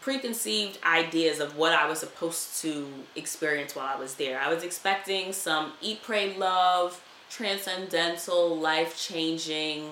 preconceived 0.00 0.78
ideas 0.84 1.40
of 1.40 1.56
what 1.56 1.72
I 1.72 1.88
was 1.88 2.00
supposed 2.00 2.60
to 2.62 2.86
experience 3.14 3.74
while 3.74 3.94
I 3.94 3.98
was 3.98 4.14
there. 4.14 4.40
I 4.40 4.52
was 4.52 4.62
expecting 4.62 5.32
some 5.32 5.72
eat, 5.80 6.02
pray, 6.02 6.36
love, 6.36 7.02
transcendental, 7.30 8.56
life 8.56 8.98
changing, 8.98 9.90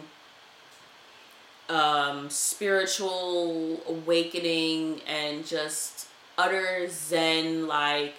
um, 1.68 2.30
spiritual 2.30 3.80
awakening, 3.88 5.00
and 5.06 5.46
just 5.46 6.05
utter 6.38 6.88
zen 6.88 7.66
like. 7.66 8.14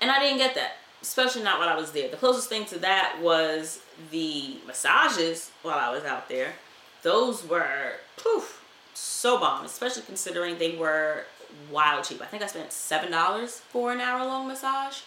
And 0.00 0.10
I 0.10 0.18
didn't 0.18 0.38
get 0.38 0.54
that, 0.54 0.76
especially 1.02 1.42
not 1.42 1.58
while 1.58 1.68
I 1.68 1.76
was 1.76 1.92
there. 1.92 2.08
The 2.08 2.16
closest 2.16 2.48
thing 2.48 2.64
to 2.66 2.78
that 2.78 3.18
was 3.20 3.80
the 4.10 4.56
massages 4.66 5.50
while 5.62 5.78
I 5.78 5.90
was 5.90 6.04
out 6.04 6.28
there. 6.28 6.54
Those 7.02 7.46
were 7.46 7.92
poof 8.16 8.64
so 8.94 9.38
bomb, 9.38 9.64
especially 9.64 10.02
considering 10.02 10.58
they 10.58 10.76
were 10.76 11.24
wild 11.70 12.04
cheap. 12.04 12.22
I 12.22 12.26
think 12.26 12.42
I 12.42 12.46
spent 12.46 12.72
seven 12.72 13.10
dollars 13.10 13.60
for 13.70 13.92
an 13.92 14.00
hour 14.00 14.24
long 14.24 14.48
massage. 14.48 15.00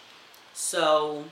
So, 0.53 1.25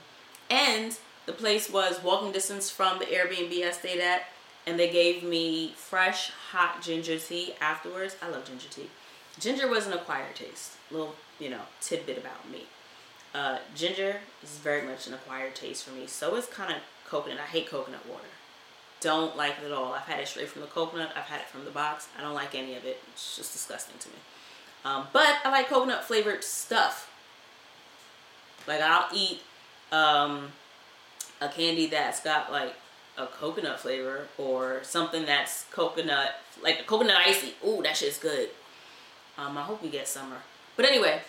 and 0.50 0.96
the 1.26 1.32
place 1.32 1.70
was 1.70 2.02
walking 2.02 2.32
distance 2.32 2.70
from 2.70 2.98
the 2.98 3.04
Airbnb 3.06 3.64
I 3.64 3.70
stayed 3.72 4.00
at, 4.00 4.24
and 4.66 4.78
they 4.78 4.90
gave 4.90 5.22
me 5.22 5.74
fresh 5.76 6.30
hot 6.50 6.82
ginger 6.82 7.18
tea 7.18 7.54
afterwards. 7.60 8.16
I 8.22 8.28
love 8.28 8.44
ginger 8.44 8.68
tea. 8.68 8.90
Ginger 9.38 9.68
was 9.68 9.86
an 9.86 9.92
acquired 9.92 10.34
taste. 10.34 10.72
Little, 10.90 11.14
you 11.38 11.50
know, 11.50 11.62
tidbit 11.80 12.18
about 12.18 12.48
me. 12.50 12.64
Uh, 13.34 13.58
ginger 13.74 14.16
is 14.42 14.58
very 14.58 14.86
much 14.86 15.06
an 15.06 15.14
acquired 15.14 15.54
taste 15.54 15.84
for 15.84 15.94
me. 15.94 16.06
So 16.06 16.36
is 16.36 16.46
kind 16.46 16.72
of 16.72 16.78
coconut. 17.08 17.38
I 17.40 17.46
hate 17.46 17.68
coconut 17.68 18.06
water 18.08 18.28
don't 19.02 19.36
like 19.36 19.56
it 19.60 19.66
at 19.66 19.72
all. 19.72 19.92
I've 19.92 20.02
had 20.02 20.20
it 20.20 20.28
straight 20.28 20.48
from 20.48 20.62
the 20.62 20.68
coconut. 20.68 21.10
I've 21.16 21.24
had 21.24 21.40
it 21.40 21.46
from 21.46 21.64
the 21.64 21.70
box. 21.70 22.08
I 22.16 22.22
don't 22.22 22.34
like 22.34 22.54
any 22.54 22.76
of 22.76 22.84
it. 22.84 23.02
It's 23.12 23.36
just 23.36 23.52
disgusting 23.52 23.98
to 23.98 24.08
me. 24.08 24.14
Um, 24.84 25.08
but 25.12 25.38
I 25.44 25.50
like 25.50 25.68
coconut 25.68 26.04
flavored 26.04 26.42
stuff. 26.44 27.10
Like 28.66 28.80
I'll 28.80 29.08
eat 29.12 29.42
um, 29.90 30.52
a 31.40 31.48
candy 31.48 31.86
that's 31.86 32.20
got 32.20 32.52
like 32.52 32.74
a 33.18 33.26
coconut 33.26 33.80
flavor 33.80 34.28
or 34.38 34.80
something 34.84 35.26
that's 35.26 35.66
coconut, 35.72 36.36
like 36.62 36.80
a 36.80 36.84
coconut 36.84 37.16
icy. 37.26 37.54
Ooh, 37.66 37.82
that 37.82 37.96
shit's 37.96 38.18
good. 38.18 38.50
Um, 39.38 39.56
I 39.56 39.62
hope 39.62 39.82
we 39.82 39.88
get 39.88 40.08
summer. 40.08 40.36
But 40.76 40.86
anyway, 40.86 41.20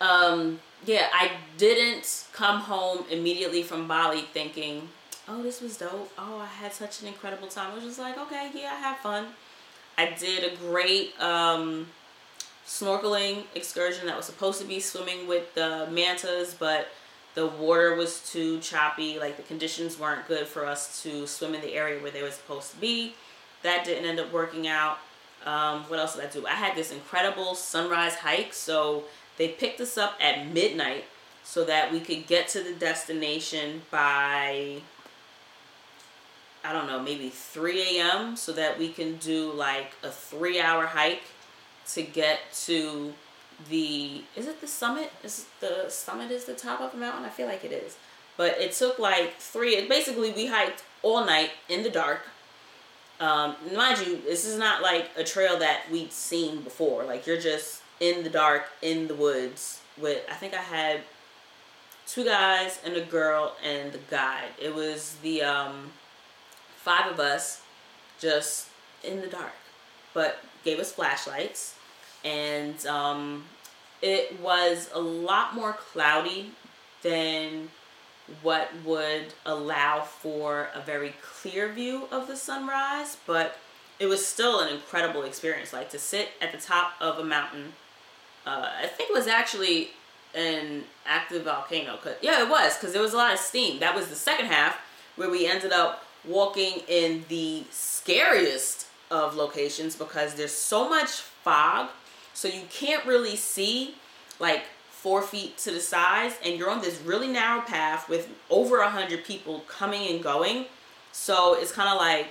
um, 0.00 0.60
yeah, 0.84 1.08
I 1.12 1.32
didn't 1.58 2.26
come 2.32 2.60
home 2.60 3.04
immediately 3.10 3.62
from 3.62 3.86
Bali 3.86 4.22
thinking, 4.32 4.88
oh, 5.28 5.42
this 5.42 5.60
was 5.60 5.76
dope. 5.76 6.10
Oh, 6.18 6.38
I 6.38 6.46
had 6.46 6.72
such 6.72 7.02
an 7.02 7.08
incredible 7.08 7.48
time. 7.48 7.72
I 7.72 7.74
was 7.74 7.84
just 7.84 7.98
like, 7.98 8.18
okay, 8.18 8.50
yeah, 8.54 8.72
I 8.72 8.80
had 8.80 8.96
fun. 8.98 9.26
I 9.98 10.16
did 10.18 10.50
a 10.50 10.56
great 10.56 11.20
um, 11.20 11.88
snorkeling 12.66 13.44
excursion 13.54 14.06
that 14.06 14.16
was 14.16 14.26
supposed 14.26 14.60
to 14.60 14.66
be 14.66 14.80
swimming 14.80 15.26
with 15.28 15.54
the 15.54 15.88
mantas, 15.90 16.54
but 16.58 16.88
the 17.34 17.46
water 17.46 17.94
was 17.94 18.30
too 18.30 18.60
choppy. 18.60 19.18
Like 19.18 19.36
the 19.36 19.42
conditions 19.42 19.98
weren't 19.98 20.26
good 20.26 20.46
for 20.46 20.64
us 20.66 21.02
to 21.02 21.26
swim 21.26 21.54
in 21.54 21.60
the 21.60 21.74
area 21.74 22.00
where 22.00 22.10
they 22.10 22.22
were 22.22 22.30
supposed 22.30 22.70
to 22.72 22.76
be. 22.78 23.14
That 23.62 23.84
didn't 23.84 24.06
end 24.06 24.18
up 24.18 24.32
working 24.32 24.66
out. 24.66 24.98
Um, 25.46 25.84
what 25.84 25.98
else 25.98 26.16
did 26.16 26.24
I 26.24 26.28
do? 26.28 26.46
I 26.46 26.52
had 26.52 26.76
this 26.76 26.92
incredible 26.92 27.54
sunrise 27.54 28.16
hike. 28.16 28.52
So 28.52 29.04
they 29.38 29.48
picked 29.48 29.80
us 29.80 29.96
up 29.96 30.14
at 30.20 30.52
midnight 30.52 31.04
so 31.42 31.64
that 31.64 31.92
we 31.92 32.00
could 32.00 32.26
get 32.26 32.48
to 32.48 32.62
the 32.62 32.74
destination 32.74 33.82
by 33.90 34.82
I 36.62 36.72
don't 36.72 36.86
know, 36.86 37.00
maybe 37.00 37.30
3 37.30 37.98
a.m. 37.98 38.36
so 38.36 38.52
that 38.52 38.78
we 38.78 38.90
can 38.90 39.16
do 39.16 39.50
like 39.52 39.92
a 40.02 40.10
three 40.10 40.60
hour 40.60 40.86
hike 40.86 41.22
to 41.88 42.02
get 42.02 42.40
to 42.66 43.14
the, 43.68 44.22
is 44.36 44.46
it 44.46 44.60
the 44.60 44.66
summit? 44.66 45.10
Is 45.24 45.46
the 45.60 45.86
summit 45.88 46.30
is 46.30 46.44
the 46.44 46.54
top 46.54 46.80
of 46.80 46.92
the 46.92 46.98
mountain? 46.98 47.24
I 47.24 47.30
feel 47.30 47.46
like 47.46 47.64
it 47.64 47.72
is. 47.72 47.96
But 48.36 48.60
it 48.60 48.72
took 48.72 48.98
like 48.98 49.36
three, 49.38 49.88
basically 49.88 50.32
we 50.32 50.46
hiked 50.46 50.82
all 51.02 51.24
night 51.24 51.50
in 51.68 51.82
the 51.82 51.90
dark. 51.90 52.20
Um, 53.20 53.54
mind 53.76 53.98
you, 54.06 54.20
this 54.22 54.46
is 54.46 54.58
not 54.58 54.80
like 54.82 55.10
a 55.16 55.22
trail 55.22 55.58
that 55.58 55.82
we'd 55.92 56.12
seen 56.12 56.62
before. 56.62 57.04
Like 57.04 57.26
you're 57.26 57.40
just 57.40 57.82
in 58.00 58.24
the 58.24 58.30
dark, 58.30 58.64
in 58.80 59.08
the 59.08 59.14
woods 59.14 59.80
with, 59.98 60.24
I 60.30 60.34
think 60.34 60.54
I 60.54 60.62
had 60.62 61.02
two 62.06 62.24
guys 62.24 62.80
and 62.84 62.96
a 62.96 63.02
girl 63.02 63.54
and 63.62 63.92
the 63.92 63.98
guide. 64.10 64.48
It 64.60 64.74
was 64.74 65.16
the, 65.22 65.42
um, 65.42 65.92
five 66.76 67.12
of 67.12 67.20
us 67.20 67.60
just 68.18 68.68
in 69.04 69.20
the 69.20 69.26
dark, 69.26 69.52
but 70.14 70.38
gave 70.64 70.78
us 70.78 70.90
flashlights. 70.90 71.74
And 72.24 72.84
um, 72.86 73.44
it 74.00 74.40
was 74.40 74.88
a 74.94 75.00
lot 75.00 75.54
more 75.54 75.74
cloudy 75.74 76.52
than 77.02 77.68
what 78.42 78.70
would 78.84 79.34
allow 79.44 80.00
for 80.00 80.68
a 80.74 80.80
very 80.80 81.14
clear 81.22 81.68
view 81.72 82.08
of 82.10 82.26
the 82.26 82.36
sunrise, 82.36 83.16
but 83.26 83.56
it 83.98 84.06
was 84.06 84.24
still 84.24 84.60
an 84.60 84.72
incredible 84.72 85.24
experience. 85.24 85.72
Like 85.72 85.90
to 85.90 85.98
sit 85.98 86.30
at 86.40 86.52
the 86.52 86.58
top 86.58 86.92
of 87.00 87.18
a 87.18 87.24
mountain 87.24 87.72
Uh, 88.46 88.68
I 88.82 88.86
think 88.86 89.10
it 89.10 89.14
was 89.14 89.26
actually 89.26 89.90
an 90.34 90.84
active 91.04 91.44
volcano. 91.44 91.98
Cause, 91.98 92.14
yeah, 92.22 92.42
it 92.42 92.48
was 92.48 92.76
because 92.76 92.92
there 92.94 93.02
was 93.02 93.12
a 93.12 93.16
lot 93.16 93.32
of 93.34 93.38
steam. 93.38 93.80
That 93.80 93.94
was 93.94 94.08
the 94.08 94.16
second 94.16 94.46
half 94.46 94.80
where 95.16 95.28
we 95.28 95.46
ended 95.46 95.72
up 95.72 96.04
walking 96.24 96.80
in 96.88 97.24
the 97.28 97.64
scariest 97.70 98.86
of 99.10 99.34
locations 99.34 99.94
because 99.96 100.34
there's 100.36 100.52
so 100.54 100.88
much 100.88 101.10
fog 101.10 101.88
so 102.32 102.48
you 102.48 102.62
can't 102.70 103.04
really 103.04 103.36
see 103.36 103.94
like 104.38 104.64
four 105.02 105.22
feet 105.22 105.56
to 105.58 105.70
the 105.70 105.80
sides 105.80 106.34
and 106.44 106.58
you're 106.58 106.70
on 106.70 106.80
this 106.80 107.00
really 107.00 107.28
narrow 107.28 107.60
path 107.62 108.08
with 108.08 108.28
over 108.50 108.80
a 108.80 108.90
hundred 108.90 109.24
people 109.24 109.60
coming 109.60 110.10
and 110.10 110.22
going 110.22 110.66
so 111.12 111.54
it's 111.54 111.72
kind 111.72 111.88
of 111.88 111.96
like 111.98 112.28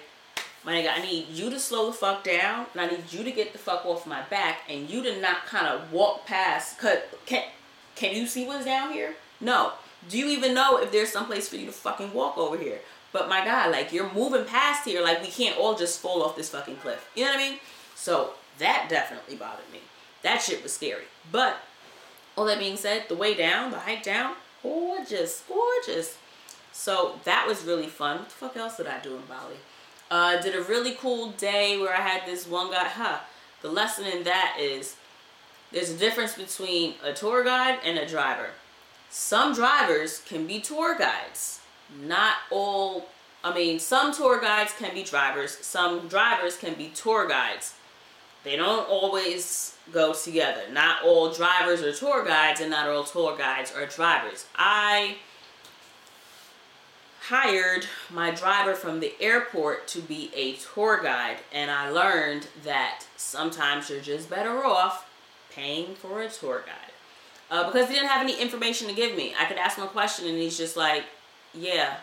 my 0.63 0.73
nigga 0.73 0.91
i 0.95 1.01
need 1.01 1.27
you 1.29 1.49
to 1.49 1.59
slow 1.59 1.87
the 1.87 1.93
fuck 1.93 2.23
down 2.23 2.65
and 2.73 2.81
i 2.81 2.87
need 2.87 3.03
you 3.11 3.23
to 3.23 3.31
get 3.31 3.51
the 3.53 3.59
fuck 3.59 3.85
off 3.85 4.05
my 4.05 4.21
back 4.23 4.61
and 4.69 4.89
you 4.89 5.01
to 5.01 5.19
not 5.19 5.45
kind 5.45 5.67
of 5.67 5.91
walk 5.91 6.25
past 6.25 6.77
cause 6.79 6.97
can 7.25 7.43
can 7.95 8.15
you 8.15 8.27
see 8.27 8.45
what's 8.45 8.65
down 8.65 8.93
here 8.93 9.15
no 9.41 9.73
do 10.07 10.17
you 10.17 10.27
even 10.27 10.53
know 10.53 10.77
if 10.77 10.91
there's 10.91 11.11
some 11.11 11.25
place 11.25 11.49
for 11.49 11.55
you 11.55 11.65
to 11.65 11.71
fucking 11.71 12.13
walk 12.13 12.37
over 12.37 12.57
here 12.57 12.79
but 13.11 13.29
my 13.29 13.43
God, 13.43 13.71
like 13.71 13.91
you're 13.91 14.11
moving 14.13 14.45
past 14.45 14.85
here, 14.85 15.01
like 15.01 15.21
we 15.21 15.29
can't 15.29 15.57
all 15.57 15.75
just 15.75 15.99
fall 15.99 16.21
off 16.23 16.35
this 16.35 16.49
fucking 16.49 16.77
cliff. 16.77 17.09
You 17.15 17.25
know 17.25 17.31
what 17.31 17.39
I 17.39 17.49
mean? 17.49 17.59
So 17.95 18.33
that 18.59 18.87
definitely 18.89 19.35
bothered 19.35 19.69
me. 19.71 19.79
That 20.21 20.41
shit 20.41 20.61
was 20.61 20.73
scary. 20.73 21.05
But 21.31 21.57
all 22.35 22.45
that 22.45 22.59
being 22.59 22.77
said, 22.77 23.05
the 23.09 23.15
way 23.15 23.35
down, 23.35 23.71
the 23.71 23.79
hike 23.79 24.03
down, 24.03 24.35
gorgeous, 24.63 25.43
gorgeous. 25.47 26.17
So 26.71 27.19
that 27.25 27.45
was 27.47 27.63
really 27.63 27.87
fun. 27.87 28.19
What 28.19 28.29
the 28.29 28.35
fuck 28.35 28.57
else 28.57 28.77
did 28.77 28.87
I 28.87 28.99
do 28.99 29.15
in 29.15 29.23
Bali? 29.23 29.55
Uh, 30.09 30.41
did 30.41 30.55
a 30.55 30.61
really 30.63 30.93
cool 30.93 31.31
day 31.31 31.77
where 31.77 31.93
I 31.93 32.01
had 32.01 32.25
this 32.25 32.47
one 32.47 32.71
guy. 32.71 32.87
Huh. 32.87 33.19
The 33.61 33.69
lesson 33.69 34.05
in 34.05 34.23
that 34.23 34.57
is 34.59 34.95
there's 35.71 35.91
a 35.91 35.97
difference 35.97 36.35
between 36.35 36.95
a 37.03 37.13
tour 37.13 37.43
guide 37.43 37.79
and 37.83 37.97
a 37.97 38.07
driver. 38.07 38.51
Some 39.09 39.53
drivers 39.53 40.19
can 40.19 40.47
be 40.47 40.59
tour 40.59 40.97
guides 40.97 41.59
not 41.97 42.35
all 42.51 43.07
I 43.41 43.53
mean, 43.53 43.79
some 43.79 44.13
tour 44.13 44.41
guides 44.41 44.73
can 44.77 44.93
be 44.93 45.03
drivers, 45.03 45.57
some 45.61 46.09
drivers 46.09 46.57
can 46.57 46.73
be 46.73 46.89
tour 46.89 47.25
guides. 47.25 47.73
They 48.43 48.55
don't 48.55 48.87
always 48.89 49.75
go 49.91 50.13
together. 50.13 50.61
Not 50.71 51.03
all 51.03 51.31
drivers 51.31 51.81
are 51.81 51.93
tour 51.93 52.23
guides, 52.23 52.61
and 52.61 52.69
not 52.69 52.87
all 52.87 53.03
tour 53.03 53.37
guides 53.37 53.73
are 53.75 53.85
drivers. 53.85 54.45
I 54.55 55.17
hired 57.21 57.85
my 58.09 58.31
driver 58.31 58.73
from 58.73 58.99
the 58.99 59.13
airport 59.19 59.87
to 59.87 60.01
be 60.01 60.31
a 60.35 60.53
tour 60.53 60.99
guide, 61.03 61.37
and 61.53 61.69
I 61.69 61.89
learned 61.89 62.47
that 62.63 63.05
sometimes 63.17 63.89
you're 63.89 63.99
just 63.99 64.29
better 64.29 64.65
off 64.65 65.07
paying 65.51 65.95
for 65.95 66.21
a 66.21 66.29
tour 66.29 66.63
guide. 66.65 66.91
Uh, 67.51 67.65
because 67.65 67.87
he 67.87 67.95
didn't 67.95 68.09
have 68.09 68.21
any 68.21 68.39
information 68.39 68.87
to 68.87 68.93
give 68.93 69.15
me. 69.15 69.33
I 69.39 69.45
could 69.45 69.57
ask 69.57 69.77
him 69.77 69.83
a 69.83 69.87
question, 69.87 70.27
and 70.27 70.37
he's 70.37 70.57
just 70.57 70.77
like, 70.77 71.03
yeah. 71.53 71.97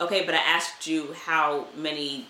Okay, 0.00 0.24
but 0.24 0.34
I 0.34 0.38
asked 0.38 0.86
you 0.86 1.14
how 1.24 1.66
many 1.76 2.26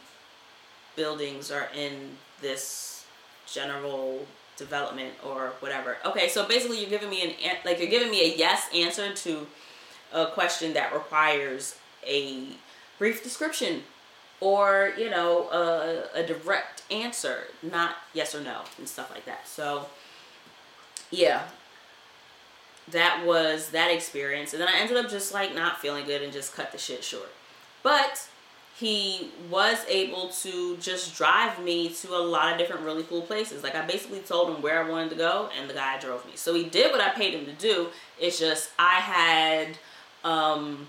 buildings 0.96 1.50
are 1.50 1.68
in 1.74 2.16
this 2.44 3.04
general 3.46 4.24
development 4.56 5.14
or 5.24 5.54
whatever. 5.58 5.96
Okay, 6.04 6.28
so 6.28 6.46
basically 6.46 6.80
you're 6.80 6.90
giving 6.90 7.10
me 7.10 7.22
an 7.22 7.56
like 7.64 7.80
you're 7.80 7.88
giving 7.88 8.10
me 8.10 8.32
a 8.32 8.36
yes 8.36 8.68
answer 8.72 9.12
to 9.12 9.46
a 10.12 10.26
question 10.26 10.74
that 10.74 10.92
requires 10.92 11.76
a 12.06 12.46
brief 12.98 13.24
description 13.24 13.82
or, 14.40 14.92
you 14.98 15.10
know, 15.10 15.48
a, 15.50 16.20
a 16.20 16.26
direct 16.26 16.82
answer, 16.90 17.44
not 17.62 17.96
yes 18.12 18.34
or 18.34 18.40
no 18.40 18.60
and 18.78 18.88
stuff 18.88 19.10
like 19.10 19.24
that. 19.24 19.48
So, 19.48 19.86
yeah, 21.10 21.44
that 22.90 23.24
was 23.24 23.70
that 23.70 23.90
experience. 23.90 24.52
And 24.52 24.60
then 24.60 24.68
I 24.68 24.78
ended 24.78 24.96
up 24.98 25.10
just 25.10 25.32
like 25.32 25.54
not 25.54 25.80
feeling 25.80 26.04
good 26.04 26.22
and 26.22 26.32
just 26.32 26.54
cut 26.54 26.72
the 26.72 26.78
shit 26.78 27.02
short. 27.02 27.32
But 27.82 28.28
he 28.76 29.30
was 29.50 29.84
able 29.88 30.28
to 30.28 30.76
just 30.78 31.16
drive 31.16 31.62
me 31.62 31.88
to 31.90 32.14
a 32.14 32.18
lot 32.18 32.52
of 32.52 32.58
different 32.58 32.82
really 32.82 33.04
cool 33.04 33.22
places. 33.22 33.62
Like 33.62 33.76
I 33.76 33.86
basically 33.86 34.18
told 34.20 34.50
him 34.50 34.62
where 34.62 34.82
I 34.82 34.88
wanted 34.88 35.10
to 35.10 35.16
go 35.16 35.48
and 35.56 35.70
the 35.70 35.74
guy 35.74 35.98
drove 36.00 36.26
me. 36.26 36.32
So 36.34 36.54
he 36.54 36.64
did 36.64 36.90
what 36.90 37.00
I 37.00 37.10
paid 37.10 37.34
him 37.34 37.46
to 37.46 37.52
do. 37.52 37.88
It's 38.20 38.38
just 38.38 38.70
I 38.76 38.94
had 38.94 39.78
um, 40.24 40.88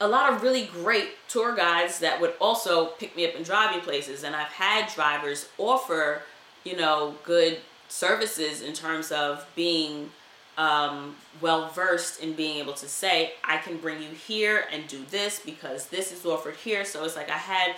a 0.00 0.08
lot 0.08 0.32
of 0.32 0.42
really 0.42 0.66
great 0.66 1.10
tour 1.28 1.54
guides 1.54 2.00
that 2.00 2.20
would 2.20 2.34
also 2.40 2.86
pick 2.86 3.16
me 3.16 3.28
up 3.28 3.36
and 3.36 3.44
drive 3.44 3.74
me 3.74 3.80
places. 3.80 4.24
And 4.24 4.34
I've 4.34 4.48
had 4.48 4.92
drivers 4.92 5.48
offer, 5.56 6.22
you 6.64 6.76
know, 6.76 7.14
good 7.22 7.58
services 7.86 8.60
in 8.60 8.72
terms 8.72 9.12
of 9.12 9.46
being 9.54 10.10
um, 10.56 11.16
well 11.40 11.68
versed 11.70 12.20
in 12.20 12.34
being 12.34 12.58
able 12.58 12.74
to 12.74 12.88
say, 12.88 13.34
I 13.42 13.58
can 13.58 13.78
bring 13.78 14.02
you 14.02 14.10
here 14.10 14.64
and 14.72 14.86
do 14.86 15.04
this 15.10 15.40
because 15.44 15.88
this 15.88 16.12
is 16.12 16.24
offered 16.24 16.56
here. 16.56 16.84
So 16.84 17.04
it's 17.04 17.16
like 17.16 17.30
I 17.30 17.38
had 17.38 17.76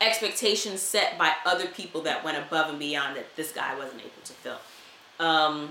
expectations 0.00 0.82
set 0.82 1.18
by 1.18 1.32
other 1.44 1.66
people 1.66 2.02
that 2.02 2.22
went 2.24 2.38
above 2.38 2.68
and 2.70 2.78
beyond 2.78 3.16
that 3.16 3.34
this 3.36 3.52
guy 3.52 3.74
wasn't 3.76 4.00
able 4.00 4.10
to 4.24 4.32
fill. 4.32 4.58
Um, 5.18 5.70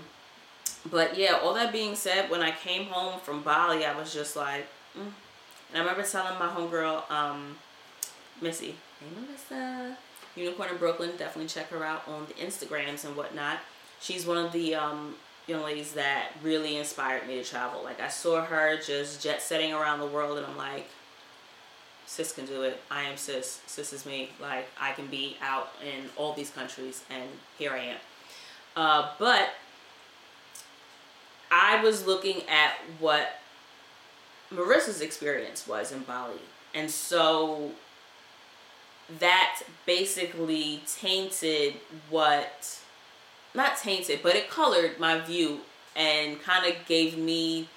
but 0.90 1.18
yeah, 1.18 1.40
all 1.44 1.54
that 1.54 1.72
being 1.72 1.96
said, 1.96 2.30
when 2.30 2.42
I 2.42 2.52
came 2.52 2.86
home 2.86 3.20
from 3.20 3.44
Bali, 3.44 3.86
I 3.86 3.96
was 3.96 4.14
just 4.14 4.36
like, 4.36 4.68
mm. 4.98 5.02
and 5.04 5.76
I 5.76 5.80
remember 5.80 6.04
telling 6.04 6.38
my 6.40 6.48
homegirl, 6.48 7.10
um, 7.12 7.58
Missy, 8.42 8.76
hey 9.00 9.08
Melissa, 9.20 9.98
Unicorn 10.36 10.70
in 10.70 10.78
Brooklyn, 10.78 11.12
definitely 11.18 11.48
check 11.48 11.70
her 11.70 11.84
out 11.84 12.08
on 12.08 12.28
the 12.28 12.34
Instagrams 12.34 13.06
and 13.06 13.16
whatnot. 13.16 13.60
She's 14.00 14.26
one 14.26 14.38
of 14.38 14.52
the 14.52 14.76
um, 14.76 15.16
young 15.48 15.64
ladies 15.64 15.94
that 15.94 16.32
really 16.44 16.78
inspired 16.78 17.28
me 17.28 17.36
to 17.36 17.44
travel. 17.44 17.84
Like 17.84 18.02
I 18.02 18.08
saw 18.08 18.44
her 18.44 18.78
just 18.78 19.22
jet 19.22 19.42
setting 19.42 19.74
around 19.74 20.00
the 20.00 20.06
world 20.06 20.38
and 20.38 20.46
I'm 20.46 20.58
like, 20.58 20.88
sis 22.06 22.32
can 22.32 22.46
do 22.46 22.64
it. 22.64 22.82
I 22.90 23.04
am 23.04 23.18
sis. 23.18 23.62
Sis 23.68 23.94
is 23.94 24.06
me. 24.06 24.30
Like 24.42 24.68
I 24.80 24.94
can 24.94 25.08
be 25.08 25.38
out 25.42 25.70
in 25.84 26.10
all 26.16 26.34
these 26.34 26.50
countries 26.50 27.04
and 27.10 27.30
here 27.58 27.72
I 27.72 27.80
am. 27.80 27.98
Uh, 28.76 29.12
but 29.20 29.52
I 31.52 31.82
was 31.84 32.06
looking 32.06 32.42
at 32.50 32.74
what 33.00 33.40
Marissa's 34.52 35.02
experience 35.02 35.68
was 35.68 35.92
in 35.92 36.02
Bali. 36.02 36.40
And 36.74 36.90
so 36.90 37.72
that 39.20 39.62
basically 39.86 40.82
tainted 40.88 41.76
what 42.10 42.80
not 43.56 43.78
tainted, 43.78 44.20
but 44.22 44.36
it 44.36 44.50
colored 44.50 45.00
my 45.00 45.20
view 45.20 45.62
and 45.96 46.42
kind 46.42 46.66
of 46.66 46.86
gave 46.88 47.18
me, 47.18 47.70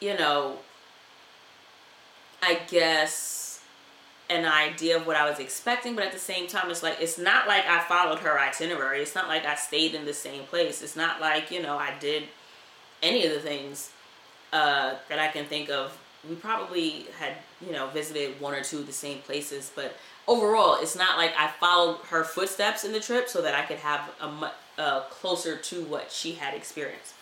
you 0.00 0.16
know, 0.16 0.58
I 2.42 2.60
guess 2.68 3.60
an 4.28 4.44
idea 4.44 4.96
of 4.96 5.06
what 5.06 5.16
I 5.16 5.28
was 5.28 5.38
expecting, 5.38 5.94
but 5.94 6.04
at 6.04 6.12
the 6.12 6.18
same 6.18 6.48
time, 6.48 6.70
it's 6.70 6.82
like, 6.82 6.98
it's 7.00 7.18
not 7.18 7.46
like 7.46 7.64
I 7.66 7.82
followed 7.82 8.18
her 8.20 8.38
itinerary. 8.38 9.00
It's 9.00 9.14
not 9.14 9.28
like 9.28 9.46
I 9.46 9.54
stayed 9.54 9.94
in 9.94 10.04
the 10.04 10.14
same 10.14 10.44
place. 10.44 10.82
It's 10.82 10.96
not 10.96 11.20
like, 11.20 11.50
you 11.50 11.62
know, 11.62 11.78
I 11.78 11.94
did 11.98 12.24
any 13.02 13.24
of 13.24 13.32
the 13.32 13.40
things 13.40 13.90
uh, 14.52 14.94
that 15.08 15.18
I 15.18 15.28
can 15.28 15.44
think 15.44 15.70
of. 15.70 15.96
We 16.28 16.34
probably 16.34 17.06
had, 17.18 17.34
you 17.64 17.72
know, 17.72 17.86
visited 17.88 18.40
one 18.40 18.52
or 18.52 18.62
two 18.62 18.80
of 18.80 18.86
the 18.86 18.92
same 18.92 19.18
places, 19.18 19.70
but 19.74 19.94
overall, 20.28 20.78
it's 20.80 20.96
not 20.96 21.16
like 21.16 21.32
I 21.38 21.48
followed 21.60 21.98
her 22.08 22.24
footsteps 22.24 22.84
in 22.84 22.92
the 22.92 23.00
trip 23.00 23.28
so 23.28 23.42
that 23.42 23.54
I 23.54 23.62
could 23.62 23.78
have 23.78 24.10
a 24.20 24.52
uh, 24.78 25.00
closer 25.02 25.56
to 25.56 25.84
what 25.84 26.12
she 26.12 26.32
had 26.32 26.54
experienced. 26.54 27.14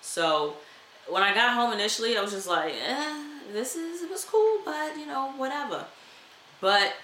So 0.00 0.54
when 1.08 1.22
I 1.22 1.34
got 1.34 1.54
home 1.54 1.72
initially, 1.72 2.16
I 2.16 2.22
was 2.22 2.32
just 2.32 2.48
like, 2.48 2.72
eh, 2.86 3.24
this 3.52 3.76
is 3.76 4.02
it 4.02 4.10
was 4.10 4.24
cool, 4.24 4.60
but 4.64 4.96
you 4.96 5.06
know, 5.06 5.32
whatever. 5.36 5.84
But 6.60 6.94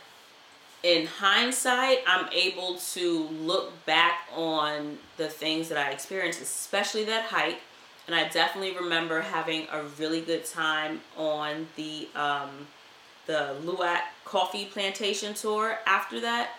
in 0.82 1.06
hindsight, 1.06 1.98
I'm 2.06 2.28
able 2.32 2.76
to 2.92 3.22
look 3.28 3.84
back 3.86 4.20
on 4.34 4.98
the 5.16 5.28
things 5.28 5.68
that 5.68 5.78
I 5.78 5.90
experienced, 5.90 6.40
especially 6.40 7.04
that 7.04 7.24
hike. 7.24 7.60
And 8.06 8.14
I 8.14 8.28
definitely 8.28 8.76
remember 8.76 9.20
having 9.20 9.66
a 9.72 9.82
really 9.98 10.20
good 10.20 10.44
time 10.44 11.00
on 11.16 11.66
the 11.74 12.06
um, 12.14 12.68
the 13.26 13.56
Luwak 13.64 14.00
coffee 14.24 14.66
plantation 14.66 15.34
tour 15.34 15.78
after 15.86 16.20
that. 16.20 16.50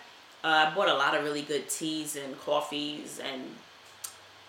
Uh, 0.44 0.70
I 0.70 0.74
bought 0.74 0.88
a 0.88 0.94
lot 0.94 1.16
of 1.16 1.24
really 1.24 1.42
good 1.42 1.68
teas 1.68 2.16
and 2.16 2.38
coffees 2.40 3.20
and 3.20 3.42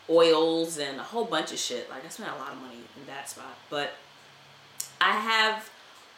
oils 0.09 0.77
and 0.77 0.99
a 0.99 1.03
whole 1.03 1.25
bunch 1.25 1.51
of 1.51 1.59
shit. 1.59 1.89
Like 1.89 2.05
I 2.05 2.09
spent 2.09 2.31
a 2.31 2.39
lot 2.39 2.51
of 2.53 2.61
money 2.61 2.77
in 2.99 3.07
that 3.07 3.29
spot. 3.29 3.57
But 3.69 3.93
I 5.01 5.11
have 5.11 5.69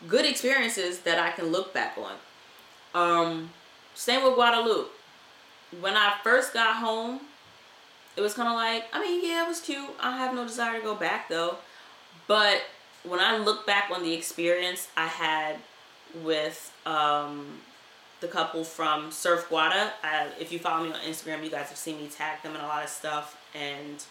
good 0.08 0.26
experiences 0.26 1.00
that 1.00 1.20
I 1.20 1.32
can 1.32 1.48
look 1.48 1.74
back 1.74 1.98
on. 1.98 2.16
Um, 2.94 3.50
same 3.94 4.24
with 4.24 4.36
Guadeloupe. 4.36 4.92
When 5.80 5.96
I 5.96 6.16
first 6.24 6.54
got 6.54 6.78
home, 6.78 7.22
it 8.18 8.22
was 8.22 8.34
kind 8.34 8.50
of 8.50 8.56
like, 8.56 8.86
I 8.94 9.00
mean, 9.00 9.24
yeah, 9.24 9.46
it 9.46 9.48
was 9.48 9.62
cute. 9.62 9.90
I 10.00 10.18
have 10.18 10.36
no 10.36 10.46
desire 10.46 10.80
to 10.80 10.84
go 10.84 10.96
back 10.96 11.30
though. 11.30 11.58
But 12.28 12.62
when 13.04 13.20
I 13.20 13.38
look 13.38 13.66
back 13.66 13.90
on 13.92 14.04
the 14.04 14.14
experience 14.14 14.88
I 14.96 15.08
had 15.08 15.58
with 16.24 16.74
um, 16.86 17.60
the 18.20 18.28
couple 18.28 18.64
from 18.64 19.12
Surf 19.12 19.50
Guada. 19.50 19.92
I, 20.04 20.28
if 20.40 20.52
you 20.52 20.60
follow 20.60 20.86
me 20.86 20.92
on 20.92 21.00
Instagram, 21.00 21.44
you 21.44 21.50
guys 21.50 21.70
have 21.70 21.78
seen 21.78 21.98
me 21.98 22.08
tag 22.08 22.42
them 22.44 22.56
in 22.56 22.62
a 22.62 22.68
lot 22.68 22.84
of 22.84 22.90
stuff. 22.90 23.38
And 23.56 24.04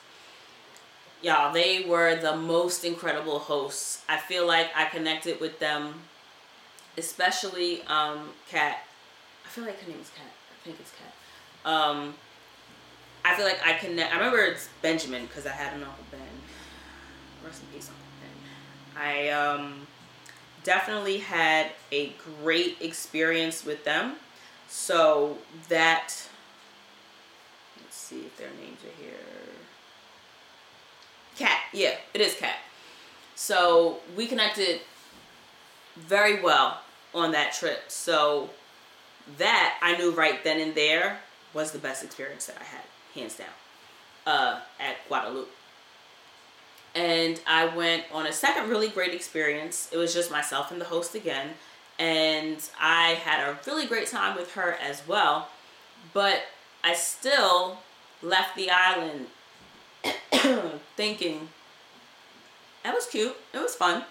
y'all, 1.22 1.52
they 1.52 1.84
were 1.84 2.16
the 2.16 2.36
most 2.36 2.84
incredible 2.84 3.38
hosts. 3.38 4.02
I 4.08 4.18
feel 4.18 4.46
like 4.46 4.68
I 4.74 4.86
connected 4.86 5.40
with 5.40 5.58
them, 5.58 5.94
especially 6.98 7.82
um, 7.82 8.30
Kat. 8.48 8.78
I 9.44 9.48
feel 9.48 9.64
like 9.64 9.80
her 9.80 9.90
name 9.90 10.00
is 10.00 10.10
Kat. 10.10 10.26
I 10.26 10.64
think 10.64 10.80
it's 10.80 10.92
Kat. 10.92 11.72
Um, 11.72 12.14
I 13.24 13.34
feel 13.34 13.44
like 13.44 13.60
I 13.64 13.74
connect. 13.74 14.12
I 14.12 14.16
remember 14.16 14.38
it's 14.38 14.68
Benjamin 14.82 15.26
because 15.26 15.46
I 15.46 15.50
had 15.50 15.74
an 15.74 15.82
Uncle 15.82 16.04
Ben. 16.10 16.20
Rest 17.44 17.62
in 17.62 17.68
peace, 17.68 17.88
Uncle 17.88 18.04
Ben. 18.20 19.02
I 19.02 19.28
um 19.30 19.86
definitely 20.64 21.18
had 21.18 21.72
a 21.92 22.12
great 22.42 22.76
experience 22.80 23.64
with 23.64 23.84
them. 23.84 24.16
So 24.68 25.38
that, 25.68 26.14
let's 27.82 27.96
see 27.96 28.20
if 28.20 28.36
their 28.36 28.50
names 28.50 28.78
are 28.84 29.02
here. 29.02 29.14
Cat, 31.36 31.60
yeah, 31.72 31.94
it 32.14 32.20
is 32.20 32.34
Cat. 32.34 32.56
So 33.34 34.00
we 34.16 34.26
connected 34.26 34.80
very 35.96 36.42
well 36.42 36.80
on 37.14 37.32
that 37.32 37.52
trip. 37.52 37.84
So 37.88 38.50
that 39.38 39.78
I 39.82 39.96
knew 39.96 40.12
right 40.12 40.42
then 40.44 40.60
and 40.60 40.74
there 40.74 41.18
was 41.54 41.72
the 41.72 41.78
best 41.78 42.04
experience 42.04 42.46
that 42.46 42.56
I 42.60 42.64
had, 42.64 42.82
hands 43.14 43.36
down, 43.36 43.48
uh, 44.26 44.60
at 44.78 44.96
Guadeloupe 45.08 45.50
and 46.94 47.40
I 47.46 47.66
went 47.66 48.04
on 48.12 48.26
a 48.26 48.32
second 48.32 48.68
really 48.68 48.88
great 48.88 49.14
experience. 49.14 49.88
It 49.92 49.96
was 49.96 50.12
just 50.12 50.30
myself 50.30 50.70
and 50.70 50.80
the 50.80 50.86
host 50.86 51.14
again, 51.14 51.50
and 51.98 52.58
I 52.80 53.10
had 53.10 53.48
a 53.48 53.58
really 53.66 53.86
great 53.86 54.08
time 54.08 54.36
with 54.36 54.54
her 54.54 54.76
as 54.80 55.06
well. 55.06 55.48
But 56.12 56.42
I 56.82 56.94
still 56.94 57.78
left 58.22 58.56
the 58.56 58.70
island 58.70 59.26
thinking 60.96 61.48
that 62.82 62.94
was 62.94 63.06
cute, 63.06 63.36
it 63.52 63.58
was 63.58 63.74
fun, 63.74 64.04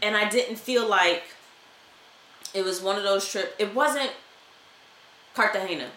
and 0.00 0.16
I 0.16 0.28
didn't 0.28 0.56
feel 0.56 0.88
like 0.88 1.24
it 2.54 2.64
was 2.64 2.80
one 2.80 2.96
of 2.96 3.02
those 3.02 3.28
trips. 3.28 3.52
It 3.58 3.74
wasn't 3.74 4.10
Cartagena. 5.34 5.88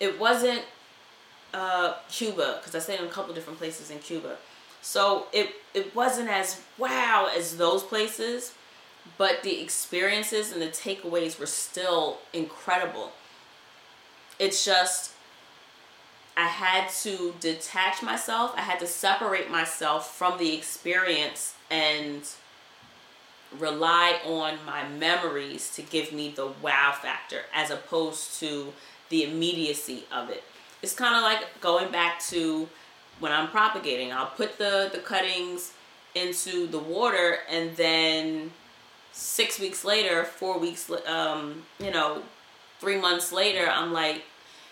It 0.00 0.18
wasn't 0.18 0.62
uh, 1.54 1.94
Cuba 2.08 2.58
because 2.58 2.74
I 2.74 2.78
stayed 2.78 3.00
in 3.00 3.06
a 3.06 3.10
couple 3.10 3.34
different 3.34 3.58
places 3.58 3.90
in 3.90 3.98
Cuba. 3.98 4.36
So 4.80 5.26
it 5.32 5.54
it 5.74 5.94
wasn't 5.94 6.28
as 6.28 6.60
wow 6.78 7.30
as 7.34 7.56
those 7.56 7.82
places, 7.82 8.52
but 9.16 9.42
the 9.42 9.60
experiences 9.60 10.52
and 10.52 10.60
the 10.60 10.68
takeaways 10.68 11.38
were 11.38 11.46
still 11.46 12.18
incredible. 12.32 13.12
It's 14.38 14.64
just 14.64 15.12
I 16.36 16.46
had 16.46 16.88
to 17.02 17.34
detach 17.40 18.02
myself. 18.02 18.54
I 18.56 18.62
had 18.62 18.80
to 18.80 18.86
separate 18.86 19.50
myself 19.50 20.16
from 20.16 20.38
the 20.38 20.54
experience 20.54 21.54
and 21.70 22.22
rely 23.58 24.18
on 24.24 24.58
my 24.64 24.88
memories 24.88 25.74
to 25.76 25.82
give 25.82 26.10
me 26.10 26.30
the 26.34 26.46
wow 26.62 26.94
factor 27.00 27.42
as 27.54 27.70
opposed 27.70 28.40
to 28.40 28.72
the 29.10 29.24
immediacy 29.24 30.04
of 30.10 30.30
it 30.30 30.42
it's 30.82 30.94
kind 30.94 31.14
of 31.14 31.22
like 31.22 31.60
going 31.60 31.90
back 31.90 32.20
to 32.26 32.68
when 33.20 33.32
I'm 33.32 33.48
propagating. 33.48 34.12
I'll 34.12 34.26
put 34.26 34.58
the, 34.58 34.90
the 34.92 34.98
cuttings 34.98 35.72
into 36.14 36.66
the 36.66 36.78
water 36.78 37.38
and 37.48 37.76
then 37.76 38.50
six 39.12 39.58
weeks 39.58 39.84
later, 39.84 40.24
four 40.24 40.58
weeks, 40.58 40.90
um, 41.06 41.62
you 41.78 41.90
know, 41.90 42.22
three 42.80 43.00
months 43.00 43.32
later, 43.32 43.66
I'm 43.66 43.92
like, 43.92 44.22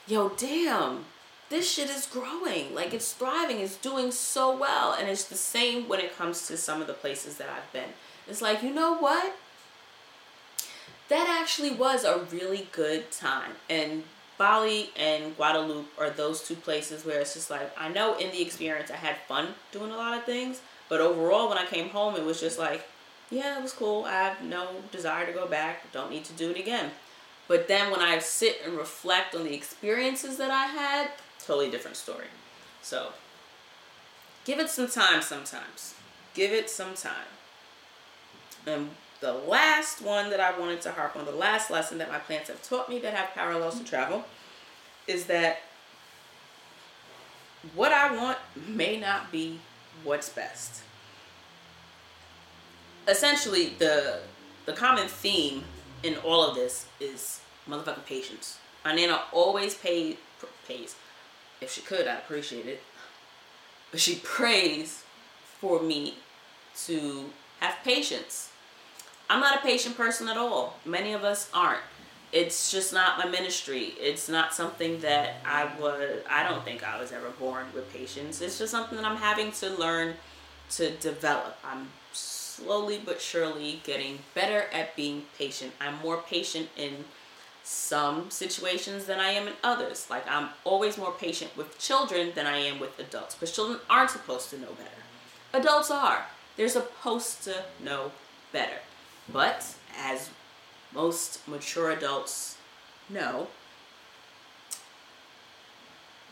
yo, 0.06 0.30
damn, 0.30 1.04
this 1.48 1.70
shit 1.70 1.88
is 1.90 2.06
growing. 2.06 2.74
Like 2.74 2.92
it's 2.92 3.12
thriving. 3.12 3.60
It's 3.60 3.76
doing 3.76 4.10
so 4.10 4.56
well. 4.56 4.94
And 4.94 5.08
it's 5.08 5.24
the 5.24 5.36
same 5.36 5.88
when 5.88 6.00
it 6.00 6.16
comes 6.16 6.46
to 6.48 6.56
some 6.56 6.80
of 6.80 6.86
the 6.86 6.92
places 6.92 7.36
that 7.36 7.48
I've 7.48 7.72
been. 7.72 7.90
It's 8.28 8.42
like, 8.42 8.62
you 8.62 8.72
know 8.72 8.96
what? 8.96 9.36
That 11.08 11.28
actually 11.40 11.72
was 11.72 12.04
a 12.04 12.24
really 12.32 12.68
good 12.72 13.10
time. 13.10 13.52
And 13.68 14.04
Bali 14.40 14.88
and 14.96 15.36
Guadeloupe 15.36 15.90
are 15.98 16.08
those 16.08 16.42
two 16.42 16.54
places 16.54 17.04
where 17.04 17.20
it's 17.20 17.34
just 17.34 17.50
like 17.50 17.70
I 17.78 17.90
know 17.90 18.16
in 18.16 18.30
the 18.30 18.40
experience 18.40 18.90
I 18.90 18.96
had 18.96 19.18
fun 19.28 19.48
doing 19.70 19.90
a 19.90 19.96
lot 19.98 20.16
of 20.16 20.24
things, 20.24 20.62
but 20.88 21.02
overall 21.02 21.50
when 21.50 21.58
I 21.58 21.66
came 21.66 21.90
home 21.90 22.16
it 22.16 22.24
was 22.24 22.40
just 22.40 22.58
like, 22.58 22.88
yeah, 23.28 23.58
it 23.58 23.62
was 23.62 23.74
cool. 23.74 24.06
I 24.06 24.12
have 24.12 24.42
no 24.42 24.76
desire 24.90 25.26
to 25.26 25.32
go 25.32 25.46
back. 25.46 25.92
Don't 25.92 26.10
need 26.10 26.24
to 26.24 26.32
do 26.32 26.50
it 26.50 26.58
again. 26.58 26.92
But 27.48 27.68
then 27.68 27.90
when 27.90 28.00
I 28.00 28.18
sit 28.18 28.62
and 28.64 28.78
reflect 28.78 29.34
on 29.34 29.44
the 29.44 29.52
experiences 29.52 30.38
that 30.38 30.50
I 30.50 30.68
had, 30.68 31.10
totally 31.38 31.70
different 31.70 31.98
story. 31.98 32.28
So 32.80 33.12
give 34.46 34.58
it 34.58 34.70
some 34.70 34.88
time 34.88 35.20
sometimes. 35.20 35.96
Give 36.32 36.50
it 36.50 36.70
some 36.70 36.94
time. 36.94 37.28
And 38.66 38.88
the 39.20 39.32
last 39.32 40.02
one 40.02 40.30
that 40.30 40.40
I 40.40 40.58
wanted 40.58 40.80
to 40.82 40.92
harp 40.92 41.16
on, 41.16 41.26
the 41.26 41.32
last 41.32 41.70
lesson 41.70 41.98
that 41.98 42.08
my 42.08 42.18
plants 42.18 42.48
have 42.48 42.62
taught 42.62 42.88
me 42.88 42.98
that 43.00 43.14
have 43.14 43.30
parallels 43.34 43.78
to 43.78 43.84
travel, 43.84 44.24
is 45.06 45.26
that 45.26 45.60
what 47.74 47.92
I 47.92 48.14
want 48.14 48.38
may 48.68 48.98
not 48.98 49.30
be 49.30 49.60
what's 50.04 50.30
best. 50.30 50.82
Essentially, 53.06 53.74
the 53.78 54.20
the 54.66 54.72
common 54.72 55.08
theme 55.08 55.64
in 56.02 56.16
all 56.16 56.44
of 56.44 56.54
this 56.54 56.86
is 57.00 57.40
motherfucking 57.68 58.06
patience. 58.06 58.58
My 58.84 58.94
nana 58.94 59.22
always 59.32 59.74
paid 59.74 60.18
pays. 60.66 60.94
If 61.60 61.72
she 61.72 61.82
could, 61.82 62.06
I'd 62.06 62.18
appreciate 62.18 62.66
it. 62.66 62.82
But 63.90 64.00
she 64.00 64.16
prays 64.16 65.02
for 65.60 65.82
me 65.82 66.14
to 66.86 67.30
have 67.58 67.76
patience 67.84 68.49
I'm 69.30 69.38
not 69.38 69.60
a 69.60 69.62
patient 69.62 69.96
person 69.96 70.28
at 70.28 70.36
all. 70.36 70.76
Many 70.84 71.12
of 71.12 71.22
us 71.22 71.48
aren't. 71.54 71.80
It's 72.32 72.72
just 72.72 72.92
not 72.92 73.16
my 73.16 73.26
ministry. 73.26 73.94
It's 73.96 74.28
not 74.28 74.52
something 74.52 75.00
that 75.02 75.36
I 75.44 75.70
would, 75.80 76.24
I 76.28 76.42
don't 76.42 76.64
think 76.64 76.82
I 76.82 77.00
was 77.00 77.12
ever 77.12 77.30
born 77.38 77.66
with 77.72 77.92
patience. 77.92 78.40
It's 78.40 78.58
just 78.58 78.72
something 78.72 78.96
that 78.96 79.04
I'm 79.04 79.16
having 79.16 79.52
to 79.52 79.70
learn 79.70 80.14
to 80.70 80.90
develop. 80.96 81.56
I'm 81.64 81.90
slowly 82.12 83.00
but 83.04 83.20
surely 83.20 83.80
getting 83.84 84.18
better 84.34 84.64
at 84.72 84.96
being 84.96 85.22
patient. 85.38 85.74
I'm 85.80 86.00
more 86.02 86.18
patient 86.18 86.68
in 86.76 87.04
some 87.62 88.30
situations 88.30 89.04
than 89.04 89.20
I 89.20 89.30
am 89.30 89.46
in 89.46 89.54
others. 89.62 90.08
Like 90.10 90.28
I'm 90.28 90.48
always 90.64 90.98
more 90.98 91.12
patient 91.12 91.56
with 91.56 91.78
children 91.78 92.32
than 92.34 92.46
I 92.46 92.58
am 92.58 92.80
with 92.80 92.98
adults 92.98 93.36
because 93.36 93.54
children 93.54 93.78
aren't 93.88 94.10
supposed 94.10 94.50
to 94.50 94.58
know 94.58 94.72
better. 94.72 94.90
Adults 95.54 95.90
are. 95.90 96.24
They're 96.56 96.68
supposed 96.68 97.44
to 97.44 97.62
know 97.80 98.10
better. 98.52 98.78
But 99.32 99.74
as 99.98 100.30
most 100.94 101.46
mature 101.46 101.90
adults 101.90 102.56
know, 103.08 103.48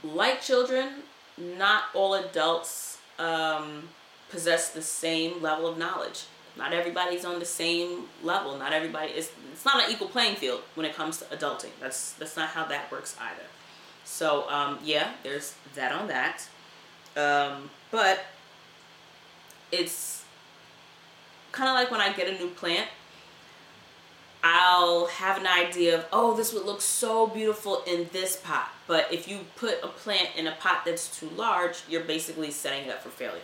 like 0.02 0.40
children, 0.40 1.02
not 1.36 1.84
all 1.94 2.14
adults 2.14 2.98
um, 3.18 3.88
possess 4.30 4.70
the 4.70 4.82
same 4.82 5.42
level 5.42 5.66
of 5.66 5.78
knowledge. 5.78 6.24
Not 6.56 6.72
everybody's 6.72 7.24
on 7.24 7.38
the 7.38 7.44
same 7.44 8.04
level. 8.22 8.58
Not 8.58 8.72
everybody 8.72 9.12
is. 9.12 9.30
It's 9.52 9.64
not 9.64 9.84
an 9.84 9.92
equal 9.92 10.08
playing 10.08 10.36
field 10.36 10.62
when 10.74 10.84
it 10.84 10.94
comes 10.94 11.18
to 11.18 11.24
adulting. 11.26 11.70
That's 11.80 12.12
that's 12.14 12.36
not 12.36 12.48
how 12.48 12.64
that 12.66 12.90
works 12.90 13.16
either. 13.20 13.44
So 14.04 14.48
um, 14.50 14.78
yeah, 14.82 15.12
there's 15.22 15.54
that 15.76 15.92
on 15.92 16.08
that. 16.08 16.48
Um, 17.16 17.70
but 17.90 18.24
it's 19.70 20.17
kind 21.52 21.68
of 21.68 21.74
like 21.74 21.90
when 21.90 22.00
I 22.00 22.12
get 22.12 22.28
a 22.28 22.38
new 22.38 22.50
plant, 22.50 22.88
I'll 24.42 25.06
have 25.06 25.38
an 25.38 25.46
idea 25.46 25.98
of, 25.98 26.06
oh, 26.12 26.36
this 26.36 26.52
would 26.52 26.64
look 26.64 26.80
so 26.80 27.26
beautiful 27.26 27.82
in 27.86 28.08
this 28.12 28.36
pot. 28.36 28.72
But 28.86 29.12
if 29.12 29.26
you 29.26 29.40
put 29.56 29.82
a 29.82 29.88
plant 29.88 30.28
in 30.36 30.46
a 30.46 30.52
pot 30.52 30.82
that's 30.84 31.18
too 31.18 31.28
large, 31.30 31.82
you're 31.88 32.04
basically 32.04 32.50
setting 32.50 32.84
it 32.84 32.90
up 32.90 33.02
for 33.02 33.08
failure. 33.08 33.40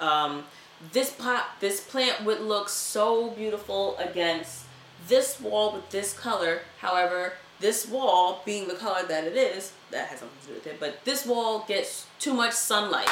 Um, 0.00 0.44
this 0.92 1.10
pot, 1.10 1.46
this 1.60 1.80
plant 1.80 2.24
would 2.24 2.40
look 2.40 2.68
so 2.68 3.30
beautiful 3.30 3.96
against 3.98 4.64
this 5.08 5.40
wall 5.40 5.72
with 5.72 5.88
this 5.90 6.12
color. 6.12 6.60
However, 6.78 7.34
this 7.60 7.88
wall 7.88 8.42
being 8.44 8.68
the 8.68 8.74
color 8.74 9.06
that 9.06 9.24
it 9.24 9.36
is, 9.36 9.72
that 9.90 10.08
has 10.08 10.18
something 10.18 10.38
to 10.42 10.46
do 10.48 10.54
with 10.54 10.66
it, 10.66 10.80
but 10.80 11.04
this 11.04 11.24
wall 11.24 11.64
gets 11.66 12.06
too 12.18 12.34
much 12.34 12.52
sunlight. 12.52 13.08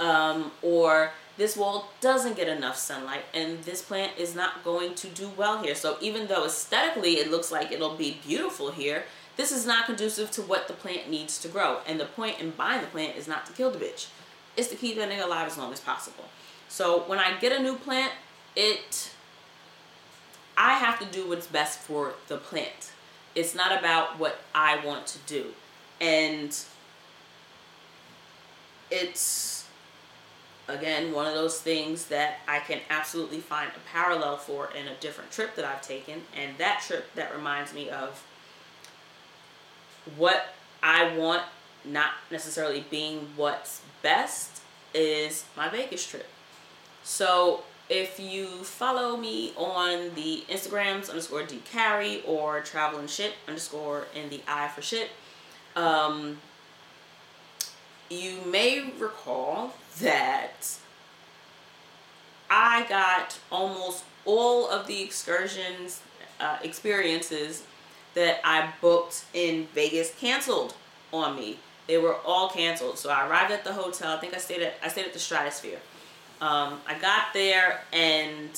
Um, 0.00 0.50
or 0.60 1.12
this 1.36 1.56
wall 1.56 1.90
doesn't 2.00 2.36
get 2.36 2.48
enough 2.48 2.76
sunlight 2.76 3.24
and 3.34 3.62
this 3.64 3.82
plant 3.82 4.12
is 4.18 4.34
not 4.34 4.62
going 4.62 4.94
to 4.94 5.08
do 5.08 5.30
well 5.36 5.62
here. 5.62 5.74
So 5.74 5.96
even 6.00 6.26
though 6.28 6.44
aesthetically 6.44 7.14
it 7.14 7.30
looks 7.30 7.50
like 7.50 7.72
it'll 7.72 7.96
be 7.96 8.20
beautiful 8.24 8.70
here, 8.70 9.04
this 9.36 9.50
is 9.50 9.66
not 9.66 9.86
conducive 9.86 10.30
to 10.32 10.42
what 10.42 10.68
the 10.68 10.74
plant 10.74 11.10
needs 11.10 11.40
to 11.40 11.48
grow. 11.48 11.78
And 11.86 11.98
the 11.98 12.04
point 12.04 12.40
in 12.40 12.50
buying 12.50 12.80
the 12.80 12.86
plant 12.86 13.16
is 13.16 13.26
not 13.26 13.46
to 13.46 13.52
kill 13.52 13.70
the 13.70 13.78
bitch. 13.78 14.08
It's 14.56 14.68
to 14.68 14.76
keep 14.76 14.96
that 14.96 15.10
nigga 15.10 15.24
alive 15.24 15.48
as 15.48 15.58
long 15.58 15.72
as 15.72 15.80
possible. 15.80 16.24
So 16.68 17.02
when 17.02 17.18
I 17.18 17.38
get 17.40 17.52
a 17.52 17.60
new 17.60 17.76
plant, 17.76 18.12
it 18.54 19.10
I 20.56 20.74
have 20.74 21.00
to 21.00 21.04
do 21.06 21.28
what's 21.28 21.48
best 21.48 21.80
for 21.80 22.14
the 22.28 22.36
plant. 22.36 22.92
It's 23.34 23.54
not 23.54 23.76
about 23.76 24.20
what 24.20 24.38
I 24.54 24.84
want 24.84 25.08
to 25.08 25.18
do. 25.26 25.46
And 26.00 26.56
it's 28.90 29.53
again 30.68 31.12
one 31.12 31.26
of 31.26 31.34
those 31.34 31.60
things 31.60 32.06
that 32.06 32.38
I 32.48 32.58
can 32.60 32.80
absolutely 32.90 33.40
find 33.40 33.70
a 33.70 33.90
parallel 33.90 34.36
for 34.36 34.70
in 34.72 34.88
a 34.88 34.94
different 35.00 35.30
trip 35.30 35.54
that 35.56 35.64
I've 35.64 35.82
taken. 35.82 36.22
And 36.36 36.56
that 36.58 36.82
trip 36.86 37.12
that 37.14 37.34
reminds 37.34 37.74
me 37.74 37.90
of 37.90 38.24
what 40.16 40.54
I 40.82 41.16
want 41.16 41.42
not 41.84 42.12
necessarily 42.30 42.84
being 42.90 43.28
what's 43.36 43.82
best 44.02 44.62
is 44.94 45.44
my 45.56 45.68
Vegas 45.68 46.06
trip. 46.06 46.26
So 47.02 47.64
if 47.88 48.18
you 48.18 48.46
follow 48.46 49.16
me 49.16 49.52
on 49.56 50.14
the 50.14 50.44
Instagrams 50.48 51.10
underscore 51.10 51.42
D 51.42 51.60
Carrie 51.70 52.22
or 52.26 52.60
traveling 52.60 53.06
shit 53.06 53.34
underscore 53.46 54.06
in 54.14 54.30
the 54.30 54.40
I 54.48 54.68
for 54.68 54.80
shit, 54.80 55.10
um, 55.76 56.38
you 58.08 58.38
may 58.46 58.92
recall 58.98 59.74
that 60.00 60.78
I 62.50 62.86
got 62.88 63.38
almost 63.50 64.04
all 64.24 64.68
of 64.68 64.86
the 64.86 65.02
excursions 65.02 66.00
uh, 66.40 66.58
experiences 66.62 67.64
that 68.14 68.40
I 68.44 68.72
booked 68.80 69.24
in 69.34 69.66
Vegas 69.74 70.14
canceled 70.18 70.74
on 71.12 71.36
me. 71.36 71.58
They 71.86 71.98
were 71.98 72.16
all 72.24 72.48
canceled. 72.48 72.98
So 72.98 73.10
I 73.10 73.28
arrived 73.28 73.52
at 73.52 73.64
the 73.64 73.72
hotel. 73.72 74.16
I 74.16 74.20
think 74.20 74.34
I 74.34 74.38
stayed 74.38 74.62
at 74.62 74.74
I 74.82 74.88
stayed 74.88 75.06
at 75.06 75.12
the 75.12 75.18
Stratosphere. 75.18 75.78
Um, 76.40 76.80
I 76.86 76.98
got 77.00 77.32
there 77.32 77.80
and 77.92 78.50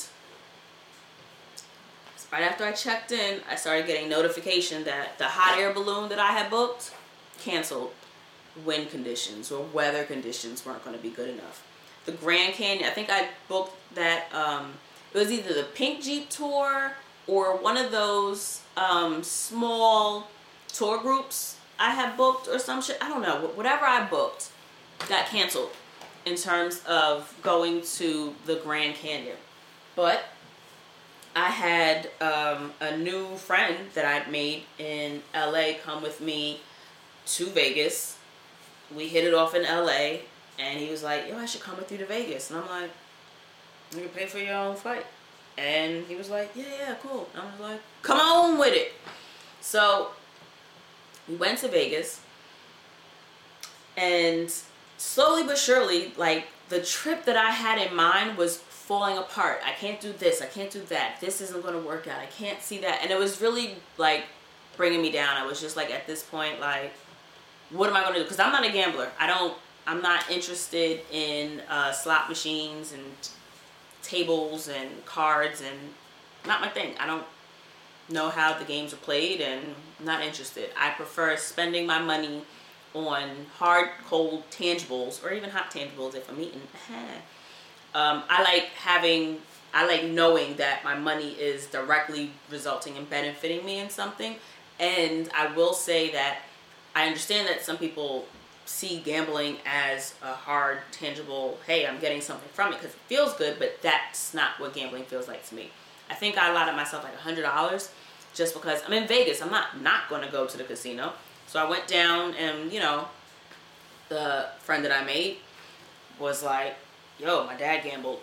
right 2.33 2.43
after 2.43 2.65
I 2.65 2.73
checked 2.73 3.13
in, 3.13 3.41
I 3.49 3.57
started 3.57 3.87
getting 3.87 4.09
notification 4.09 4.85
that 4.85 5.19
the 5.19 5.25
hot 5.25 5.59
air 5.59 5.73
balloon 5.73 6.09
that 6.09 6.19
I 6.19 6.33
had 6.33 6.51
booked 6.51 6.93
canceled. 7.39 7.93
Wind 8.65 8.91
conditions 8.91 9.51
or 9.53 9.65
weather 9.73 10.05
conditions 10.05 10.65
weren't 10.65 10.85
going 10.85 10.97
to 10.97 11.03
be 11.03 11.11
good 11.11 11.29
enough. 11.29 11.67
The 12.05 12.13
Grand 12.13 12.55
Canyon, 12.55 12.89
I 12.89 12.91
think 12.91 13.11
I 13.11 13.29
booked 13.49 13.75
that. 13.95 14.33
Um, 14.33 14.75
it 15.13 15.19
was 15.19 15.31
either 15.31 15.55
the 15.55 15.65
Pink 15.75 16.03
Jeep 16.03 16.29
tour 16.29 16.93
or 17.27 17.57
one 17.57 17.77
of 17.77 17.91
those 17.91 18.61
um, 18.77 19.23
small 19.23 20.29
tour 20.69 20.99
groups 21.01 21.57
I 21.79 21.91
had 21.91 22.17
booked 22.17 22.49
or 22.49 22.59
some 22.59 22.81
shit. 22.83 22.99
I 23.01 23.09
don't 23.09 23.23
know. 23.23 23.51
Whatever 23.55 23.85
I 23.85 24.07
booked 24.07 24.51
got 25.09 25.27
canceled 25.27 25.71
in 26.25 26.37
terms 26.37 26.83
of 26.87 27.35
going 27.43 27.83
to 27.83 28.35
the 28.47 28.57
Grand 28.57 28.95
Canyon. 28.97 29.37
But 29.95 30.25
I 31.35 31.51
had 31.51 32.11
um, 32.21 32.73
a 32.81 32.97
new 32.97 33.37
friend 33.37 33.77
that 33.95 34.05
I'd 34.05 34.31
made 34.31 34.65
in 34.79 35.23
LA 35.35 35.73
come 35.83 36.03
with 36.03 36.21
me 36.21 36.61
to 37.27 37.47
Vegas. 37.47 38.16
We 38.95 39.09
hit 39.09 39.25
it 39.25 39.35
off 39.35 39.55
in 39.55 39.63
LA, 39.63 40.21
and 40.59 40.79
he 40.79 40.91
was 40.91 41.03
like, 41.03 41.29
Yo, 41.29 41.37
I 41.37 41.47
should 41.47 41.63
come 41.63 41.77
with 41.77 41.91
you 41.91 41.99
to 41.99 42.07
Vegas. 42.07 42.51
And 42.51 42.61
I'm 42.61 42.69
like, 42.69 42.91
You 43.93 44.01
can 44.01 44.09
pay 44.11 44.27
for 44.27 44.39
your 44.39 44.55
own 44.55 44.77
flight. 44.77 45.07
And 45.59 46.05
he 46.07 46.15
was 46.15 46.31
like, 46.31 46.53
Yeah, 46.55 46.65
yeah, 46.79 46.95
cool. 47.03 47.29
And 47.33 47.43
I 47.43 47.51
was 47.51 47.61
like, 47.61 47.81
Come 48.03 48.19
on 48.19 48.59
with 48.59 48.75
it. 48.75 48.93
So 49.61 50.11
we 51.29 51.37
went 51.37 51.59
to 51.59 51.69
Vegas 51.69 52.21
and 53.97 54.53
slowly 54.99 55.43
but 55.43 55.59
surely 55.59 56.13
like 56.17 56.47
the 56.69 56.81
trip 56.81 57.25
that 57.25 57.37
I 57.37 57.51
had 57.51 57.79
in 57.79 57.95
mind 57.95 58.37
was 58.37 58.59
falling 58.59 59.19
apart. 59.19 59.61
I 59.65 59.73
can't 59.73 60.01
do 60.01 60.13
this. 60.13 60.41
I 60.41 60.47
can't 60.47 60.71
do 60.71 60.83
that. 60.85 61.17
This 61.21 61.41
isn't 61.41 61.63
going 61.63 61.75
to 61.75 61.81
work 61.81 62.07
out. 62.07 62.21
I 62.21 62.27
can't 62.27 62.63
see 62.63 62.79
that. 62.79 63.01
And 63.03 63.11
it 63.11 63.19
was 63.19 63.41
really 63.41 63.77
like 63.99 64.25
bringing 64.77 65.03
me 65.03 65.11
down. 65.11 65.37
I 65.37 65.45
was 65.45 65.61
just 65.61 65.77
like 65.77 65.91
at 65.91 66.07
this 66.07 66.23
point 66.23 66.61
like 66.61 66.93
what 67.71 67.89
am 67.91 67.97
I 67.97 68.03
going 68.03 68.15
to 68.15 68.21
do? 68.21 68.29
Cuz 68.29 68.39
I'm 68.39 68.53
not 68.53 68.65
a 68.65 68.71
gambler. 68.71 69.11
I 69.19 69.27
don't 69.27 69.57
I'm 69.87 70.03
not 70.03 70.29
interested 70.31 71.01
in 71.13 71.61
uh, 71.69 71.93
slot 71.93 72.29
machines 72.29 72.93
and 72.93 73.05
tables 74.03 74.69
and 74.69 75.05
cards 75.05 75.61
and 75.63 75.79
not 76.47 76.61
my 76.61 76.69
thing. 76.69 76.95
I 76.99 77.07
don't 77.07 77.25
know 78.09 78.29
how 78.29 78.59
the 78.59 78.65
games 78.65 78.93
are 78.93 78.99
played 78.99 79.41
and 79.41 79.75
not 80.01 80.23
interested. 80.23 80.71
I 80.77 80.91
prefer 80.91 81.37
spending 81.37 81.87
my 81.87 81.99
money 82.01 82.43
on 82.95 83.47
hard, 83.59 83.91
cold 84.07 84.49
tangibles 84.51 85.25
or 85.25 85.33
even 85.33 85.51
hot 85.51 85.71
tangibles 85.71 86.15
if 86.15 86.29
I'm 86.31 86.41
eating. 86.41 86.63
um, 87.95 88.23
I 88.29 88.43
like 88.43 88.65
having, 88.77 89.39
I 89.75 89.87
like 89.87 90.05
knowing 90.05 90.57
that 90.57 90.85
my 90.85 90.97
money 90.97 91.33
is 91.33 91.67
directly 91.67 92.33
resulting 92.51 92.97
in 92.97 93.05
benefiting 93.05 93.65
me 93.65 93.79
in 93.79 93.91
something. 93.91 94.37
And 94.79 95.29
I 95.37 95.55
will 95.55 95.73
say 95.73 96.11
that 96.13 96.41
I 96.97 97.05
understand 97.05 97.47
that 97.47 97.63
some 97.63 97.77
people 97.77 98.25
see 98.65 99.03
gambling 99.05 99.59
as 99.67 100.15
a 100.23 100.33
hard, 100.33 100.79
tangible, 100.93 101.59
hey, 101.67 101.87
I'm 101.87 102.01
getting 102.01 102.23
something 102.23 102.49
from 102.55 102.73
it 102.73 102.79
because 102.81 102.95
it 102.95 103.01
feels 103.07 103.35
good, 103.35 103.59
but 103.59 103.83
that's 103.83 104.33
not 104.33 104.59
what 104.59 104.73
gambling 104.73 105.05
feels 105.05 105.29
like 105.29 105.47
to 105.51 105.55
me. 105.55 105.69
I 106.09 106.15
think 106.15 106.39
I 106.39 106.51
allotted 106.51 106.75
myself 106.75 107.05
like 107.05 107.13
a 107.13 107.43
$100 107.43 107.91
just 108.33 108.55
because 108.55 108.83
I'm 108.87 108.95
in 108.95 109.07
Vegas. 109.07 109.43
I'm 109.43 109.51
not 109.51 109.83
not 109.83 110.09
going 110.09 110.23
to 110.23 110.33
go 110.33 110.47
to 110.47 110.57
the 110.57 110.65
casino. 110.65 111.13
So 111.47 111.63
I 111.63 111.69
went 111.69 111.87
down 111.87 112.33
and, 112.35 112.73
you 112.73 112.81
know, 112.81 113.09
the 114.09 114.47
friend 114.61 114.83
that 114.87 114.93
I 114.93 115.05
made 115.05 115.37
was 116.19 116.43
like, 116.43 116.77
yo, 117.19 117.45
my 117.45 117.57
dad 117.57 117.85
gambled. 117.85 118.21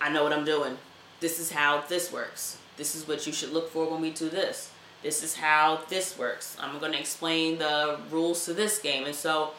I 0.00 0.10
know 0.10 0.24
what 0.24 0.32
I'm 0.32 0.44
doing. 0.44 0.76
This 1.20 1.38
is 1.38 1.52
how 1.52 1.82
this 1.82 2.12
works. 2.12 2.58
This 2.76 2.96
is 2.96 3.06
what 3.06 3.28
you 3.28 3.32
should 3.32 3.52
look 3.52 3.70
for 3.70 3.88
when 3.88 4.00
we 4.00 4.10
do 4.10 4.28
this. 4.28 4.72
This 5.04 5.22
is 5.22 5.36
how 5.36 5.82
this 5.88 6.18
works. 6.18 6.56
I'm 6.58 6.80
going 6.80 6.92
to 6.92 6.98
explain 6.98 7.58
the 7.58 7.98
rules 8.10 8.44
to 8.46 8.54
this 8.54 8.80
game. 8.80 9.04
And 9.04 9.14
so 9.14 9.50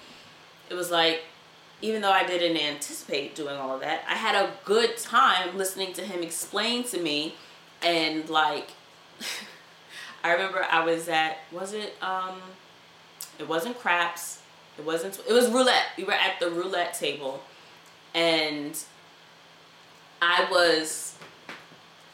it 0.70 0.74
was 0.74 0.90
like, 0.92 1.22
even 1.82 2.02
though 2.02 2.12
I 2.12 2.26
didn't 2.26 2.58
anticipate 2.58 3.36
doing 3.36 3.56
all 3.56 3.76
of 3.76 3.82
that, 3.82 4.04
I 4.10 4.16
had 4.16 4.36
a 4.36 4.52
good 4.66 4.98
time 4.98 5.56
listening 5.56 5.94
to 5.94 6.02
him 6.02 6.24
explain 6.24 6.84
to 6.86 7.00
me 7.00 7.36
and 7.84 8.28
like 8.28 8.72
I 10.24 10.32
remember 10.32 10.66
I 10.70 10.84
was 10.84 11.08
at 11.08 11.38
was 11.52 11.74
it 11.74 11.94
um 12.02 12.42
it 13.38 13.48
wasn't 13.48 13.78
craps 13.80 14.42
it 14.78 14.86
wasn't 14.86 15.20
it 15.28 15.34
was 15.34 15.50
roulette 15.50 15.86
we 15.98 16.04
were 16.04 16.14
at 16.14 16.40
the 16.40 16.50
roulette 16.50 16.94
table 16.96 17.44
and 18.14 18.78
I 20.22 20.48
was 20.50 21.16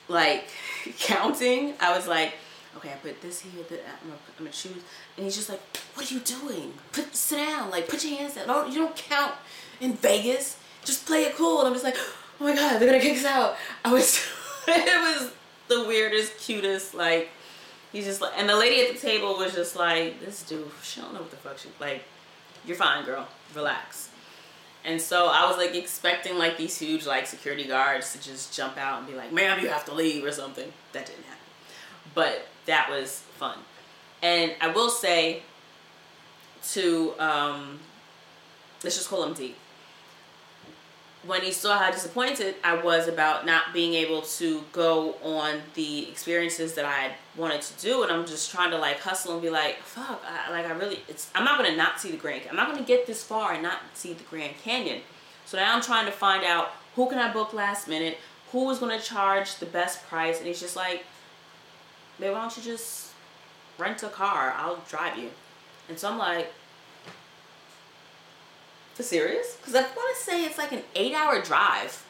like 0.07 0.49
counting 0.99 1.75
I 1.79 1.95
was 1.95 2.07
like 2.07 2.33
okay 2.77 2.91
I 2.91 2.95
put 2.95 3.21
this 3.21 3.41
here 3.41 3.63
gonna, 3.69 3.81
I'm 4.03 4.11
gonna 4.37 4.51
choose. 4.51 4.83
And 5.17 5.25
he's 5.25 5.35
just 5.35 5.49
like 5.49 5.61
what 5.93 6.09
are 6.09 6.13
you 6.13 6.19
doing? 6.21 6.73
Put 6.91 7.15
sit 7.15 7.37
down 7.37 7.69
like 7.69 7.87
put 7.87 8.03
your 8.03 8.17
hands 8.17 8.35
down. 8.35 8.47
Don't 8.47 8.71
you 8.71 8.79
don't 8.79 8.95
count 8.95 9.33
in 9.79 9.93
Vegas. 9.93 10.57
Just 10.83 11.05
play 11.05 11.23
it 11.23 11.35
cool. 11.35 11.59
And 11.59 11.67
I'm 11.67 11.73
just 11.73 11.85
like 11.85 11.97
oh 11.97 12.43
my 12.43 12.55
god 12.55 12.79
they're 12.79 12.87
gonna 12.87 13.01
kick 13.01 13.17
us 13.17 13.25
out. 13.25 13.55
I 13.83 13.91
was 13.93 14.25
it 14.67 15.19
was 15.19 15.31
the 15.71 15.87
weirdest, 15.87 16.37
cutest, 16.37 16.93
like, 16.93 17.29
he's 17.91 18.05
just 18.05 18.21
like, 18.21 18.33
and 18.35 18.47
the 18.47 18.55
lady 18.55 18.81
at 18.81 18.93
the 18.93 18.99
table 18.99 19.37
was 19.37 19.55
just 19.55 19.75
like, 19.75 20.19
this 20.19 20.43
dude, 20.43 20.69
she 20.83 21.01
don't 21.01 21.13
know 21.13 21.21
what 21.21 21.31
the 21.31 21.37
fuck 21.37 21.57
she, 21.57 21.69
like, 21.79 22.03
you're 22.65 22.77
fine, 22.77 23.05
girl, 23.05 23.27
relax. 23.55 24.09
And 24.83 24.99
so 24.99 25.27
I 25.27 25.47
was 25.47 25.57
like 25.57 25.75
expecting 25.75 26.39
like 26.39 26.57
these 26.57 26.77
huge 26.77 27.05
like 27.05 27.27
security 27.27 27.65
guards 27.65 28.13
to 28.13 28.21
just 28.21 28.55
jump 28.55 28.77
out 28.77 28.99
and 28.99 29.07
be 29.07 29.13
like, 29.13 29.31
ma'am, 29.31 29.59
you 29.61 29.69
have 29.69 29.85
to 29.85 29.93
leave 29.93 30.25
or 30.25 30.31
something. 30.31 30.73
That 30.93 31.05
didn't 31.05 31.23
happen. 31.23 31.37
But 32.15 32.47
that 32.65 32.89
was 32.89 33.23
fun. 33.37 33.57
And 34.21 34.53
I 34.61 34.67
will 34.67 34.89
say 34.89 35.43
to, 36.71 37.13
um, 37.19 37.79
let's 38.83 38.95
just 38.95 39.09
call 39.09 39.23
him 39.23 39.33
D 39.33 39.55
when 41.23 41.41
he 41.41 41.51
saw 41.51 41.77
how 41.77 41.91
disappointed 41.91 42.55
I 42.63 42.81
was 42.81 43.07
about 43.07 43.45
not 43.45 43.73
being 43.73 43.93
able 43.93 44.23
to 44.23 44.63
go 44.71 45.15
on 45.23 45.61
the 45.75 46.09
experiences 46.09 46.73
that 46.73 46.85
I 46.85 47.11
wanted 47.39 47.61
to 47.61 47.79
do, 47.79 48.03
and 48.03 48.11
I'm 48.11 48.25
just 48.25 48.49
trying 48.49 48.71
to 48.71 48.77
like 48.77 48.99
hustle 48.99 49.33
and 49.33 49.41
be 49.41 49.49
like, 49.49 49.77
fuck, 49.83 50.21
I, 50.25 50.49
like 50.51 50.65
I 50.65 50.71
really, 50.71 50.99
it's, 51.07 51.29
I'm 51.35 51.43
not 51.43 51.57
gonna 51.57 51.75
not 51.75 51.99
see 51.99 52.09
the 52.09 52.17
Grand, 52.17 52.43
I'm 52.49 52.55
not 52.55 52.71
gonna 52.71 52.85
get 52.85 53.05
this 53.05 53.23
far 53.23 53.53
and 53.53 53.61
not 53.61 53.81
see 53.93 54.13
the 54.13 54.23
Grand 54.23 54.57
Canyon. 54.63 55.01
So 55.45 55.57
now 55.57 55.75
I'm 55.75 55.81
trying 55.81 56.05
to 56.07 56.11
find 56.11 56.43
out 56.43 56.71
who 56.95 57.07
can 57.07 57.19
I 57.19 57.31
book 57.31 57.53
last 57.53 57.87
minute, 57.87 58.17
who 58.51 58.69
is 58.71 58.79
gonna 58.79 58.99
charge 58.99 59.55
the 59.57 59.67
best 59.67 60.03
price, 60.07 60.39
and 60.39 60.47
he's 60.47 60.59
just 60.59 60.75
like, 60.75 61.05
babe, 62.21 62.33
why 62.33 62.41
don't 62.41 62.55
you 62.55 62.63
just 62.63 63.11
rent 63.77 64.03
a 64.03 64.07
car? 64.07 64.53
I'll 64.55 64.81
drive 64.87 65.17
you. 65.17 65.31
And 65.89 65.99
so 65.99 66.09
I'm 66.09 66.17
like, 66.17 66.53
for 68.93 69.03
serious? 69.03 69.57
Because 69.57 69.75
I 69.75 69.81
want 69.81 70.17
to 70.17 70.23
say 70.23 70.45
it's 70.45 70.57
like 70.57 70.71
an 70.71 70.83
eight 70.95 71.13
hour 71.13 71.41
drive. 71.41 72.05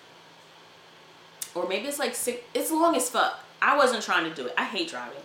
Or 1.55 1.67
maybe 1.67 1.87
it's 1.87 1.99
like 1.99 2.13
six. 2.13 2.41
It's 2.53 2.71
long 2.71 2.95
as 2.95 3.09
fuck. 3.09 3.39
I 3.61 3.77
wasn't 3.77 4.03
trying 4.03 4.29
to 4.29 4.35
do 4.35 4.47
it. 4.47 4.53
I 4.57 4.65
hate 4.65 4.89
driving. 4.89 5.21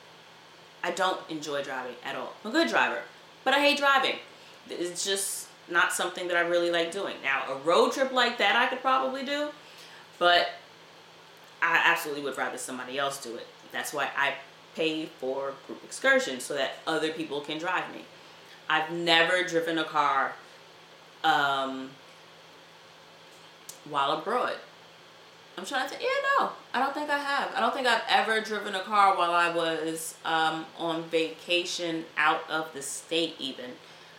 I 0.82 0.92
don't 0.92 1.18
enjoy 1.28 1.62
driving 1.62 1.94
at 2.04 2.16
all. 2.16 2.32
I'm 2.44 2.50
a 2.50 2.52
good 2.52 2.68
driver, 2.68 3.02
but 3.44 3.54
I 3.54 3.60
hate 3.60 3.78
driving. 3.78 4.16
It's 4.70 5.04
just 5.04 5.48
not 5.68 5.92
something 5.92 6.28
that 6.28 6.36
I 6.36 6.40
really 6.40 6.70
like 6.70 6.92
doing. 6.92 7.16
Now, 7.24 7.42
a 7.52 7.56
road 7.58 7.92
trip 7.92 8.12
like 8.12 8.38
that 8.38 8.54
I 8.54 8.66
could 8.66 8.80
probably 8.80 9.24
do, 9.24 9.48
but 10.18 10.50
I 11.60 11.82
absolutely 11.84 12.22
would 12.22 12.38
rather 12.38 12.58
somebody 12.58 12.98
else 12.98 13.22
do 13.22 13.34
it. 13.34 13.46
That's 13.72 13.92
why 13.92 14.08
I 14.16 14.34
pay 14.76 15.06
for 15.06 15.54
group 15.66 15.82
excursions 15.82 16.44
so 16.44 16.54
that 16.54 16.74
other 16.86 17.10
people 17.10 17.40
can 17.40 17.58
drive 17.58 17.92
me. 17.92 18.02
I've 18.68 18.92
never 18.92 19.42
driven 19.42 19.78
a 19.78 19.84
car 19.84 20.34
um, 21.24 21.90
while 23.88 24.12
abroad. 24.12 24.54
I'm 25.58 25.64
trying 25.64 25.84
to 25.84 25.90
think. 25.90 26.02
Yeah, 26.02 26.08
no, 26.38 26.50
I 26.74 26.80
don't 26.80 26.92
think 26.92 27.08
I 27.08 27.18
have. 27.18 27.50
I 27.54 27.60
don't 27.60 27.72
think 27.72 27.86
I've 27.86 28.02
ever 28.08 28.40
driven 28.42 28.74
a 28.74 28.80
car 28.80 29.16
while 29.16 29.32
I 29.32 29.50
was 29.54 30.14
um, 30.24 30.66
on 30.78 31.04
vacation 31.04 32.04
out 32.18 32.42
of 32.50 32.72
the 32.74 32.82
state. 32.82 33.36
Even 33.38 33.70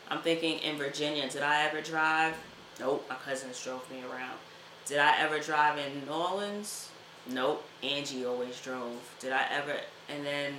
I'm 0.09 0.19
thinking 0.21 0.57
in 0.59 0.77
Virginia. 0.77 1.29
Did 1.29 1.43
I 1.43 1.65
ever 1.65 1.81
drive? 1.81 2.33
Nope. 2.79 3.05
My 3.07 3.15
cousins 3.15 3.61
drove 3.63 3.89
me 3.91 4.01
around. 4.11 4.37
Did 4.85 4.97
I 4.97 5.19
ever 5.19 5.37
drive 5.39 5.77
in 5.77 6.05
New 6.05 6.11
Orleans? 6.11 6.89
Nope. 7.29 7.63
Angie 7.83 8.25
always 8.25 8.59
drove. 8.59 8.97
Did 9.19 9.31
I 9.31 9.45
ever? 9.51 9.75
And 10.09 10.25
then 10.25 10.53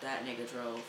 that 0.00 0.24
nigga 0.24 0.50
drove. 0.50 0.82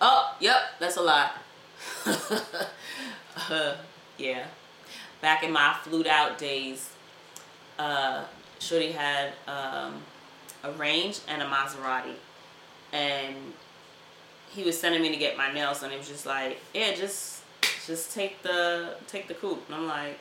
Oh, 0.00 0.36
yep. 0.40 0.60
That's 0.78 0.96
a 0.96 1.02
lot. 1.02 1.32
uh, 2.06 3.74
yeah. 4.16 4.46
Back 5.20 5.42
in 5.42 5.52
my 5.52 5.76
flute 5.82 6.06
out 6.06 6.38
days, 6.38 6.90
uh, 7.78 8.24
Shorty 8.58 8.92
had 8.92 9.32
um, 9.46 10.02
a 10.62 10.72
range 10.72 11.20
and 11.28 11.42
a 11.42 11.46
Maserati. 11.46 12.14
And 12.92 13.36
he 14.50 14.62
was 14.64 14.78
sending 14.78 15.02
me 15.02 15.10
to 15.10 15.16
get 15.16 15.36
my 15.36 15.52
nails 15.52 15.82
and 15.82 15.92
he 15.92 15.98
was 15.98 16.08
just 16.08 16.26
like, 16.26 16.60
yeah, 16.72 16.94
just 16.94 17.42
just 17.86 18.14
take 18.14 18.42
the 18.42 18.96
take 19.06 19.28
the 19.28 19.34
coupe. 19.34 19.64
And 19.66 19.74
I'm 19.74 19.86
like, 19.86 20.18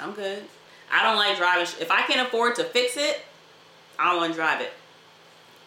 I'm 0.00 0.12
good. 0.12 0.42
I 0.90 1.02
don't 1.02 1.16
like 1.16 1.36
driving. 1.36 1.66
If 1.80 1.90
I 1.90 2.02
can't 2.02 2.26
afford 2.26 2.56
to 2.56 2.64
fix 2.64 2.96
it, 2.96 3.20
I 3.98 4.10
don't 4.10 4.18
want 4.18 4.32
to 4.32 4.36
drive 4.36 4.60
it. 4.60 4.72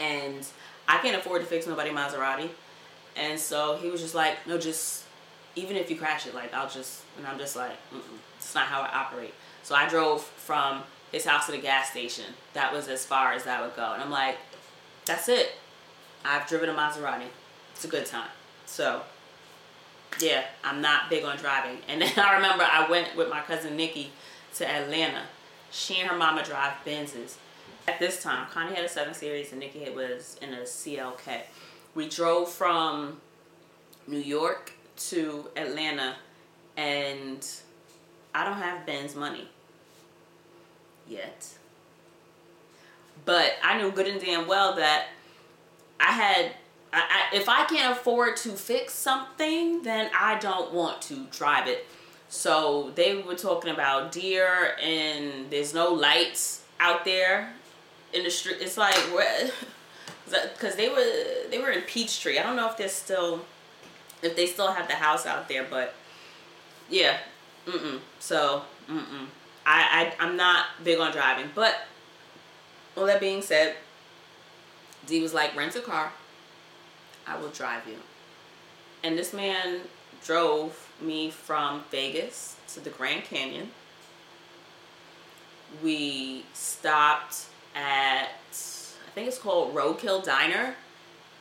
And 0.01 0.45
I 0.87 0.97
can't 0.97 1.15
afford 1.15 1.41
to 1.41 1.47
fix 1.47 1.67
nobody 1.67 1.91
Maserati. 1.91 2.49
And 3.15 3.39
so 3.39 3.77
he 3.77 3.89
was 3.89 4.01
just 4.01 4.15
like, 4.15 4.45
no, 4.47 4.57
just 4.57 5.03
even 5.55 5.75
if 5.75 5.89
you 5.89 5.97
crash 5.97 6.25
it, 6.25 6.33
like 6.33 6.53
I'll 6.53 6.69
just, 6.69 7.03
and 7.17 7.27
I'm 7.27 7.37
just 7.37 7.55
like, 7.55 7.75
it's 8.37 8.55
not 8.55 8.67
how 8.67 8.81
I 8.81 8.87
operate. 8.87 9.33
So 9.63 9.75
I 9.75 9.87
drove 9.87 10.23
from 10.23 10.83
his 11.11 11.25
house 11.25 11.45
to 11.47 11.51
the 11.51 11.57
gas 11.57 11.91
station. 11.91 12.25
That 12.53 12.73
was 12.73 12.87
as 12.87 13.05
far 13.05 13.33
as 13.33 13.43
that 13.43 13.61
would 13.61 13.75
go. 13.75 13.93
And 13.93 14.01
I'm 14.01 14.11
like, 14.11 14.37
that's 15.05 15.29
it. 15.29 15.53
I've 16.23 16.47
driven 16.47 16.69
a 16.69 16.73
Maserati. 16.73 17.27
It's 17.73 17.85
a 17.85 17.87
good 17.87 18.05
time. 18.05 18.29
So 18.65 19.01
yeah, 20.19 20.43
I'm 20.63 20.81
not 20.81 21.09
big 21.09 21.23
on 21.23 21.37
driving. 21.37 21.77
And 21.87 22.01
then 22.01 22.11
I 22.17 22.35
remember 22.35 22.65
I 22.69 22.89
went 22.89 23.15
with 23.15 23.29
my 23.29 23.41
cousin 23.41 23.75
Nikki 23.75 24.11
to 24.55 24.69
Atlanta. 24.69 25.23
She 25.71 25.99
and 25.99 26.09
her 26.09 26.17
mama 26.17 26.43
drive 26.43 26.73
Benzes. 26.85 27.35
At 27.87 27.99
this 27.99 28.21
time, 28.21 28.47
Connie 28.51 28.75
had 28.75 28.85
a 28.85 28.89
7 28.89 29.13
Series 29.13 29.51
and 29.51 29.59
Nikki 29.59 29.89
was 29.89 30.37
in 30.41 30.53
a 30.53 30.61
CLK. 30.61 31.41
We 31.95 32.07
drove 32.07 32.49
from 32.49 33.19
New 34.07 34.19
York 34.19 34.73
to 35.09 35.49
Atlanta 35.55 36.15
and 36.77 37.45
I 38.33 38.45
don't 38.45 38.57
have 38.57 38.85
Benz 38.85 39.15
money 39.15 39.47
yet. 41.07 41.47
But 43.25 43.53
I 43.63 43.77
knew 43.77 43.91
good 43.91 44.07
and 44.07 44.21
damn 44.21 44.47
well 44.47 44.75
that 44.75 45.07
I 45.99 46.11
had 46.11 46.51
I, 46.93 47.29
I, 47.31 47.35
if 47.35 47.47
I 47.47 47.65
can't 47.65 47.97
afford 47.97 48.35
to 48.37 48.49
fix 48.49 48.93
something, 48.93 49.81
then 49.83 50.09
I 50.17 50.37
don't 50.39 50.73
want 50.73 51.01
to 51.03 51.25
drive 51.31 51.67
it. 51.67 51.87
So 52.27 52.91
they 52.95 53.21
were 53.21 53.35
talking 53.35 53.71
about 53.71 54.11
deer 54.11 54.75
and 54.81 55.49
there's 55.49 55.73
no 55.73 55.93
lights 55.93 56.63
out 56.79 57.05
there 57.05 57.53
in 58.13 58.23
the 58.23 58.29
street. 58.29 58.57
It's 58.59 58.77
like 58.77 58.95
what? 59.13 59.53
because 60.53 60.75
they 60.75 60.89
were 60.89 61.49
they 61.49 61.57
were 61.59 61.71
in 61.71 61.81
Peachtree. 61.81 62.37
I 62.37 62.43
don't 62.43 62.55
know 62.55 62.69
if 62.69 62.77
they're 62.77 62.89
still 62.89 63.45
if 64.21 64.35
they 64.35 64.45
still 64.45 64.71
have 64.71 64.87
the 64.87 64.95
house 64.95 65.25
out 65.25 65.47
there, 65.49 65.65
but 65.69 65.93
yeah, 66.89 67.17
mm 67.65 67.73
mm. 67.73 67.99
So 68.19 68.63
mm 68.89 68.99
mm. 68.99 69.25
I, 69.65 70.13
I 70.19 70.25
I'm 70.25 70.37
not 70.37 70.65
big 70.83 70.99
on 70.99 71.11
driving, 71.11 71.49
but 71.53 71.75
all 72.95 73.05
that 73.05 73.19
being 73.19 73.41
said, 73.41 73.75
D 75.07 75.21
was 75.21 75.33
like 75.33 75.55
rent 75.55 75.75
a 75.75 75.81
car 75.81 76.11
I 77.27 77.39
will 77.39 77.49
drive 77.49 77.87
you. 77.87 77.97
And 79.03 79.17
this 79.17 79.33
man 79.33 79.81
drove 80.23 80.91
me 80.99 81.31
from 81.31 81.83
Vegas 81.89 82.57
to 82.73 82.79
the 82.79 82.89
Grand 82.89 83.23
Canyon. 83.23 83.71
We 85.83 86.45
stopped 86.53 87.45
at, 87.75 88.27
I 88.27 89.11
think 89.13 89.27
it's 89.27 89.37
called 89.37 89.75
Roadkill 89.75 90.23
Diner. 90.23 90.75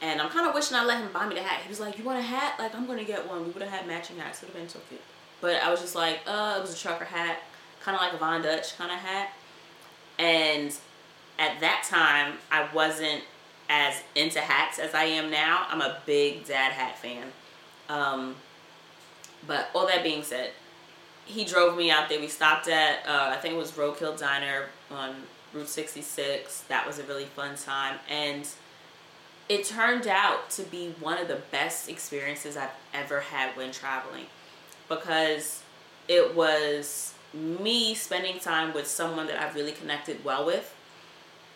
And 0.03 0.21
I'm 0.21 0.31
kind 0.31 0.49
of 0.49 0.55
wishing 0.55 0.77
I 0.77 0.85
let 0.85 0.99
him 0.99 1.13
buy 1.13 1.29
me 1.29 1.35
the 1.35 1.43
hat. 1.43 1.61
He 1.63 1.69
was 1.69 1.79
like, 1.79 1.99
you 1.99 2.05
want 2.05 2.19
a 2.19 2.23
hat? 2.23 2.55
Like, 2.59 2.75
I'm 2.75 2.87
to 2.99 3.05
get 3.05 3.29
one. 3.29 3.45
We 3.45 3.51
would 3.51 3.63
have 3.63 3.71
had 3.71 3.87
matching 3.87 4.17
hats. 4.17 4.41
Would 4.41 4.49
have 4.49 4.57
been 4.57 4.69
so 4.69 4.81
cute. 4.89 5.01
But 5.41 5.63
I 5.63 5.71
was 5.71 5.81
just 5.81 5.95
like, 5.95 6.21
uh, 6.27 6.57
it 6.59 6.61
was 6.61 6.75
a 6.75 6.79
trucker 6.79 7.05
hat. 7.05 7.43
Kind 7.83 7.95
of 7.95 8.01
like 8.01 8.15
a 8.15 8.17
Von 8.17 8.43
Dutch 8.43 8.77
kind 8.79 8.91
of 8.91 8.99
hat. 8.99 9.33
And 10.19 10.75
at 11.39 11.61
that 11.61 11.87
time, 11.89 12.39
I 12.51 12.69
wasn't 12.75 13.25
as 13.69 14.03
into 14.15 14.41
hats 14.41 14.79
as 14.79 14.95
I 14.95 15.05
am 15.05 15.31
now. 15.31 15.67
I'm 15.69 15.81
a 15.81 15.99
big 16.07 16.47
dad 16.47 16.73
hat 16.73 16.99
fan. 16.99 17.27
Um, 17.89 18.37
but 19.47 19.69
all 19.75 19.87
that 19.87 20.03
being 20.03 20.23
said, 20.23 20.51
he 21.25 21.45
drove 21.45 21.77
me 21.77 21.91
out 21.91 22.09
there. 22.09 22.21
We 22.21 22.29
stopped 22.29 22.69
at, 22.69 23.07
uh, 23.07 23.31
I 23.31 23.37
think 23.37 23.55
it 23.55 23.59
was 23.59 23.73
Roadkill 23.73 24.19
Diner 24.19 24.67
on 24.91 25.15
Route 25.53 25.69
66. 25.69 26.63
That 26.69 26.87
was 26.87 26.99
a 26.99 27.03
really 27.05 27.25
fun 27.25 27.57
time. 27.57 27.99
And 28.09 28.49
it 29.49 29.65
turned 29.65 30.07
out 30.07 30.49
to 30.51 30.63
be 30.63 30.95
one 31.01 31.19
of 31.19 31.29
the 31.29 31.41
best 31.51 31.89
experiences 31.89 32.57
I've 32.57 32.71
ever 32.95 33.21
had 33.21 33.57
when 33.57 33.73
traveling 33.73 34.27
because 34.89 35.63
it 36.09 36.35
was 36.35 37.15
me 37.33 37.95
spending 37.95 38.39
time 38.39 38.75
with 38.75 38.87
someone 38.87 39.27
that 39.27 39.41
I've 39.41 39.55
really 39.55 39.73
connected 39.73 40.25
well 40.25 40.45
with 40.45 40.75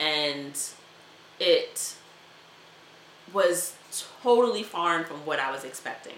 and 0.01 0.59
it 1.41 1.95
was 3.33 3.75
totally 4.23 4.63
foreign 4.63 5.05
from 5.05 5.19
what 5.27 5.39
I 5.39 5.51
was 5.51 5.65
expecting. 5.65 6.17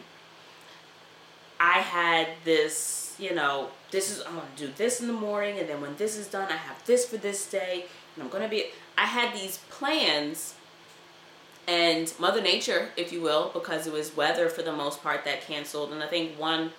I 1.59 1.81
had 1.81 2.29
this, 2.45 3.06
you 3.19 3.35
know, 3.35 3.69
this 3.91 4.11
is, 4.11 4.25
I'm 4.27 4.35
going 4.35 4.47
to 4.57 4.67
do 4.67 4.73
this 4.77 5.01
in 5.01 5.07
the 5.07 5.12
morning, 5.12 5.59
and 5.59 5.69
then 5.69 5.81
when 5.81 5.97
this 5.97 6.17
is 6.17 6.27
done, 6.27 6.51
I 6.51 6.57
have 6.57 6.85
this 6.87 7.07
for 7.07 7.17
this 7.17 7.49
day, 7.49 7.87
and 8.14 8.25
I'm 8.25 8.31
going 8.31 8.43
to 8.43 8.49
be, 8.49 8.67
I 8.97 9.07
had 9.07 9.35
these 9.35 9.59
plans, 9.71 10.55
and 11.69 12.12
Mother 12.19 12.41
Nature, 12.41 12.89
if 12.97 13.12
you 13.12 13.21
will, 13.21 13.51
because 13.53 13.87
it 13.87 13.93
was 13.93 14.17
weather 14.17 14.49
for 14.49 14.62
the 14.62 14.73
most 14.73 15.03
part 15.03 15.25
that 15.25 15.43
canceled, 15.43 15.93
and 15.93 16.03
I 16.03 16.07
think 16.07 16.39
one, 16.39 16.71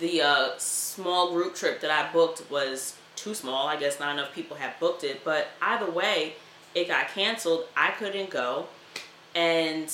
the 0.00 0.22
uh, 0.22 0.48
small 0.58 1.32
group 1.32 1.54
trip 1.54 1.80
that 1.80 1.90
I 1.90 2.12
booked 2.12 2.50
was 2.50 2.96
too 3.16 3.34
small. 3.34 3.66
I 3.66 3.76
guess 3.76 3.98
not 3.98 4.12
enough 4.12 4.34
people 4.34 4.56
have 4.56 4.78
booked 4.78 5.02
it, 5.02 5.24
but 5.24 5.48
either 5.60 5.90
way, 5.90 6.34
it 6.74 6.88
got 6.88 7.08
canceled. 7.08 7.64
I 7.76 7.90
couldn't 7.90 8.30
go. 8.30 8.66
And 9.34 9.92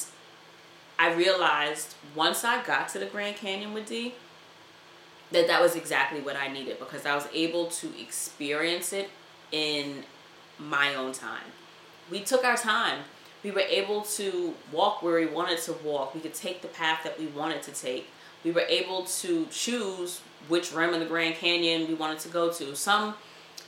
I 0.98 1.14
realized 1.14 1.94
once 2.14 2.44
I 2.44 2.64
got 2.64 2.88
to 2.90 2.98
the 2.98 3.06
Grand 3.06 3.36
Canyon 3.36 3.72
with 3.72 3.86
D 3.88 4.14
that 5.34 5.48
that 5.48 5.60
was 5.60 5.76
exactly 5.76 6.20
what 6.20 6.36
I 6.36 6.48
needed 6.48 6.78
because 6.78 7.04
I 7.04 7.14
was 7.14 7.26
able 7.34 7.66
to 7.66 8.00
experience 8.00 8.92
it 8.92 9.10
in 9.52 10.04
my 10.58 10.94
own 10.94 11.12
time. 11.12 11.44
We 12.10 12.20
took 12.20 12.44
our 12.44 12.56
time. 12.56 13.00
We 13.42 13.50
were 13.50 13.60
able 13.60 14.02
to 14.02 14.54
walk 14.72 15.02
where 15.02 15.20
we 15.20 15.26
wanted 15.26 15.58
to 15.62 15.72
walk. 15.72 16.14
We 16.14 16.20
could 16.20 16.34
take 16.34 16.62
the 16.62 16.68
path 16.68 17.00
that 17.04 17.18
we 17.18 17.26
wanted 17.26 17.62
to 17.64 17.72
take. 17.72 18.08
We 18.42 18.52
were 18.52 18.62
able 18.68 19.04
to 19.04 19.46
choose 19.50 20.20
which 20.48 20.72
rim 20.72 20.94
of 20.94 21.00
the 21.00 21.06
Grand 21.06 21.34
Canyon 21.34 21.88
we 21.88 21.94
wanted 21.94 22.20
to 22.20 22.28
go 22.28 22.50
to. 22.52 22.76
Some 22.76 23.14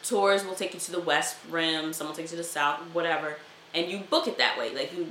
tours 0.02 0.44
will 0.44 0.54
take 0.54 0.72
you 0.72 0.80
to 0.80 0.92
the 0.92 1.00
west 1.00 1.36
rim, 1.50 1.92
some 1.92 2.06
will 2.06 2.14
take 2.14 2.26
you 2.26 2.30
to 2.30 2.36
the 2.36 2.44
south, 2.44 2.80
whatever. 2.92 3.36
And 3.74 3.90
you 3.90 3.98
book 3.98 4.28
it 4.28 4.38
that 4.38 4.56
way. 4.58 4.74
Like 4.74 4.96
you 4.96 5.08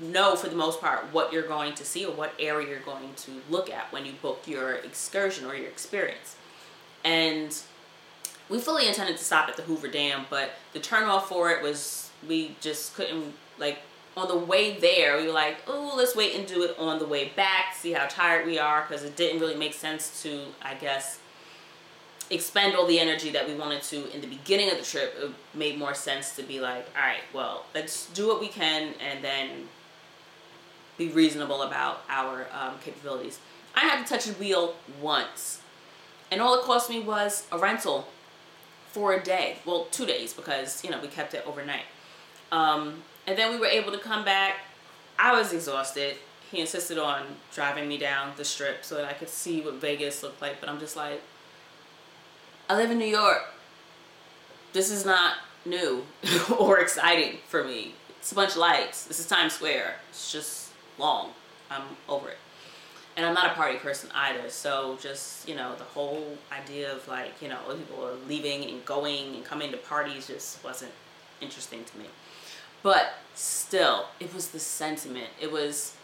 know 0.00 0.36
for 0.36 0.48
the 0.48 0.56
most 0.56 0.80
part 0.80 1.12
what 1.12 1.32
you're 1.32 1.46
going 1.46 1.74
to 1.74 1.84
see 1.84 2.04
or 2.04 2.12
what 2.12 2.32
area 2.38 2.68
you're 2.68 2.80
going 2.80 3.14
to 3.14 3.30
look 3.50 3.70
at 3.70 3.92
when 3.92 4.04
you 4.04 4.12
book 4.22 4.42
your 4.46 4.74
excursion 4.74 5.46
or 5.46 5.54
your 5.54 5.68
experience. 5.68 6.36
And 7.04 7.56
we 8.48 8.58
fully 8.58 8.86
intended 8.86 9.16
to 9.16 9.24
stop 9.24 9.48
at 9.48 9.56
the 9.56 9.62
Hoover 9.62 9.88
Dam, 9.88 10.26
but 10.30 10.52
the 10.72 10.80
turnoff 10.80 11.24
for 11.24 11.50
it 11.50 11.62
was 11.62 12.10
we 12.28 12.56
just 12.60 12.94
couldn't 12.94 13.34
like 13.58 13.78
on 14.16 14.28
the 14.28 14.36
way 14.36 14.78
there 14.78 15.18
we 15.18 15.26
were 15.26 15.32
like 15.32 15.58
oh 15.66 15.92
let's 15.96 16.16
wait 16.16 16.34
and 16.34 16.46
do 16.46 16.62
it 16.62 16.74
on 16.78 16.98
the 16.98 17.06
way 17.06 17.30
back 17.36 17.74
see 17.74 17.92
how 17.92 18.06
tired 18.06 18.46
we 18.46 18.58
are 18.58 18.82
because 18.88 19.04
it 19.04 19.14
didn't 19.14 19.40
really 19.40 19.56
make 19.56 19.74
sense 19.74 20.22
to 20.22 20.46
i 20.62 20.72
guess 20.74 21.18
expend 22.30 22.74
all 22.74 22.86
the 22.86 22.98
energy 22.98 23.30
that 23.30 23.46
we 23.46 23.54
wanted 23.54 23.82
to 23.82 24.10
in 24.12 24.20
the 24.20 24.26
beginning 24.26 24.70
of 24.70 24.78
the 24.78 24.84
trip 24.84 25.14
it 25.20 25.30
made 25.54 25.78
more 25.78 25.94
sense 25.94 26.34
to 26.34 26.42
be 26.42 26.60
like 26.60 26.86
all 26.96 27.02
right 27.02 27.20
well 27.34 27.66
let's 27.74 28.06
do 28.12 28.26
what 28.26 28.40
we 28.40 28.48
can 28.48 28.94
and 29.06 29.22
then 29.22 29.50
be 30.96 31.08
reasonable 31.08 31.62
about 31.62 32.02
our 32.08 32.46
um, 32.52 32.74
capabilities. 32.84 33.38
I 33.74 33.80
had 33.80 34.04
to 34.04 34.08
touch 34.08 34.28
a 34.28 34.32
wheel 34.32 34.74
once, 35.00 35.60
and 36.30 36.40
all 36.40 36.58
it 36.58 36.62
cost 36.64 36.88
me 36.88 37.00
was 37.00 37.46
a 37.52 37.58
rental 37.58 38.08
for 38.96 39.12
a 39.12 39.22
day. 39.22 39.56
Well, 39.66 39.88
two 39.90 40.06
days 40.06 40.32
because, 40.32 40.82
you 40.82 40.90
know, 40.90 40.98
we 41.00 41.08
kept 41.08 41.34
it 41.34 41.44
overnight. 41.46 41.84
Um, 42.50 43.02
and 43.26 43.36
then 43.36 43.52
we 43.52 43.58
were 43.58 43.66
able 43.66 43.92
to 43.92 43.98
come 43.98 44.24
back. 44.24 44.56
I 45.18 45.38
was 45.38 45.52
exhausted. 45.52 46.16
He 46.50 46.60
insisted 46.60 46.96
on 46.96 47.24
driving 47.52 47.88
me 47.88 47.98
down 47.98 48.32
the 48.36 48.44
strip 48.44 48.84
so 48.84 48.94
that 48.94 49.04
I 49.04 49.12
could 49.12 49.28
see 49.28 49.60
what 49.60 49.74
Vegas 49.74 50.22
looked 50.22 50.40
like. 50.40 50.60
But 50.60 50.70
I'm 50.70 50.78
just 50.78 50.96
like, 50.96 51.20
I 52.70 52.76
live 52.76 52.90
in 52.90 52.98
New 52.98 53.04
York. 53.04 53.42
This 54.72 54.90
is 54.90 55.04
not 55.04 55.34
new 55.66 56.06
or 56.58 56.78
exciting 56.78 57.38
for 57.48 57.64
me. 57.64 57.94
It's 58.18 58.32
a 58.32 58.34
bunch 58.34 58.52
of 58.52 58.58
lights. 58.58 59.04
This 59.04 59.20
is 59.20 59.26
Times 59.26 59.52
Square. 59.52 59.96
It's 60.10 60.32
just 60.32 60.65
long. 60.98 61.30
I'm 61.70 61.82
over 62.08 62.28
it. 62.28 62.38
And 63.16 63.24
I'm 63.24 63.34
not 63.34 63.52
a 63.52 63.54
party 63.54 63.78
person 63.78 64.10
either. 64.14 64.50
So 64.50 64.98
just, 65.00 65.48
you 65.48 65.54
know, 65.54 65.74
the 65.76 65.84
whole 65.84 66.36
idea 66.52 66.92
of 66.92 67.06
like, 67.08 67.40
you 67.40 67.48
know, 67.48 67.58
people 67.76 68.04
are 68.04 68.14
leaving 68.28 68.64
and 68.64 68.84
going 68.84 69.34
and 69.34 69.44
coming 69.44 69.70
to 69.70 69.78
parties 69.78 70.26
just 70.26 70.62
wasn't 70.62 70.92
interesting 71.40 71.84
to 71.84 71.98
me. 71.98 72.06
But 72.82 73.14
still, 73.34 74.06
it 74.20 74.34
was 74.34 74.48
the 74.48 74.60
sentiment. 74.60 75.28
It 75.40 75.50
was 75.50 75.94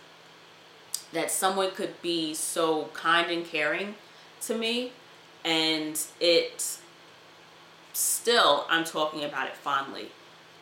that 1.13 1.31
someone 1.31 1.71
could 1.73 2.01
be 2.01 2.33
so 2.33 2.89
kind 2.95 3.31
and 3.31 3.45
caring 3.45 3.95
to 4.43 4.57
me 4.57 4.93
and 5.45 6.01
it 6.21 6.79
still 7.93 8.67
I'm 8.69 8.85
talking 8.85 9.25
about 9.25 9.49
it 9.49 9.57
fondly. 9.57 10.09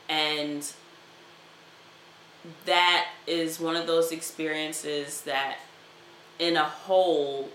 And 0.08 0.70
that 2.66 3.08
is 3.26 3.60
one 3.60 3.76
of 3.76 3.86
those 3.86 4.12
experiences 4.12 5.22
that 5.22 5.58
in 6.38 6.56
a 6.56 6.64
whole 6.64 7.50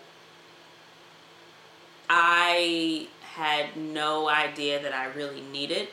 I 2.10 3.08
had 3.34 3.76
no 3.76 4.30
idea 4.30 4.82
that 4.82 4.94
I 4.94 5.06
really 5.08 5.42
needed. 5.42 5.88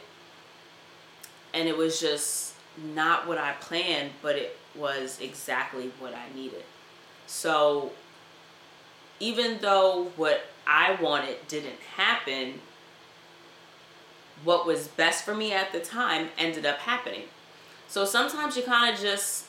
And 1.55 1.69
it 1.69 1.77
was 1.77 2.01
just 2.01 2.55
not 2.95 3.27
what 3.27 3.39
I 3.39 3.53
planned, 3.61 4.13
but 4.23 4.37
it 4.37 4.57
was 4.75 5.21
exactly 5.21 5.91
what 5.99 6.15
I 6.15 6.35
needed. 6.35 6.65
So 7.27 7.93
even 9.21 9.59
though 9.61 10.13
what 10.17 10.47
I 10.67 10.97
wanted 11.01 11.49
didn't 11.49 11.81
happen, 11.97 12.61
what 14.45 14.67
was 14.67 14.89
best 14.89 15.25
for 15.25 15.35
me 15.35 15.53
at 15.53 15.73
the 15.73 15.81
time 15.81 16.29
ended 16.39 16.67
up 16.67 16.79
happening. 16.79 17.25
So 17.93 18.07
sometimes 18.07 18.57
you 18.57 18.63
kind 18.63 18.95
of 18.95 18.99
just 18.99 19.45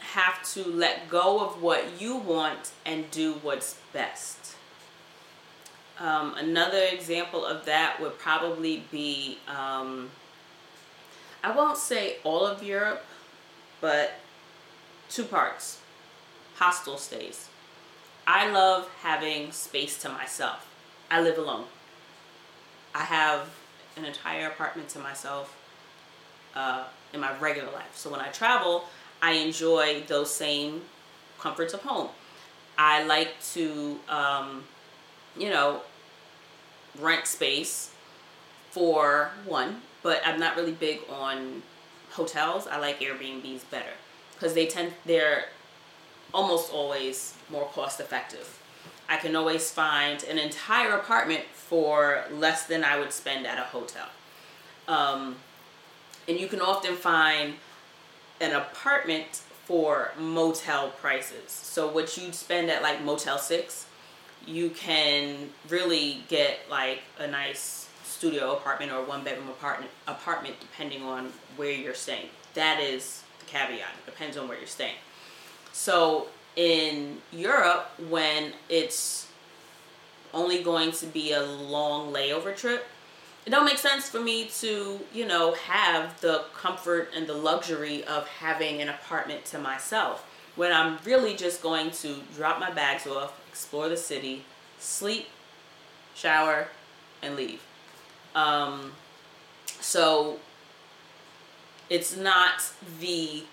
have 0.00 0.42
to 0.52 0.62
let 0.62 1.08
go 1.08 1.40
of 1.42 1.62
what 1.62 1.98
you 1.98 2.16
want 2.16 2.70
and 2.84 3.10
do 3.10 3.32
what's 3.40 3.78
best. 3.94 4.56
Um, 5.98 6.34
another 6.36 6.82
example 6.92 7.46
of 7.46 7.64
that 7.64 7.98
would 7.98 8.18
probably 8.18 8.84
be 8.90 9.38
um, 9.48 10.10
I 11.42 11.56
won't 11.56 11.78
say 11.78 12.16
all 12.24 12.44
of 12.46 12.62
Europe, 12.62 13.06
but 13.80 14.20
two 15.08 15.24
parts 15.24 15.80
hostel 16.56 16.98
stays. 16.98 17.48
I 18.26 18.50
love 18.50 18.86
having 19.00 19.50
space 19.50 19.96
to 20.02 20.10
myself. 20.10 20.68
I 21.10 21.22
live 21.22 21.38
alone. 21.38 21.64
I 22.94 23.04
have 23.04 23.48
an 23.96 24.04
entire 24.04 24.48
apartment 24.48 24.90
to 24.90 24.98
myself 24.98 25.56
uh, 26.54 26.84
in 27.12 27.20
my 27.20 27.36
regular 27.38 27.70
life. 27.72 27.94
So 27.94 28.10
when 28.10 28.20
I 28.20 28.28
travel, 28.28 28.84
I 29.20 29.32
enjoy 29.32 30.02
those 30.06 30.34
same 30.34 30.82
comforts 31.38 31.74
of 31.74 31.82
home. 31.82 32.08
I 32.78 33.04
like 33.04 33.40
to, 33.52 33.98
um, 34.08 34.64
you 35.36 35.50
know, 35.50 35.82
rent 36.98 37.26
space 37.26 37.92
for 38.70 39.30
one, 39.44 39.82
but 40.02 40.20
I'm 40.24 40.40
not 40.40 40.56
really 40.56 40.72
big 40.72 41.00
on 41.10 41.62
hotels. 42.10 42.66
I 42.66 42.78
like 42.78 43.00
Airbnbs 43.00 43.62
better 43.70 43.92
because 44.34 44.54
they 44.54 44.66
tend 44.66 44.92
they're 45.04 45.46
almost 46.34 46.72
always 46.72 47.34
more 47.50 47.66
cost 47.66 48.00
effective. 48.00 48.58
I 49.08 49.16
can 49.16 49.36
always 49.36 49.70
find 49.70 50.24
an 50.24 50.38
entire 50.38 50.92
apartment 50.92 51.44
for 51.52 52.24
less 52.30 52.66
than 52.66 52.82
I 52.82 52.98
would 52.98 53.12
spend 53.12 53.46
at 53.46 53.58
a 53.58 53.62
hotel. 53.62 54.06
Um, 54.88 55.36
and 56.28 56.38
you 56.38 56.46
can 56.46 56.60
often 56.60 56.96
find 56.96 57.54
an 58.40 58.52
apartment 58.52 59.42
for 59.64 60.12
motel 60.18 60.90
prices. 60.90 61.50
So 61.50 61.90
what 61.90 62.16
you'd 62.16 62.34
spend 62.34 62.70
at 62.70 62.82
like 62.82 63.02
Motel 63.02 63.38
6, 63.38 63.86
you 64.46 64.70
can 64.70 65.50
really 65.68 66.24
get 66.28 66.60
like 66.68 67.00
a 67.18 67.26
nice 67.26 67.88
studio 68.04 68.52
apartment 68.52 68.92
or 68.92 69.04
one 69.04 69.24
bedroom 69.24 69.48
apartment 69.48 69.90
apartment 70.06 70.56
depending 70.60 71.02
on 71.02 71.32
where 71.56 71.70
you're 71.70 71.94
staying. 71.94 72.26
That 72.54 72.80
is 72.80 73.22
the 73.38 73.46
caveat. 73.46 73.80
It 73.80 74.06
depends 74.06 74.36
on 74.36 74.48
where 74.48 74.58
you're 74.58 74.66
staying. 74.66 74.96
So 75.72 76.28
in 76.56 77.18
Europe, 77.32 77.90
when 78.08 78.52
it's 78.68 79.28
only 80.34 80.62
going 80.62 80.92
to 80.92 81.06
be 81.06 81.32
a 81.32 81.42
long 81.42 82.12
layover 82.12 82.56
trip, 82.56 82.86
it 83.44 83.50
don't 83.50 83.64
make 83.64 83.78
sense 83.78 84.08
for 84.08 84.20
me 84.20 84.46
to, 84.60 85.00
you 85.12 85.26
know, 85.26 85.54
have 85.54 86.20
the 86.20 86.44
comfort 86.54 87.10
and 87.16 87.26
the 87.26 87.34
luxury 87.34 88.04
of 88.04 88.26
having 88.28 88.80
an 88.80 88.88
apartment 88.88 89.44
to 89.46 89.58
myself 89.58 90.24
when 90.54 90.72
I'm 90.72 90.98
really 91.04 91.34
just 91.34 91.62
going 91.62 91.90
to 91.90 92.16
drop 92.36 92.60
my 92.60 92.70
bags 92.70 93.06
off, 93.06 93.40
explore 93.48 93.88
the 93.88 93.96
city, 93.96 94.44
sleep, 94.78 95.28
shower, 96.14 96.68
and 97.22 97.34
leave. 97.36 97.62
Um, 98.34 98.92
so 99.80 100.38
it's 101.90 102.16
not 102.16 102.70
the 103.00 103.44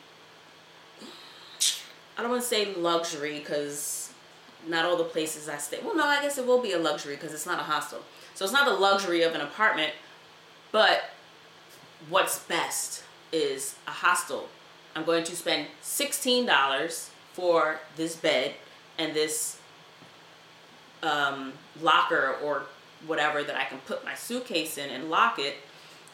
I 2.18 2.22
don't 2.22 2.32
want 2.32 2.44
to 2.44 2.50
say 2.50 2.76
luxury 2.76 3.40
because 3.40 4.12
not 4.68 4.84
all 4.84 4.98
the 4.98 5.06
places 5.06 5.48
I 5.48 5.56
stay. 5.56 5.80
Well, 5.82 5.96
no, 5.96 6.04
I 6.04 6.22
guess 6.22 6.38
it 6.38 6.46
will 6.46 6.62
be 6.62 6.74
a 6.74 6.78
luxury 6.78 7.16
because 7.16 7.34
it's 7.34 7.46
not 7.46 7.62
a 7.62 7.64
hostel. 7.64 8.00
So 8.40 8.46
it's 8.46 8.54
not 8.54 8.64
the 8.64 8.74
luxury 8.74 9.24
of 9.24 9.36
an 9.36 9.42
apartment, 9.42 9.92
but 10.72 11.10
what's 12.08 12.40
best 12.40 13.04
is 13.34 13.76
a 13.86 13.92
hostel. 13.92 14.48
I'm 14.96 15.04
going 15.04 15.26
to 15.26 15.36
spend 15.36 15.68
$16 15.84 17.10
for 17.34 17.82
this 17.98 18.16
bed 18.16 18.54
and 18.98 19.14
this 19.14 19.60
um, 21.04 21.52
locker 21.82 22.38
or 22.42 22.68
whatever 23.08 23.44
that 23.44 23.58
I 23.58 23.66
can 23.66 23.80
put 23.80 24.06
my 24.06 24.16
suitcase 24.16 24.78
in 24.78 24.90
and 24.90 25.10
lock 25.10 25.38
it. 25.38 25.58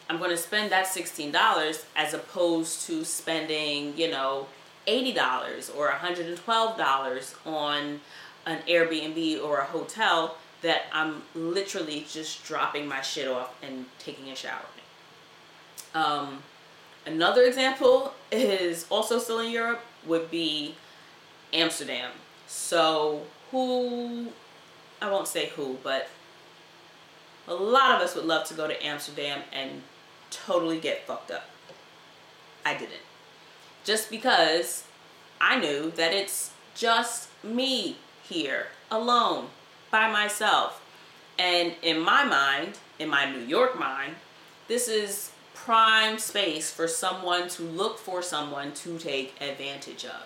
I'm 0.09 0.17
going 0.17 0.31
to 0.31 0.37
spend 0.37 0.71
that 0.71 0.87
$16 0.87 1.85
as 1.95 2.15
opposed 2.15 2.87
to 2.87 3.05
spending, 3.05 3.95
you 3.95 4.09
know, 4.09 4.47
$80 4.87 5.77
or 5.77 5.89
$112 5.89 7.35
on 7.45 7.99
an 8.47 8.59
Airbnb 8.67 9.43
or 9.43 9.59
a 9.59 9.65
hotel 9.65 10.37
that 10.65 10.83
I'm 10.91 11.21
literally 11.35 12.05
just 12.09 12.43
dropping 12.43 12.87
my 12.87 13.01
shit 13.01 13.27
off 13.27 13.55
and 13.61 13.85
taking 13.99 14.29
a 14.29 14.35
shower. 14.35 14.65
Um, 15.93 16.43
another 17.05 17.43
example 17.43 18.13
is 18.31 18.85
also 18.89 19.19
still 19.19 19.39
in 19.39 19.51
Europe 19.51 19.81
would 20.05 20.31
be 20.31 20.75
Amsterdam. 21.53 22.11
So 22.47 23.21
who, 23.51 24.27
I 25.01 25.09
won't 25.09 25.27
say 25.27 25.49
who, 25.55 25.77
but 25.83 26.09
a 27.47 27.53
lot 27.53 27.95
of 27.95 28.01
us 28.01 28.15
would 28.15 28.25
love 28.25 28.47
to 28.47 28.53
go 28.53 28.67
to 28.67 28.85
Amsterdam 28.85 29.41
and 29.53 29.83
totally 30.31 30.79
get 30.79 31.05
fucked 31.05 31.31
up. 31.31 31.45
I 32.65 32.73
didn't 32.73 33.05
just 33.85 34.09
because 34.09 34.83
I 35.39 35.59
knew 35.59 35.91
that 35.91 36.11
it's 36.11 36.51
just 36.73 37.29
me 37.43 37.97
here 38.27 38.67
alone 38.91 39.47
by 39.91 40.11
myself. 40.11 40.81
And 41.37 41.73
in 41.81 41.99
my 41.99 42.23
mind, 42.23 42.77
in 42.99 43.09
my 43.09 43.29
New 43.29 43.45
York 43.45 43.77
mind, 43.77 44.15
this 44.67 44.87
is 44.87 45.31
prime 45.53 46.19
space 46.19 46.69
for 46.69 46.87
someone 46.87 47.47
to 47.49 47.63
look 47.63 47.97
for 47.97 48.21
someone 48.21 48.71
to 48.73 48.97
take 48.99 49.33
advantage 49.41 50.05
of 50.05 50.21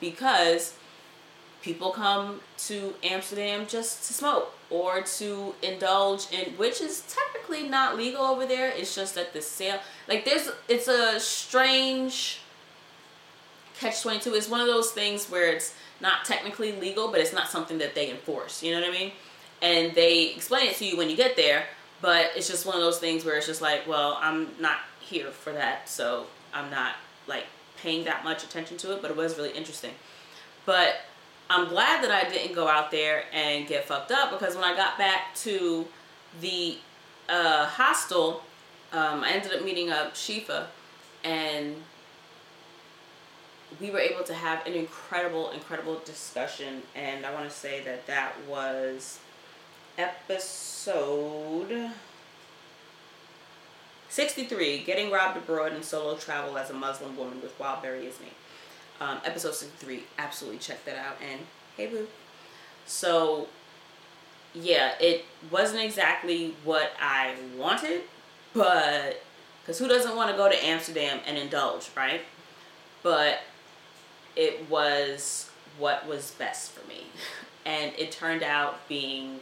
because 0.00 0.74
people 1.62 1.92
come 1.92 2.40
to 2.58 2.92
Amsterdam 3.02 3.66
just 3.66 4.06
to 4.08 4.12
smoke 4.12 4.52
or 4.68 5.00
to 5.00 5.54
indulge 5.62 6.30
in 6.32 6.52
which 6.58 6.80
is 6.82 7.02
technically 7.08 7.68
not 7.68 7.96
legal 7.96 8.22
over 8.22 8.44
there 8.44 8.70
it's 8.70 8.94
just 8.94 9.14
that 9.14 9.32
the 9.32 9.40
sale 9.40 9.78
like 10.08 10.24
there's 10.24 10.50
it's 10.68 10.88
a 10.88 11.18
strange 11.18 12.41
catch 13.82 14.02
22 14.02 14.34
is 14.34 14.48
one 14.48 14.60
of 14.60 14.66
those 14.66 14.92
things 14.92 15.26
where 15.30 15.52
it's 15.52 15.74
not 16.00 16.24
technically 16.24 16.72
legal 16.72 17.10
but 17.10 17.20
it's 17.20 17.32
not 17.32 17.48
something 17.48 17.78
that 17.78 17.94
they 17.94 18.10
enforce 18.10 18.62
you 18.62 18.72
know 18.72 18.80
what 18.80 18.88
i 18.88 18.92
mean? 18.92 19.12
And 19.60 19.94
they 19.94 20.30
explain 20.30 20.68
it 20.68 20.76
to 20.76 20.84
you 20.84 20.96
when 20.96 21.08
you 21.10 21.16
get 21.16 21.36
there 21.36 21.64
but 22.00 22.30
it's 22.34 22.48
just 22.48 22.66
one 22.66 22.74
of 22.74 22.80
those 22.80 22.98
things 22.98 23.24
where 23.24 23.36
it's 23.36 23.46
just 23.46 23.62
like 23.62 23.86
well 23.86 24.18
i'm 24.20 24.48
not 24.60 24.78
here 25.00 25.30
for 25.30 25.52
that 25.52 25.88
so 25.88 26.26
i'm 26.54 26.70
not 26.70 26.94
like 27.26 27.44
paying 27.76 28.04
that 28.04 28.24
much 28.24 28.44
attention 28.44 28.76
to 28.78 28.92
it 28.92 29.02
but 29.02 29.10
it 29.10 29.16
was 29.16 29.36
really 29.36 29.52
interesting. 29.52 29.92
But 30.64 30.96
i'm 31.50 31.68
glad 31.68 32.02
that 32.04 32.10
i 32.10 32.28
didn't 32.28 32.54
go 32.54 32.68
out 32.68 32.90
there 32.90 33.24
and 33.32 33.66
get 33.66 33.84
fucked 33.84 34.12
up 34.12 34.30
because 34.30 34.54
when 34.54 34.64
i 34.64 34.76
got 34.76 34.96
back 34.96 35.34
to 35.36 35.86
the 36.40 36.78
uh, 37.28 37.66
hostel, 37.66 38.42
um, 38.92 39.22
I 39.22 39.32
ended 39.32 39.52
up 39.52 39.64
meeting 39.64 39.90
up 39.90 40.14
Shifa, 40.14 40.66
and 41.24 41.76
we 43.80 43.90
were 43.90 43.98
able 43.98 44.24
to 44.24 44.34
have 44.34 44.66
an 44.66 44.74
incredible, 44.74 45.50
incredible 45.50 46.00
discussion. 46.04 46.82
And 46.94 47.24
I 47.24 47.32
want 47.32 47.48
to 47.48 47.54
say 47.54 47.82
that 47.84 48.06
that 48.06 48.34
was 48.48 49.18
episode 49.98 51.90
63 54.08 54.82
Getting 54.84 55.10
Robbed 55.10 55.38
Abroad 55.38 55.72
and 55.72 55.84
Solo 55.84 56.16
Travel 56.16 56.58
as 56.58 56.70
a 56.70 56.74
Muslim 56.74 57.16
Woman 57.16 57.40
with 57.40 57.58
Wildberry 57.58 58.04
Is 58.04 58.20
Me. 58.20 58.28
Um, 59.00 59.18
episode 59.24 59.54
63. 59.54 60.04
Absolutely 60.18 60.58
check 60.58 60.84
that 60.84 60.96
out. 60.96 61.16
And 61.26 61.40
hey, 61.76 61.86
boo. 61.86 62.06
So, 62.86 63.48
yeah, 64.54 64.92
it 65.00 65.24
wasn't 65.50 65.82
exactly 65.82 66.54
what 66.64 66.92
I 67.00 67.34
wanted, 67.56 68.02
but 68.52 69.22
because 69.62 69.78
who 69.78 69.88
doesn't 69.88 70.14
want 70.16 70.30
to 70.30 70.36
go 70.36 70.48
to 70.48 70.64
Amsterdam 70.64 71.20
and 71.26 71.38
indulge, 71.38 71.90
right? 71.96 72.20
But 73.02 73.40
it 74.36 74.68
was 74.68 75.50
what 75.78 76.06
was 76.06 76.32
best 76.32 76.72
for 76.72 76.86
me. 76.88 77.04
And 77.64 77.92
it 77.96 78.10
turned 78.10 78.42
out 78.42 78.86
being 78.88 79.40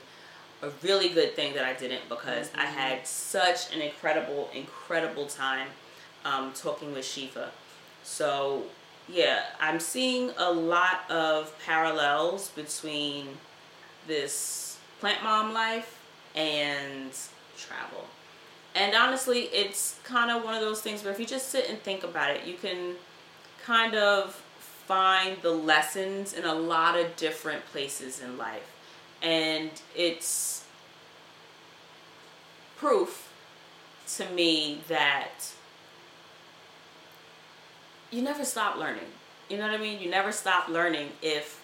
a 0.62 0.70
really 0.82 1.08
good 1.08 1.34
thing 1.34 1.54
that 1.54 1.64
I 1.64 1.72
didn't 1.72 2.08
because 2.08 2.48
mm-hmm. 2.48 2.60
I 2.60 2.66
had 2.66 3.06
such 3.06 3.74
an 3.74 3.80
incredible, 3.80 4.50
incredible 4.54 5.26
time 5.26 5.68
um, 6.24 6.52
talking 6.52 6.92
with 6.92 7.04
Shifa. 7.04 7.48
So, 8.02 8.64
yeah, 9.08 9.42
I'm 9.60 9.80
seeing 9.80 10.30
a 10.36 10.50
lot 10.50 11.10
of 11.10 11.56
parallels 11.64 12.50
between 12.50 13.28
this 14.06 14.78
plant 15.00 15.22
mom 15.22 15.52
life 15.52 15.98
and 16.34 17.10
travel. 17.56 18.06
And 18.74 18.94
honestly, 18.94 19.42
it's 19.52 19.98
kind 20.04 20.30
of 20.30 20.44
one 20.44 20.54
of 20.54 20.60
those 20.60 20.80
things 20.80 21.02
where 21.02 21.12
if 21.12 21.18
you 21.18 21.26
just 21.26 21.48
sit 21.48 21.68
and 21.68 21.78
think 21.78 22.04
about 22.04 22.30
it, 22.30 22.46
you 22.46 22.54
can 22.54 22.94
kind 23.64 23.94
of 23.94 24.42
find 24.90 25.40
the 25.42 25.52
lessons 25.52 26.32
in 26.32 26.44
a 26.44 26.52
lot 26.52 26.98
of 26.98 27.14
different 27.14 27.64
places 27.66 28.20
in 28.20 28.36
life. 28.36 28.76
And 29.22 29.70
it's 29.94 30.64
proof 32.76 33.32
to 34.16 34.28
me 34.30 34.80
that 34.88 35.52
you 38.10 38.20
never 38.20 38.44
stop 38.44 38.76
learning. 38.78 39.06
You 39.48 39.58
know 39.58 39.68
what 39.68 39.74
I 39.74 39.78
mean? 39.78 40.00
You 40.00 40.10
never 40.10 40.32
stop 40.32 40.68
learning 40.68 41.10
if 41.22 41.62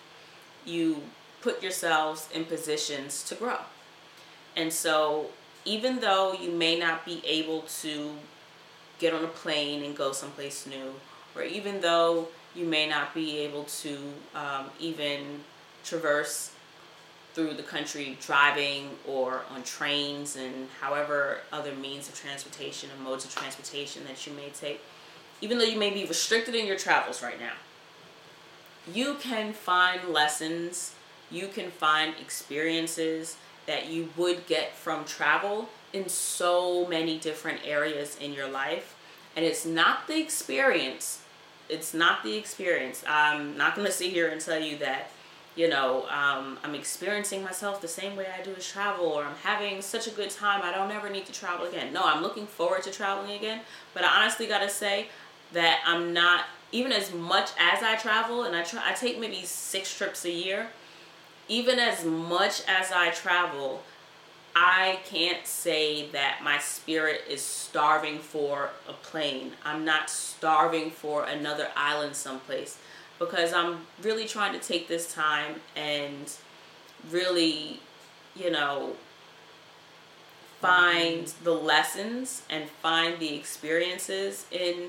you 0.64 1.02
put 1.40 1.60
yourselves 1.60 2.28
in 2.32 2.44
positions 2.44 3.24
to 3.24 3.34
grow. 3.34 3.58
And 4.54 4.72
so, 4.72 5.30
even 5.64 5.98
though 5.98 6.32
you 6.32 6.52
may 6.52 6.78
not 6.78 7.04
be 7.04 7.22
able 7.26 7.62
to 7.80 8.12
get 9.00 9.12
on 9.12 9.24
a 9.24 9.28
plane 9.42 9.82
and 9.82 9.96
go 9.96 10.12
someplace 10.12 10.64
new, 10.64 10.94
or 11.34 11.42
even 11.42 11.80
though 11.80 12.28
you 12.56 12.64
may 12.64 12.88
not 12.88 13.14
be 13.14 13.38
able 13.38 13.64
to 13.64 13.98
um, 14.34 14.66
even 14.80 15.40
traverse 15.84 16.52
through 17.34 17.52
the 17.52 17.62
country 17.62 18.16
driving 18.22 18.88
or 19.06 19.42
on 19.50 19.62
trains 19.62 20.36
and 20.36 20.68
however 20.80 21.40
other 21.52 21.74
means 21.74 22.08
of 22.08 22.14
transportation 22.14 22.88
and 22.94 23.04
modes 23.04 23.26
of 23.26 23.34
transportation 23.34 24.02
that 24.04 24.26
you 24.26 24.32
may 24.32 24.48
take, 24.48 24.80
even 25.42 25.58
though 25.58 25.64
you 25.64 25.78
may 25.78 25.90
be 25.90 26.06
restricted 26.06 26.54
in 26.54 26.66
your 26.66 26.78
travels 26.78 27.22
right 27.22 27.38
now, 27.38 27.52
you 28.92 29.16
can 29.20 29.52
find 29.52 30.08
lessons, 30.08 30.94
you 31.30 31.48
can 31.48 31.70
find 31.70 32.14
experiences 32.20 33.36
that 33.66 33.88
you 33.88 34.08
would 34.16 34.46
get 34.46 34.74
from 34.74 35.04
travel 35.04 35.68
in 35.92 36.08
so 36.08 36.86
many 36.86 37.18
different 37.18 37.60
areas 37.66 38.16
in 38.18 38.32
your 38.32 38.48
life. 38.48 38.96
And 39.34 39.44
it's 39.44 39.66
not 39.66 40.06
the 40.06 40.18
experience, 40.18 41.20
it's 41.68 41.94
not 41.94 42.22
the 42.22 42.36
experience. 42.36 43.04
I'm 43.06 43.56
not 43.56 43.74
to 43.76 43.90
sit 43.90 44.10
here 44.10 44.28
and 44.28 44.40
tell 44.40 44.60
you 44.60 44.78
that 44.78 45.10
you 45.56 45.70
know, 45.70 46.06
um, 46.10 46.58
I'm 46.62 46.74
experiencing 46.74 47.42
myself 47.42 47.80
the 47.80 47.88
same 47.88 48.14
way 48.14 48.26
I 48.38 48.42
do 48.42 48.54
as 48.54 48.68
travel, 48.68 49.06
or 49.06 49.24
I'm 49.24 49.34
having 49.36 49.80
such 49.80 50.06
a 50.06 50.10
good 50.10 50.28
time, 50.28 50.60
I 50.62 50.70
don't 50.70 50.92
ever 50.92 51.08
need 51.08 51.24
to 51.26 51.32
travel 51.32 51.66
again. 51.66 51.94
No, 51.94 52.02
I'm 52.04 52.22
looking 52.22 52.46
forward 52.46 52.82
to 52.82 52.90
traveling 52.90 53.30
again, 53.30 53.62
but 53.94 54.04
I 54.04 54.20
honestly 54.20 54.46
gotta 54.46 54.68
say 54.68 55.08
that 55.52 55.80
I'm 55.86 56.12
not, 56.12 56.44
even 56.72 56.92
as 56.92 57.12
much 57.12 57.50
as 57.58 57.82
I 57.82 57.96
travel, 57.96 58.44
and 58.44 58.54
I, 58.54 58.64
try, 58.64 58.82
I 58.84 58.92
take 58.92 59.18
maybe 59.18 59.42
six 59.44 59.96
trips 59.96 60.26
a 60.26 60.30
year, 60.30 60.68
even 61.48 61.78
as 61.78 62.04
much 62.04 62.62
as 62.68 62.92
I 62.92 63.10
travel, 63.10 63.82
I 64.58 65.00
can't 65.04 65.46
say 65.46 66.08
that 66.12 66.38
my 66.42 66.56
spirit 66.56 67.20
is 67.28 67.42
starving 67.42 68.18
for 68.20 68.70
a 68.88 68.94
plane. 68.94 69.52
I'm 69.62 69.84
not 69.84 70.08
starving 70.08 70.90
for 70.90 71.24
another 71.24 71.68
island 71.76 72.16
someplace 72.16 72.78
because 73.18 73.52
I'm 73.52 73.80
really 74.02 74.26
trying 74.26 74.58
to 74.58 74.66
take 74.66 74.88
this 74.88 75.12
time 75.12 75.56
and 75.76 76.32
really, 77.10 77.80
you 78.34 78.50
know, 78.50 78.92
find 80.62 81.24
mm-hmm. 81.24 81.44
the 81.44 81.52
lessons 81.52 82.40
and 82.48 82.70
find 82.70 83.18
the 83.18 83.34
experiences 83.34 84.46
in 84.50 84.88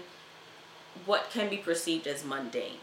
what 1.06 1.30
can 1.30 1.50
be 1.50 1.58
perceived 1.58 2.08
as 2.08 2.24
mundane. 2.24 2.80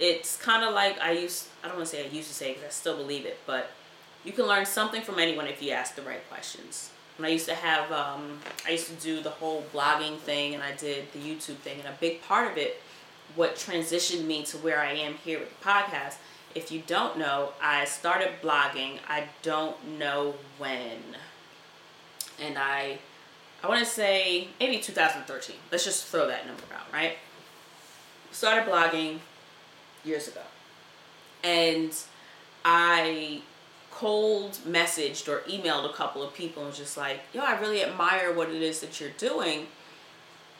It's 0.00 0.36
kind 0.36 0.64
of 0.64 0.74
like 0.74 0.98
I 1.00 1.12
used, 1.12 1.46
I 1.62 1.68
don't 1.68 1.76
want 1.76 1.88
to 1.88 1.96
say 1.96 2.04
I 2.04 2.08
used 2.08 2.26
to 2.26 2.34
say 2.34 2.54
because 2.54 2.64
I 2.64 2.70
still 2.70 2.96
believe 2.96 3.26
it, 3.26 3.38
but 3.46 3.70
you 4.24 4.32
can 4.32 4.46
learn 4.46 4.66
something 4.66 5.02
from 5.02 5.18
anyone 5.18 5.46
if 5.46 5.62
you 5.62 5.70
ask 5.70 5.94
the 5.94 6.02
right 6.02 6.26
questions. 6.28 6.90
When 7.16 7.26
I 7.28 7.32
used 7.32 7.46
to 7.46 7.54
have, 7.54 7.92
um, 7.92 8.40
I 8.66 8.70
used 8.70 8.88
to 8.88 8.94
do 8.94 9.20
the 9.20 9.30
whole 9.30 9.64
blogging 9.72 10.18
thing 10.18 10.54
and 10.54 10.62
I 10.62 10.72
did 10.72 11.12
the 11.12 11.18
YouTube 11.18 11.56
thing, 11.56 11.78
and 11.78 11.88
a 11.88 11.96
big 12.00 12.22
part 12.22 12.50
of 12.50 12.58
it 12.58 12.80
what 13.36 13.56
transitioned 13.56 14.24
me 14.26 14.44
to 14.44 14.56
where 14.58 14.80
I 14.80 14.92
am 14.92 15.14
here 15.14 15.40
with 15.40 15.48
the 15.48 15.64
podcast. 15.64 16.16
If 16.54 16.70
you 16.70 16.82
don't 16.86 17.18
know, 17.18 17.50
I 17.60 17.84
started 17.84 18.30
blogging. 18.42 18.98
I 19.08 19.24
don't 19.42 19.98
know 19.98 20.34
when. 20.58 20.98
And 22.40 22.56
I 22.58 22.98
I 23.62 23.68
want 23.68 23.80
to 23.80 23.86
say 23.86 24.48
maybe 24.60 24.78
2013. 24.78 25.56
Let's 25.72 25.84
just 25.84 26.06
throw 26.06 26.26
that 26.28 26.46
number 26.46 26.62
out, 26.74 26.92
right? 26.92 27.16
Started 28.30 28.70
blogging 28.70 29.20
years 30.04 30.28
ago. 30.28 30.42
And 31.42 31.96
I 32.64 33.40
cold 33.94 34.58
messaged 34.66 35.28
or 35.28 35.40
emailed 35.48 35.88
a 35.88 35.92
couple 35.92 36.22
of 36.22 36.34
people 36.34 36.62
and 36.62 36.70
was 36.70 36.78
just 36.78 36.96
like, 36.96 37.20
yo, 37.32 37.40
I 37.40 37.58
really 37.60 37.82
admire 37.82 38.32
what 38.34 38.50
it 38.50 38.60
is 38.60 38.80
that 38.80 39.00
you're 39.00 39.10
doing 39.10 39.66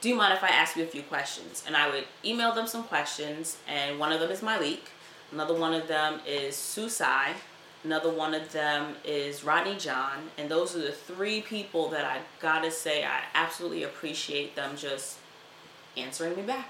do 0.05 0.09
you 0.09 0.15
mind 0.15 0.33
if 0.33 0.43
I 0.43 0.49
ask 0.49 0.75
you 0.75 0.83
a 0.83 0.85
few 0.85 1.01
questions? 1.01 1.63
And 1.65 1.75
I 1.75 1.89
would 1.89 2.03
email 2.23 2.53
them 2.53 2.67
some 2.67 2.83
questions, 2.83 3.57
and 3.67 3.97
one 3.97 4.11
of 4.11 4.19
them 4.19 4.29
is 4.29 4.41
Myleik, 4.41 4.81
another 5.31 5.55
one 5.55 5.73
of 5.73 5.87
them 5.87 6.19
is 6.27 6.53
Susai, 6.55 7.33
another 7.83 8.11
one 8.11 8.35
of 8.35 8.51
them 8.51 8.93
is 9.03 9.43
Rodney 9.43 9.75
John, 9.77 10.29
and 10.37 10.47
those 10.47 10.75
are 10.75 10.79
the 10.79 10.91
three 10.91 11.41
people 11.41 11.89
that 11.89 12.05
I 12.05 12.19
gotta 12.39 12.69
say 12.69 13.03
I 13.03 13.21
absolutely 13.33 13.81
appreciate 13.81 14.55
them 14.55 14.77
just 14.77 15.17
answering 15.97 16.35
me 16.35 16.43
back. 16.43 16.69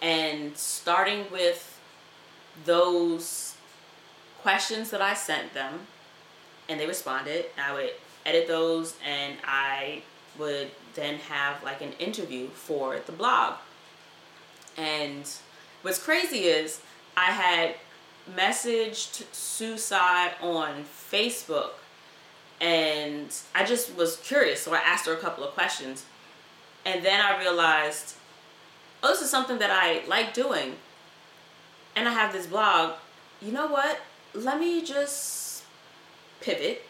And 0.00 0.56
starting 0.56 1.26
with 1.30 1.78
those 2.64 3.47
questions 4.48 4.88
that 4.88 5.02
I 5.02 5.12
sent 5.12 5.52
them, 5.52 5.80
and 6.70 6.80
they 6.80 6.86
responded, 6.86 7.44
I 7.62 7.70
would 7.74 7.90
edit 8.24 8.48
those 8.48 8.94
and 9.06 9.34
I 9.44 10.00
would 10.38 10.70
then 10.94 11.16
have 11.16 11.62
like 11.62 11.82
an 11.82 11.92
interview 11.98 12.48
for 12.48 12.98
the 13.04 13.12
blog. 13.12 13.56
And 14.78 15.30
what's 15.82 16.02
crazy 16.02 16.44
is 16.44 16.80
I 17.14 17.30
had 17.32 17.74
messaged 18.34 19.30
Suicide 19.34 20.32
on 20.40 20.84
Facebook 20.84 21.72
and 22.58 23.28
I 23.54 23.66
just 23.66 23.94
was 23.96 24.16
curious, 24.16 24.62
so 24.62 24.72
I 24.72 24.78
asked 24.78 25.04
her 25.04 25.12
a 25.12 25.18
couple 25.18 25.44
of 25.44 25.52
questions. 25.52 26.06
And 26.86 27.04
then 27.04 27.20
I 27.20 27.38
realized, 27.38 28.14
oh, 29.02 29.10
this 29.10 29.20
is 29.20 29.28
something 29.28 29.58
that 29.58 29.70
I 29.70 30.08
like 30.08 30.32
doing. 30.32 30.76
And 31.94 32.08
I 32.08 32.14
have 32.14 32.32
this 32.32 32.46
blog. 32.46 32.94
You 33.42 33.52
know 33.52 33.66
what? 33.66 34.00
Let 34.34 34.60
me 34.60 34.84
just 34.84 35.64
pivot 36.40 36.82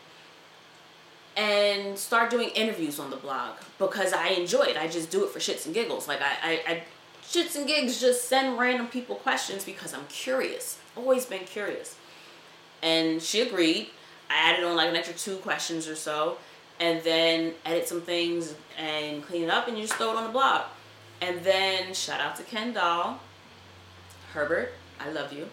and 1.36 1.96
start 1.96 2.30
doing 2.30 2.48
interviews 2.50 2.98
on 2.98 3.10
the 3.10 3.16
blog 3.16 3.56
because 3.78 4.12
I 4.12 4.28
enjoy 4.30 4.62
it. 4.62 4.76
I 4.76 4.88
just 4.88 5.10
do 5.10 5.24
it 5.24 5.30
for 5.30 5.38
shits 5.38 5.66
and 5.66 5.74
giggles. 5.74 6.08
Like 6.08 6.20
I, 6.20 6.32
I, 6.42 6.72
I 6.72 6.82
shits 7.22 7.56
and 7.56 7.66
gigs 7.66 8.00
just 8.00 8.28
send 8.28 8.58
random 8.58 8.88
people 8.88 9.16
questions 9.16 9.64
because 9.64 9.94
I'm 9.94 10.06
curious. 10.08 10.78
Always 10.96 11.26
been 11.26 11.44
curious. 11.44 11.96
And 12.82 13.22
she 13.22 13.40
agreed. 13.40 13.90
I 14.28 14.50
added 14.50 14.64
on 14.64 14.76
like 14.76 14.88
an 14.88 14.96
extra 14.96 15.16
two 15.16 15.36
questions 15.36 15.88
or 15.88 15.94
so 15.94 16.38
and 16.80 17.02
then 17.02 17.54
edit 17.64 17.88
some 17.88 18.00
things 18.00 18.54
and 18.76 19.22
clean 19.24 19.44
it 19.44 19.50
up 19.50 19.68
and 19.68 19.76
you 19.76 19.84
just 19.84 19.94
throw 19.94 20.10
it 20.10 20.16
on 20.16 20.24
the 20.24 20.30
blog. 20.30 20.62
And 21.20 21.42
then 21.42 21.94
shout 21.94 22.20
out 22.20 22.36
to 22.36 22.42
Ken 22.42 22.72
Doll. 22.72 23.20
Herbert, 24.32 24.72
I 25.00 25.10
love 25.10 25.32
you. 25.32 25.48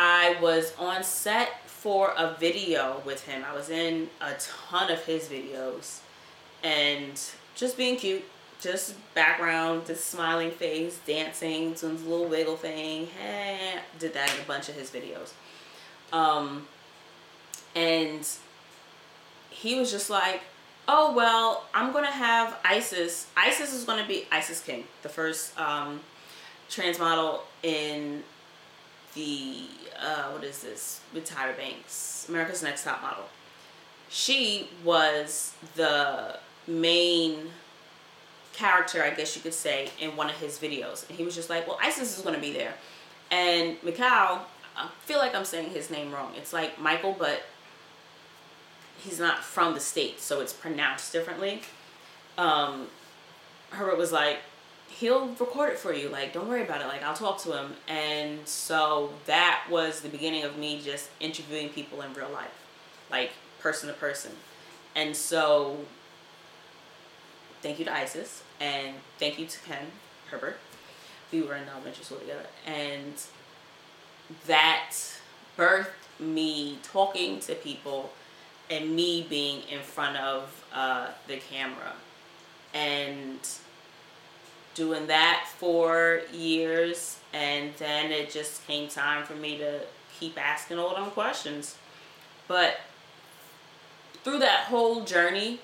I 0.00 0.36
was 0.40 0.72
on 0.78 1.02
set 1.02 1.68
for 1.68 2.12
a 2.16 2.36
video 2.38 3.02
with 3.04 3.26
him. 3.26 3.44
I 3.44 3.52
was 3.52 3.68
in 3.68 4.08
a 4.20 4.34
ton 4.38 4.92
of 4.92 5.04
his 5.04 5.24
videos 5.24 5.98
and 6.62 7.20
just 7.56 7.76
being 7.76 7.96
cute, 7.96 8.22
just 8.60 8.94
background, 9.16 9.86
just 9.86 10.06
smiling 10.06 10.52
face, 10.52 11.00
dancing, 11.04 11.72
doing 11.72 11.96
this 11.96 12.04
little 12.04 12.26
wiggle 12.26 12.54
thing. 12.54 13.08
Hey, 13.08 13.80
did 13.98 14.14
that 14.14 14.32
in 14.32 14.40
a 14.40 14.44
bunch 14.44 14.68
of 14.68 14.76
his 14.76 14.88
videos. 14.88 15.32
Um, 16.12 16.68
and 17.74 18.24
he 19.50 19.80
was 19.80 19.90
just 19.90 20.10
like, 20.10 20.42
oh, 20.86 21.12
well, 21.12 21.64
I'm 21.74 21.90
going 21.90 22.04
to 22.04 22.12
have 22.12 22.56
Isis. 22.64 23.26
Isis 23.36 23.74
is 23.74 23.82
going 23.82 24.00
to 24.00 24.06
be 24.06 24.28
Isis 24.30 24.60
King, 24.60 24.84
the 25.02 25.08
first 25.08 25.58
um, 25.58 25.98
trans 26.68 27.00
model 27.00 27.42
in 27.64 28.22
the, 29.18 29.54
uh, 30.00 30.30
what 30.30 30.44
is 30.44 30.62
this, 30.62 31.00
with 31.12 31.28
Tyra 31.28 31.56
Banks, 31.56 32.26
America's 32.28 32.62
Next 32.62 32.84
Top 32.84 33.02
Model. 33.02 33.24
She 34.08 34.70
was 34.84 35.54
the 35.74 36.38
main 36.66 37.50
character, 38.52 39.02
I 39.02 39.10
guess 39.10 39.34
you 39.34 39.42
could 39.42 39.54
say, 39.54 39.90
in 40.00 40.16
one 40.16 40.30
of 40.30 40.36
his 40.36 40.58
videos. 40.58 41.06
And 41.08 41.18
he 41.18 41.24
was 41.24 41.34
just 41.34 41.50
like, 41.50 41.66
well, 41.66 41.78
Isis 41.82 42.16
is 42.16 42.22
going 42.22 42.36
to 42.36 42.40
be 42.40 42.52
there. 42.52 42.74
And 43.30 43.76
Mikhail, 43.82 44.46
I 44.76 44.88
feel 45.04 45.18
like 45.18 45.34
I'm 45.34 45.44
saying 45.44 45.70
his 45.70 45.90
name 45.90 46.12
wrong. 46.12 46.32
It's 46.36 46.52
like 46.52 46.80
Michael, 46.80 47.14
but 47.18 47.42
he's 49.02 49.18
not 49.18 49.42
from 49.42 49.74
the 49.74 49.80
state, 49.80 50.20
so 50.20 50.40
it's 50.40 50.52
pronounced 50.52 51.12
differently. 51.12 51.62
Um, 52.38 52.86
Herbert 53.70 53.98
was 53.98 54.12
like, 54.12 54.38
he'll 54.88 55.28
record 55.28 55.70
it 55.70 55.78
for 55.78 55.92
you. 55.92 56.08
Like, 56.08 56.32
don't 56.32 56.48
worry 56.48 56.62
about 56.62 56.80
it. 56.80 56.86
Like, 56.86 57.02
I'll 57.02 57.14
talk 57.14 57.38
to 57.42 57.56
him. 57.56 57.72
And 57.86 58.46
so 58.46 59.12
that 59.26 59.64
was 59.70 60.00
the 60.00 60.08
beginning 60.08 60.44
of 60.44 60.56
me 60.58 60.80
just 60.82 61.10
interviewing 61.20 61.68
people 61.70 62.02
in 62.02 62.12
real 62.14 62.30
life, 62.30 62.54
like 63.10 63.30
person 63.60 63.88
to 63.88 63.94
person. 63.94 64.32
And 64.96 65.14
so, 65.14 65.78
thank 67.62 67.78
you 67.78 67.84
to 67.84 67.94
Isis 67.94 68.42
and 68.60 68.96
thank 69.18 69.38
you 69.38 69.46
to 69.46 69.60
Ken 69.60 69.86
Herbert. 70.30 70.58
We 71.30 71.42
were 71.42 71.54
in 71.54 71.68
elementary 71.68 72.04
school 72.04 72.18
together. 72.18 72.46
And 72.66 73.14
that 74.46 74.94
birthed 75.56 75.86
me 76.18 76.78
talking 76.82 77.40
to 77.40 77.54
people 77.54 78.10
and 78.70 78.94
me 78.94 79.26
being 79.28 79.62
in 79.70 79.80
front 79.80 80.16
of 80.16 80.64
uh, 80.72 81.08
the 81.26 81.36
camera 81.36 81.92
and 82.74 83.38
doing 84.78 85.08
that 85.08 85.44
for 85.58 86.22
years 86.32 87.18
and 87.32 87.72
then 87.78 88.12
it 88.12 88.30
just 88.30 88.64
came 88.66 88.88
time 88.88 89.24
for 89.24 89.34
me 89.34 89.58
to 89.58 89.80
keep 90.18 90.38
asking 90.38 90.78
all 90.78 90.94
them 90.94 91.10
questions 91.10 91.76
but 92.46 92.78
through 94.22 94.38
that 94.38 94.60
whole 94.60 95.04
journey 95.04 95.58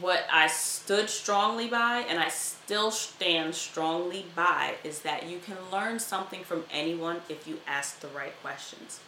what 0.00 0.24
I 0.30 0.48
stood 0.48 1.08
strongly 1.08 1.66
by 1.66 2.04
and 2.08 2.18
I 2.18 2.28
still 2.28 2.90
stand 2.90 3.54
strongly 3.54 4.26
by 4.36 4.74
is 4.84 5.00
that 5.00 5.28
you 5.28 5.38
can 5.38 5.56
learn 5.72 5.98
something 5.98 6.44
from 6.44 6.64
anyone 6.70 7.22
if 7.28 7.48
you 7.48 7.60
ask 7.66 8.00
the 8.00 8.08
right 8.08 8.34
questions. 8.42 9.00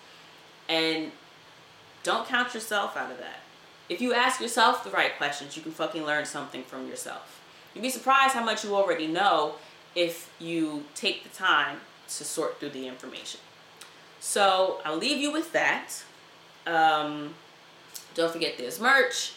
And 0.68 1.12
don't 2.02 2.26
count 2.26 2.54
yourself 2.54 2.96
out 2.96 3.10
of 3.10 3.18
that. 3.18 3.40
If 3.88 4.00
you 4.00 4.14
ask 4.14 4.40
yourself 4.40 4.82
the 4.82 4.90
right 4.90 5.16
questions, 5.18 5.56
you 5.56 5.62
can 5.62 5.72
fucking 5.72 6.04
learn 6.04 6.24
something 6.24 6.62
from 6.62 6.88
yourself. 6.88 7.39
You'd 7.74 7.82
be 7.82 7.90
surprised 7.90 8.34
how 8.34 8.44
much 8.44 8.64
you 8.64 8.74
already 8.74 9.06
know 9.06 9.54
if 9.94 10.32
you 10.38 10.84
take 10.94 11.22
the 11.22 11.28
time 11.28 11.78
to 12.08 12.24
sort 12.24 12.58
through 12.58 12.70
the 12.70 12.86
information. 12.86 13.40
So 14.18 14.80
I'll 14.84 14.96
leave 14.96 15.18
you 15.18 15.32
with 15.32 15.52
that. 15.52 15.90
Um, 16.66 17.34
don't 18.14 18.32
forget 18.32 18.58
there's 18.58 18.80
merch. 18.80 19.34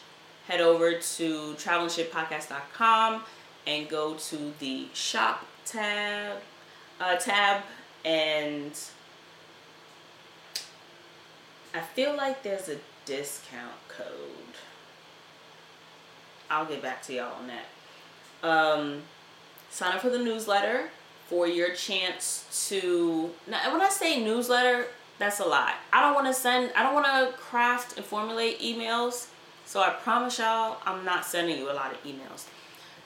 Head 0.47 0.59
over 0.59 0.93
to 0.93 1.53
travelnshitpodcast.com 1.53 3.23
and 3.65 3.89
go 3.89 4.15
to 4.15 4.53
the 4.59 4.87
shop 4.93 5.45
tab 5.65 6.39
uh, 6.99 7.15
tab 7.15 7.63
and 8.05 8.77
I 11.73 11.79
feel 11.79 12.15
like 12.15 12.43
there's 12.43 12.69
a 12.69 12.77
discount 13.05 13.71
code. 13.87 14.07
I'll 16.49 16.65
get 16.65 16.81
back 16.81 17.01
to 17.03 17.13
y'all 17.13 17.33
on 17.39 17.47
that. 17.47 17.65
Um, 18.43 19.01
sign 19.69 19.95
up 19.95 20.01
for 20.01 20.09
the 20.09 20.19
newsletter 20.19 20.89
for 21.27 21.47
your 21.47 21.73
chance 21.73 22.67
to. 22.69 23.31
Now, 23.47 23.71
when 23.71 23.81
I 23.81 23.89
say 23.89 24.23
newsletter, 24.23 24.87
that's 25.17 25.39
a 25.39 25.45
lot. 25.45 25.75
I 25.91 26.01
don't 26.01 26.13
want 26.13 26.27
to 26.27 26.33
send. 26.33 26.71
I 26.75 26.83
don't 26.83 26.93
want 26.93 27.05
to 27.05 27.37
craft 27.37 27.97
and 27.97 28.05
formulate 28.05 28.59
emails. 28.59 29.27
So 29.65 29.81
I 29.81 29.89
promise 29.89 30.37
y'all, 30.39 30.77
I'm 30.85 31.05
not 31.05 31.25
sending 31.25 31.57
you 31.57 31.71
a 31.71 31.73
lot 31.73 31.91
of 31.91 32.03
emails. 32.03 32.45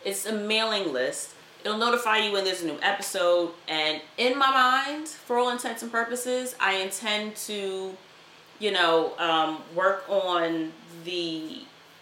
It's 0.03 0.25
a 0.25 0.33
mailing 0.33 0.91
list. 0.91 1.35
It'll 1.63 1.77
notify 1.77 2.17
you 2.17 2.31
when 2.31 2.43
there's 2.43 2.63
a 2.63 2.65
new 2.65 2.79
episode. 2.81 3.51
And 3.67 4.01
in 4.17 4.37
my 4.37 4.49
mind, 4.49 5.07
for 5.07 5.37
all 5.37 5.49
intents 5.49 5.83
and 5.83 5.91
purposes, 5.91 6.55
I 6.59 6.75
intend 6.75 7.35
to 7.47 7.95
you 8.59 8.71
know, 8.71 9.13
um, 9.17 9.61
work 9.75 10.05
on 10.09 10.71
the 11.03 11.59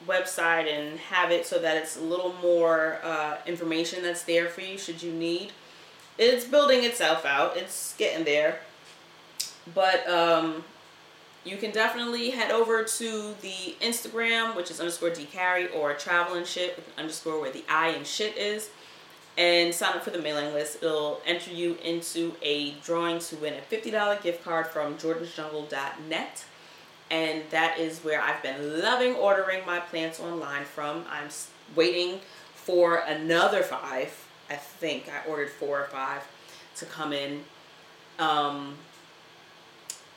website 0.08 0.72
and 0.72 1.00
have 1.00 1.32
it 1.32 1.46
so 1.46 1.60
that 1.60 1.78
it's 1.78 1.98
a 1.98 2.02
little 2.02 2.34
more 2.42 3.00
uh, 3.04 3.38
information 3.46 4.04
that's 4.04 4.24
there 4.24 4.48
for 4.48 4.62
you 4.62 4.78
should 4.78 5.02
you 5.02 5.12
need. 5.12 5.52
It's 6.18 6.46
building 6.46 6.84
itself 6.84 7.26
out. 7.26 7.58
It's 7.58 7.96
getting 7.98 8.24
there. 8.24 8.60
But 9.74 10.08
um, 10.08 10.64
you 11.44 11.58
can 11.58 11.72
definitely 11.72 12.30
head 12.32 12.52
over 12.52 12.84
to 12.84 13.36
the 13.42 13.76
Instagram, 13.82 14.56
which 14.56 14.72
is 14.72 14.80
underscore 14.80 15.10
dcarrie, 15.10 15.74
or 15.76 15.94
travel 15.94 16.36
and 16.36 16.46
shit 16.46 16.76
with 16.76 16.88
an 16.88 16.94
underscore 16.98 17.42
where 17.42 17.52
the 17.52 17.64
I 17.68 17.90
and 17.90 18.06
shit 18.06 18.38
is, 18.38 18.70
and 19.38 19.74
sign 19.74 19.96
up 19.96 20.04
for 20.04 20.12
the 20.12 20.22
mailing 20.22 20.54
list. 20.54 20.78
It'll 20.82 21.22
enter 21.26 21.52
you 21.52 21.78
into 21.84 22.34
a 22.42 22.72
drawing 22.84 23.20
to 23.20 23.36
win 23.38 23.54
a 23.54 23.76
$50 23.76 24.22
gift 24.22 24.44
card 24.44 24.68
from 24.68 24.96
jordansjungle.net 24.98 26.46
and 27.12 27.44
that 27.52 27.80
is 27.80 28.00
where 28.00 28.22
I've 28.22 28.42
been 28.42 28.82
loving 28.82 29.14
ordering 29.16 29.66
my 29.66 29.80
plants 29.80 30.20
online 30.20 30.66
from. 30.66 31.06
I'm 31.10 31.30
waiting 31.76 32.20
for 32.54 32.98
another 32.98 33.62
five. 33.62 34.28
I 34.50 34.56
think 34.56 35.10
I 35.10 35.28
ordered 35.30 35.50
four 35.50 35.82
or 35.82 35.86
five 35.86 36.22
to 36.78 36.86
come 36.86 37.14
in, 37.14 37.44
um, 38.20 38.76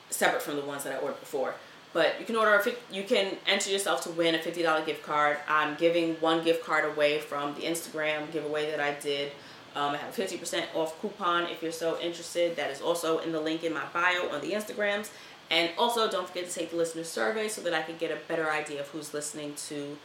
separate 0.09 0.41
from 0.41 0.55
the 0.55 0.63
ones 0.63 0.83
that 0.83 0.93
I 0.93 0.97
ordered 0.97 1.19
before. 1.19 1.55
But 1.91 2.19
you 2.19 2.25
can 2.25 2.35
order, 2.35 2.53
a, 2.55 2.93
you 2.93 3.03
can 3.03 3.37
enter 3.47 3.71
yourself 3.71 4.01
to 4.01 4.11
win 4.11 4.35
a 4.35 4.37
$50 4.37 4.85
gift 4.85 5.03
card. 5.03 5.37
I'm 5.47 5.75
giving 5.75 6.15
one 6.15 6.43
gift 6.43 6.63
card 6.63 6.85
away 6.85 7.19
from 7.19 7.55
the 7.55 7.61
Instagram 7.61 8.31
giveaway 8.31 8.69
that 8.69 8.79
I 8.79 8.93
did. 8.93 9.31
Um, 9.75 9.93
I 9.93 9.97
have 9.97 10.17
a 10.17 10.21
50% 10.21 10.75
off 10.75 10.99
coupon 11.01 11.45
if 11.45 11.63
you're 11.63 11.71
so 11.71 11.99
interested. 11.99 12.55
That 12.55 12.69
is 12.69 12.81
also 12.81 13.19
in 13.19 13.31
the 13.31 13.39
link 13.39 13.63
in 13.63 13.73
my 13.73 13.85
bio 13.93 14.29
on 14.29 14.41
the 14.41 14.51
Instagrams. 14.51 15.09
And 15.51 15.71
also, 15.77 16.09
don't 16.09 16.27
forget 16.27 16.47
to 16.47 16.53
take 16.53 16.71
the 16.71 16.77
listener 16.77 17.03
survey 17.03 17.47
so 17.47 17.61
that 17.61 17.73
I 17.73 17.81
can 17.81 17.97
get 17.97 18.11
a 18.11 18.17
better 18.27 18.51
idea 18.51 18.81
of 18.81 18.87
who's 18.89 19.13
listening 19.13 19.55
to 19.67 19.97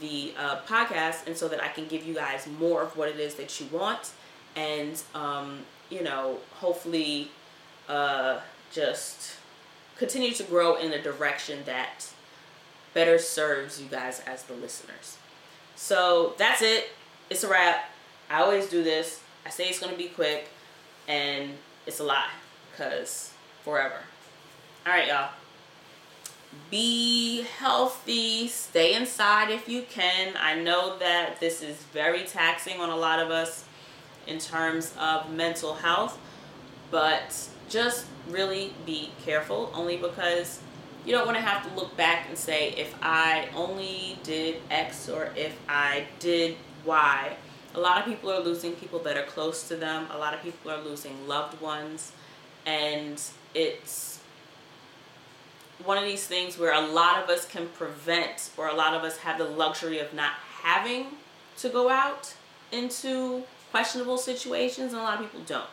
the 0.00 0.32
uh, 0.38 0.60
podcast 0.66 1.26
and 1.26 1.36
so 1.36 1.48
that 1.48 1.62
I 1.62 1.68
can 1.68 1.86
give 1.86 2.04
you 2.04 2.14
guys 2.14 2.46
more 2.58 2.82
of 2.82 2.96
what 2.96 3.08
it 3.08 3.18
is 3.18 3.34
that 3.36 3.60
you 3.60 3.66
want. 3.72 4.10
And, 4.56 5.00
um, 5.14 5.60
you 5.88 6.02
know, 6.02 6.38
hopefully 6.54 7.30
uh, 7.88 8.40
just 8.72 9.36
continue 9.96 10.32
to 10.32 10.42
grow 10.42 10.76
in 10.76 10.92
a 10.92 11.02
direction 11.02 11.60
that 11.66 12.10
better 12.92 13.18
serves 13.18 13.80
you 13.80 13.88
guys 13.88 14.20
as 14.26 14.42
the 14.44 14.54
listeners. 14.54 15.18
So 15.76 16.34
that's 16.38 16.62
it. 16.62 16.90
It's 17.30 17.44
a 17.44 17.48
wrap. 17.48 17.90
I 18.28 18.40
always 18.42 18.68
do 18.68 18.82
this. 18.82 19.20
I 19.46 19.50
say 19.50 19.68
it's 19.68 19.78
going 19.78 19.92
to 19.92 19.98
be 19.98 20.08
quick, 20.08 20.48
and 21.06 21.52
it's 21.86 22.00
a 22.00 22.04
lie 22.04 22.30
because 22.70 23.32
forever. 23.62 24.00
All 24.88 24.94
right, 24.94 25.06
y'all. 25.06 25.28
Be 26.70 27.42
healthy. 27.58 28.48
Stay 28.48 28.94
inside 28.94 29.50
if 29.50 29.68
you 29.68 29.82
can. 29.82 30.32
I 30.40 30.54
know 30.54 30.96
that 30.98 31.40
this 31.40 31.62
is 31.62 31.76
very 31.92 32.22
taxing 32.22 32.80
on 32.80 32.88
a 32.88 32.96
lot 32.96 33.18
of 33.18 33.30
us 33.30 33.66
in 34.26 34.38
terms 34.38 34.94
of 34.98 35.30
mental 35.30 35.74
health, 35.74 36.18
but 36.90 37.50
just 37.68 38.06
really 38.30 38.72
be 38.86 39.10
careful 39.26 39.70
only 39.74 39.98
because 39.98 40.58
you 41.04 41.12
don't 41.12 41.26
want 41.26 41.36
to 41.36 41.44
have 41.44 41.68
to 41.68 41.78
look 41.78 41.94
back 41.98 42.24
and 42.26 42.38
say 42.38 42.70
if 42.70 42.94
I 43.02 43.50
only 43.54 44.18
did 44.22 44.56
X 44.70 45.10
or 45.10 45.32
if 45.36 45.54
I 45.68 46.06
did 46.18 46.56
Y. 46.86 47.36
A 47.74 47.78
lot 47.78 47.98
of 47.98 48.06
people 48.06 48.32
are 48.32 48.40
losing 48.40 48.72
people 48.72 49.00
that 49.00 49.18
are 49.18 49.26
close 49.26 49.68
to 49.68 49.76
them. 49.76 50.06
A 50.12 50.16
lot 50.16 50.32
of 50.32 50.40
people 50.40 50.70
are 50.70 50.80
losing 50.80 51.28
loved 51.28 51.60
ones. 51.60 52.12
And 52.64 53.20
it's 53.54 54.17
one 55.84 55.98
of 55.98 56.04
these 56.04 56.26
things 56.26 56.58
where 56.58 56.72
a 56.72 56.80
lot 56.80 57.22
of 57.22 57.30
us 57.30 57.46
can 57.46 57.68
prevent 57.68 58.50
or 58.56 58.68
a 58.68 58.74
lot 58.74 58.94
of 58.94 59.04
us 59.04 59.18
have 59.18 59.38
the 59.38 59.44
luxury 59.44 59.98
of 59.98 60.12
not 60.12 60.32
having 60.62 61.06
to 61.58 61.68
go 61.68 61.88
out 61.88 62.34
into 62.72 63.44
questionable 63.70 64.18
situations 64.18 64.92
and 64.92 65.00
a 65.00 65.04
lot 65.04 65.20
of 65.20 65.30
people 65.30 65.40
don't. 65.46 65.70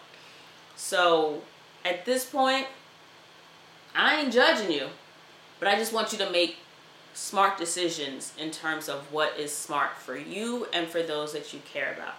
So 0.76 1.42
at 1.84 2.06
this 2.06 2.26
point, 2.26 2.68
I 3.96 4.22
ain't 4.22 4.34
judging 4.34 4.72
you, 4.72 4.88
but 5.60 5.68
I 5.68 5.76
just 5.76 5.94
want 5.94 6.12
you 6.12 6.18
to 6.20 6.30
make 6.30 6.58
smart 7.14 7.58
decisions 7.58 8.34
in 8.38 8.52
terms 8.52 8.90
of 8.90 9.12
what 9.12 9.40
is 9.40 9.56
smart 9.56 9.98
for 9.98 10.18
you 10.18 10.68
and 10.74 10.88
for 10.88 11.02
those 11.02 11.32
that 11.32 11.54
you 11.54 11.62
care 11.72 11.94
about. 11.94 12.16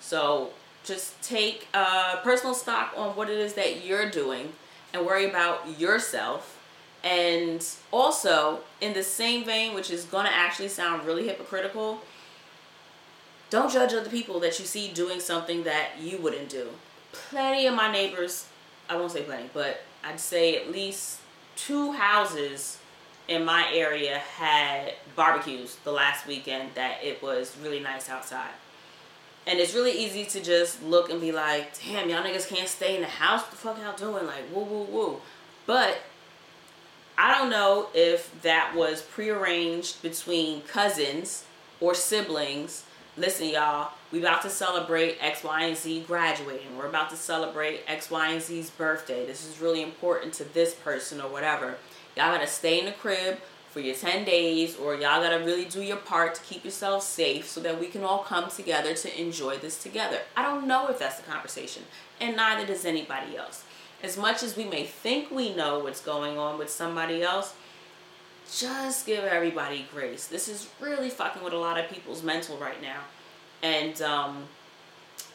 So 0.00 0.50
just 0.84 1.20
take 1.22 1.66
uh, 1.72 2.16
personal 2.16 2.54
stock 2.54 2.92
on 2.94 3.16
what 3.16 3.30
it 3.30 3.38
is 3.38 3.54
that 3.54 3.84
you're 3.84 4.10
doing 4.10 4.52
and 4.92 5.04
worry 5.04 5.28
about 5.28 5.80
yourself. 5.80 6.53
And 7.04 7.64
also, 7.92 8.60
in 8.80 8.94
the 8.94 9.02
same 9.02 9.44
vein, 9.44 9.74
which 9.74 9.90
is 9.90 10.04
going 10.06 10.24
to 10.24 10.32
actually 10.32 10.68
sound 10.68 11.06
really 11.06 11.28
hypocritical, 11.28 12.00
don't 13.50 13.70
judge 13.70 13.92
other 13.92 14.08
people 14.08 14.40
that 14.40 14.58
you 14.58 14.64
see 14.64 14.90
doing 14.90 15.20
something 15.20 15.64
that 15.64 16.00
you 16.00 16.16
wouldn't 16.16 16.48
do. 16.48 16.68
Plenty 17.12 17.66
of 17.66 17.74
my 17.74 17.92
neighbors, 17.92 18.46
I 18.88 18.96
won't 18.96 19.12
say 19.12 19.22
plenty, 19.22 19.50
but 19.52 19.82
I'd 20.02 20.18
say 20.18 20.56
at 20.56 20.72
least 20.72 21.20
two 21.56 21.92
houses 21.92 22.78
in 23.28 23.44
my 23.44 23.70
area 23.72 24.18
had 24.18 24.94
barbecues 25.14 25.76
the 25.84 25.92
last 25.92 26.26
weekend 26.26 26.70
that 26.74 27.04
it 27.04 27.22
was 27.22 27.54
really 27.62 27.80
nice 27.80 28.08
outside. 28.08 28.50
And 29.46 29.58
it's 29.58 29.74
really 29.74 29.92
easy 29.92 30.24
to 30.24 30.42
just 30.42 30.82
look 30.82 31.10
and 31.10 31.20
be 31.20 31.32
like, 31.32 31.78
damn, 31.82 32.08
y'all 32.08 32.22
niggas 32.22 32.48
can't 32.48 32.68
stay 32.68 32.94
in 32.94 33.02
the 33.02 33.06
house. 33.06 33.42
What 33.42 33.50
the 33.50 33.56
fuck 33.56 33.78
y'all 33.78 33.94
doing? 33.94 34.26
Like, 34.26 34.44
woo, 34.52 34.64
woo, 34.64 34.84
woo. 34.84 35.20
But 35.66 35.98
I 37.16 37.36
don't 37.36 37.50
know 37.50 37.88
if 37.94 38.42
that 38.42 38.74
was 38.74 39.02
prearranged 39.02 40.02
between 40.02 40.62
cousins 40.62 41.44
or 41.80 41.94
siblings. 41.94 42.84
Listen, 43.16 43.48
y'all, 43.48 43.92
we 44.10 44.18
about 44.18 44.42
to 44.42 44.50
celebrate 44.50 45.18
X, 45.20 45.44
Y, 45.44 45.62
and 45.62 45.76
Z 45.76 46.04
graduating. 46.08 46.76
We're 46.76 46.88
about 46.88 47.10
to 47.10 47.16
celebrate 47.16 47.82
X, 47.86 48.10
Y, 48.10 48.32
and 48.32 48.42
Z's 48.42 48.70
birthday. 48.70 49.24
This 49.26 49.48
is 49.48 49.60
really 49.60 49.82
important 49.82 50.34
to 50.34 50.44
this 50.44 50.74
person 50.74 51.20
or 51.20 51.30
whatever. 51.30 51.76
Y'all 52.16 52.32
gotta 52.32 52.46
stay 52.46 52.80
in 52.80 52.86
the 52.86 52.92
crib 52.92 53.38
for 53.70 53.80
your 53.80 53.94
10 53.94 54.24
days 54.24 54.76
or 54.76 54.94
y'all 54.94 55.20
gotta 55.20 55.44
really 55.44 55.64
do 55.64 55.82
your 55.82 55.96
part 55.96 56.34
to 56.36 56.42
keep 56.42 56.64
yourself 56.64 57.02
safe 57.02 57.48
so 57.48 57.60
that 57.60 57.78
we 57.78 57.86
can 57.86 58.04
all 58.04 58.20
come 58.20 58.48
together 58.48 58.94
to 58.94 59.20
enjoy 59.20 59.58
this 59.58 59.82
together. 59.82 60.20
I 60.36 60.42
don't 60.42 60.68
know 60.68 60.88
if 60.88 60.98
that's 61.00 61.16
the 61.16 61.30
conversation, 61.30 61.82
and 62.20 62.36
neither 62.36 62.66
does 62.66 62.84
anybody 62.84 63.36
else. 63.36 63.63
As 64.04 64.18
much 64.18 64.42
as 64.42 64.54
we 64.54 64.64
may 64.64 64.84
think 64.84 65.30
we 65.30 65.54
know 65.54 65.78
what's 65.78 66.02
going 66.02 66.36
on 66.36 66.58
with 66.58 66.68
somebody 66.68 67.22
else, 67.22 67.54
just 68.54 69.06
give 69.06 69.24
everybody 69.24 69.86
grace. 69.90 70.26
This 70.26 70.46
is 70.46 70.68
really 70.78 71.08
fucking 71.08 71.42
with 71.42 71.54
a 71.54 71.58
lot 71.58 71.80
of 71.80 71.88
people's 71.88 72.22
mental 72.22 72.58
right 72.58 72.82
now. 72.82 73.00
And, 73.62 74.02
um, 74.02 74.44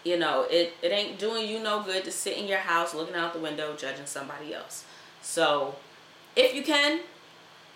you 0.03 0.19
know, 0.19 0.45
it, 0.51 0.73
it 0.83 0.89
ain't 0.91 1.17
doing 1.17 1.49
you 1.49 1.59
no 1.59 1.81
good 1.81 2.03
to 2.03 2.11
sit 2.11 2.37
in 2.37 2.47
your 2.47 2.59
house 2.59 2.93
looking 2.93 3.15
out 3.15 3.33
the 3.33 3.39
window 3.39 3.75
judging 3.75 4.05
somebody 4.05 4.53
else. 4.53 4.85
So, 5.23 5.73
if 6.35 6.53
you 6.53 6.61
can, 6.61 6.99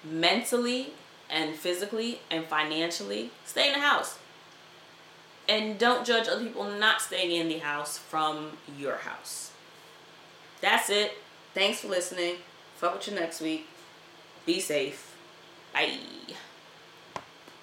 mentally 0.04 0.94
and 1.28 1.56
physically 1.56 2.20
and 2.30 2.46
financially, 2.46 3.32
stay 3.46 3.70
in 3.70 3.74
the 3.74 3.80
house. 3.80 4.20
And 5.50 5.80
don't 5.80 6.06
judge 6.06 6.28
other 6.28 6.44
people 6.44 6.70
not 6.70 7.02
staying 7.02 7.32
in 7.32 7.48
the 7.48 7.58
house 7.58 7.98
from 7.98 8.60
your 8.78 8.98
house. 8.98 9.53
That's 10.64 10.90
it. 10.90 11.12
Thanks 11.54 11.82
for 11.82 11.90
listening. 11.90 12.36
Fuck 12.78 12.96
with 12.96 13.10
you 13.10 13.16
next 13.16 13.42
week. 13.42 13.68
Be 14.46 14.62
safe. 14.62 15.14
Bye. 15.74 15.98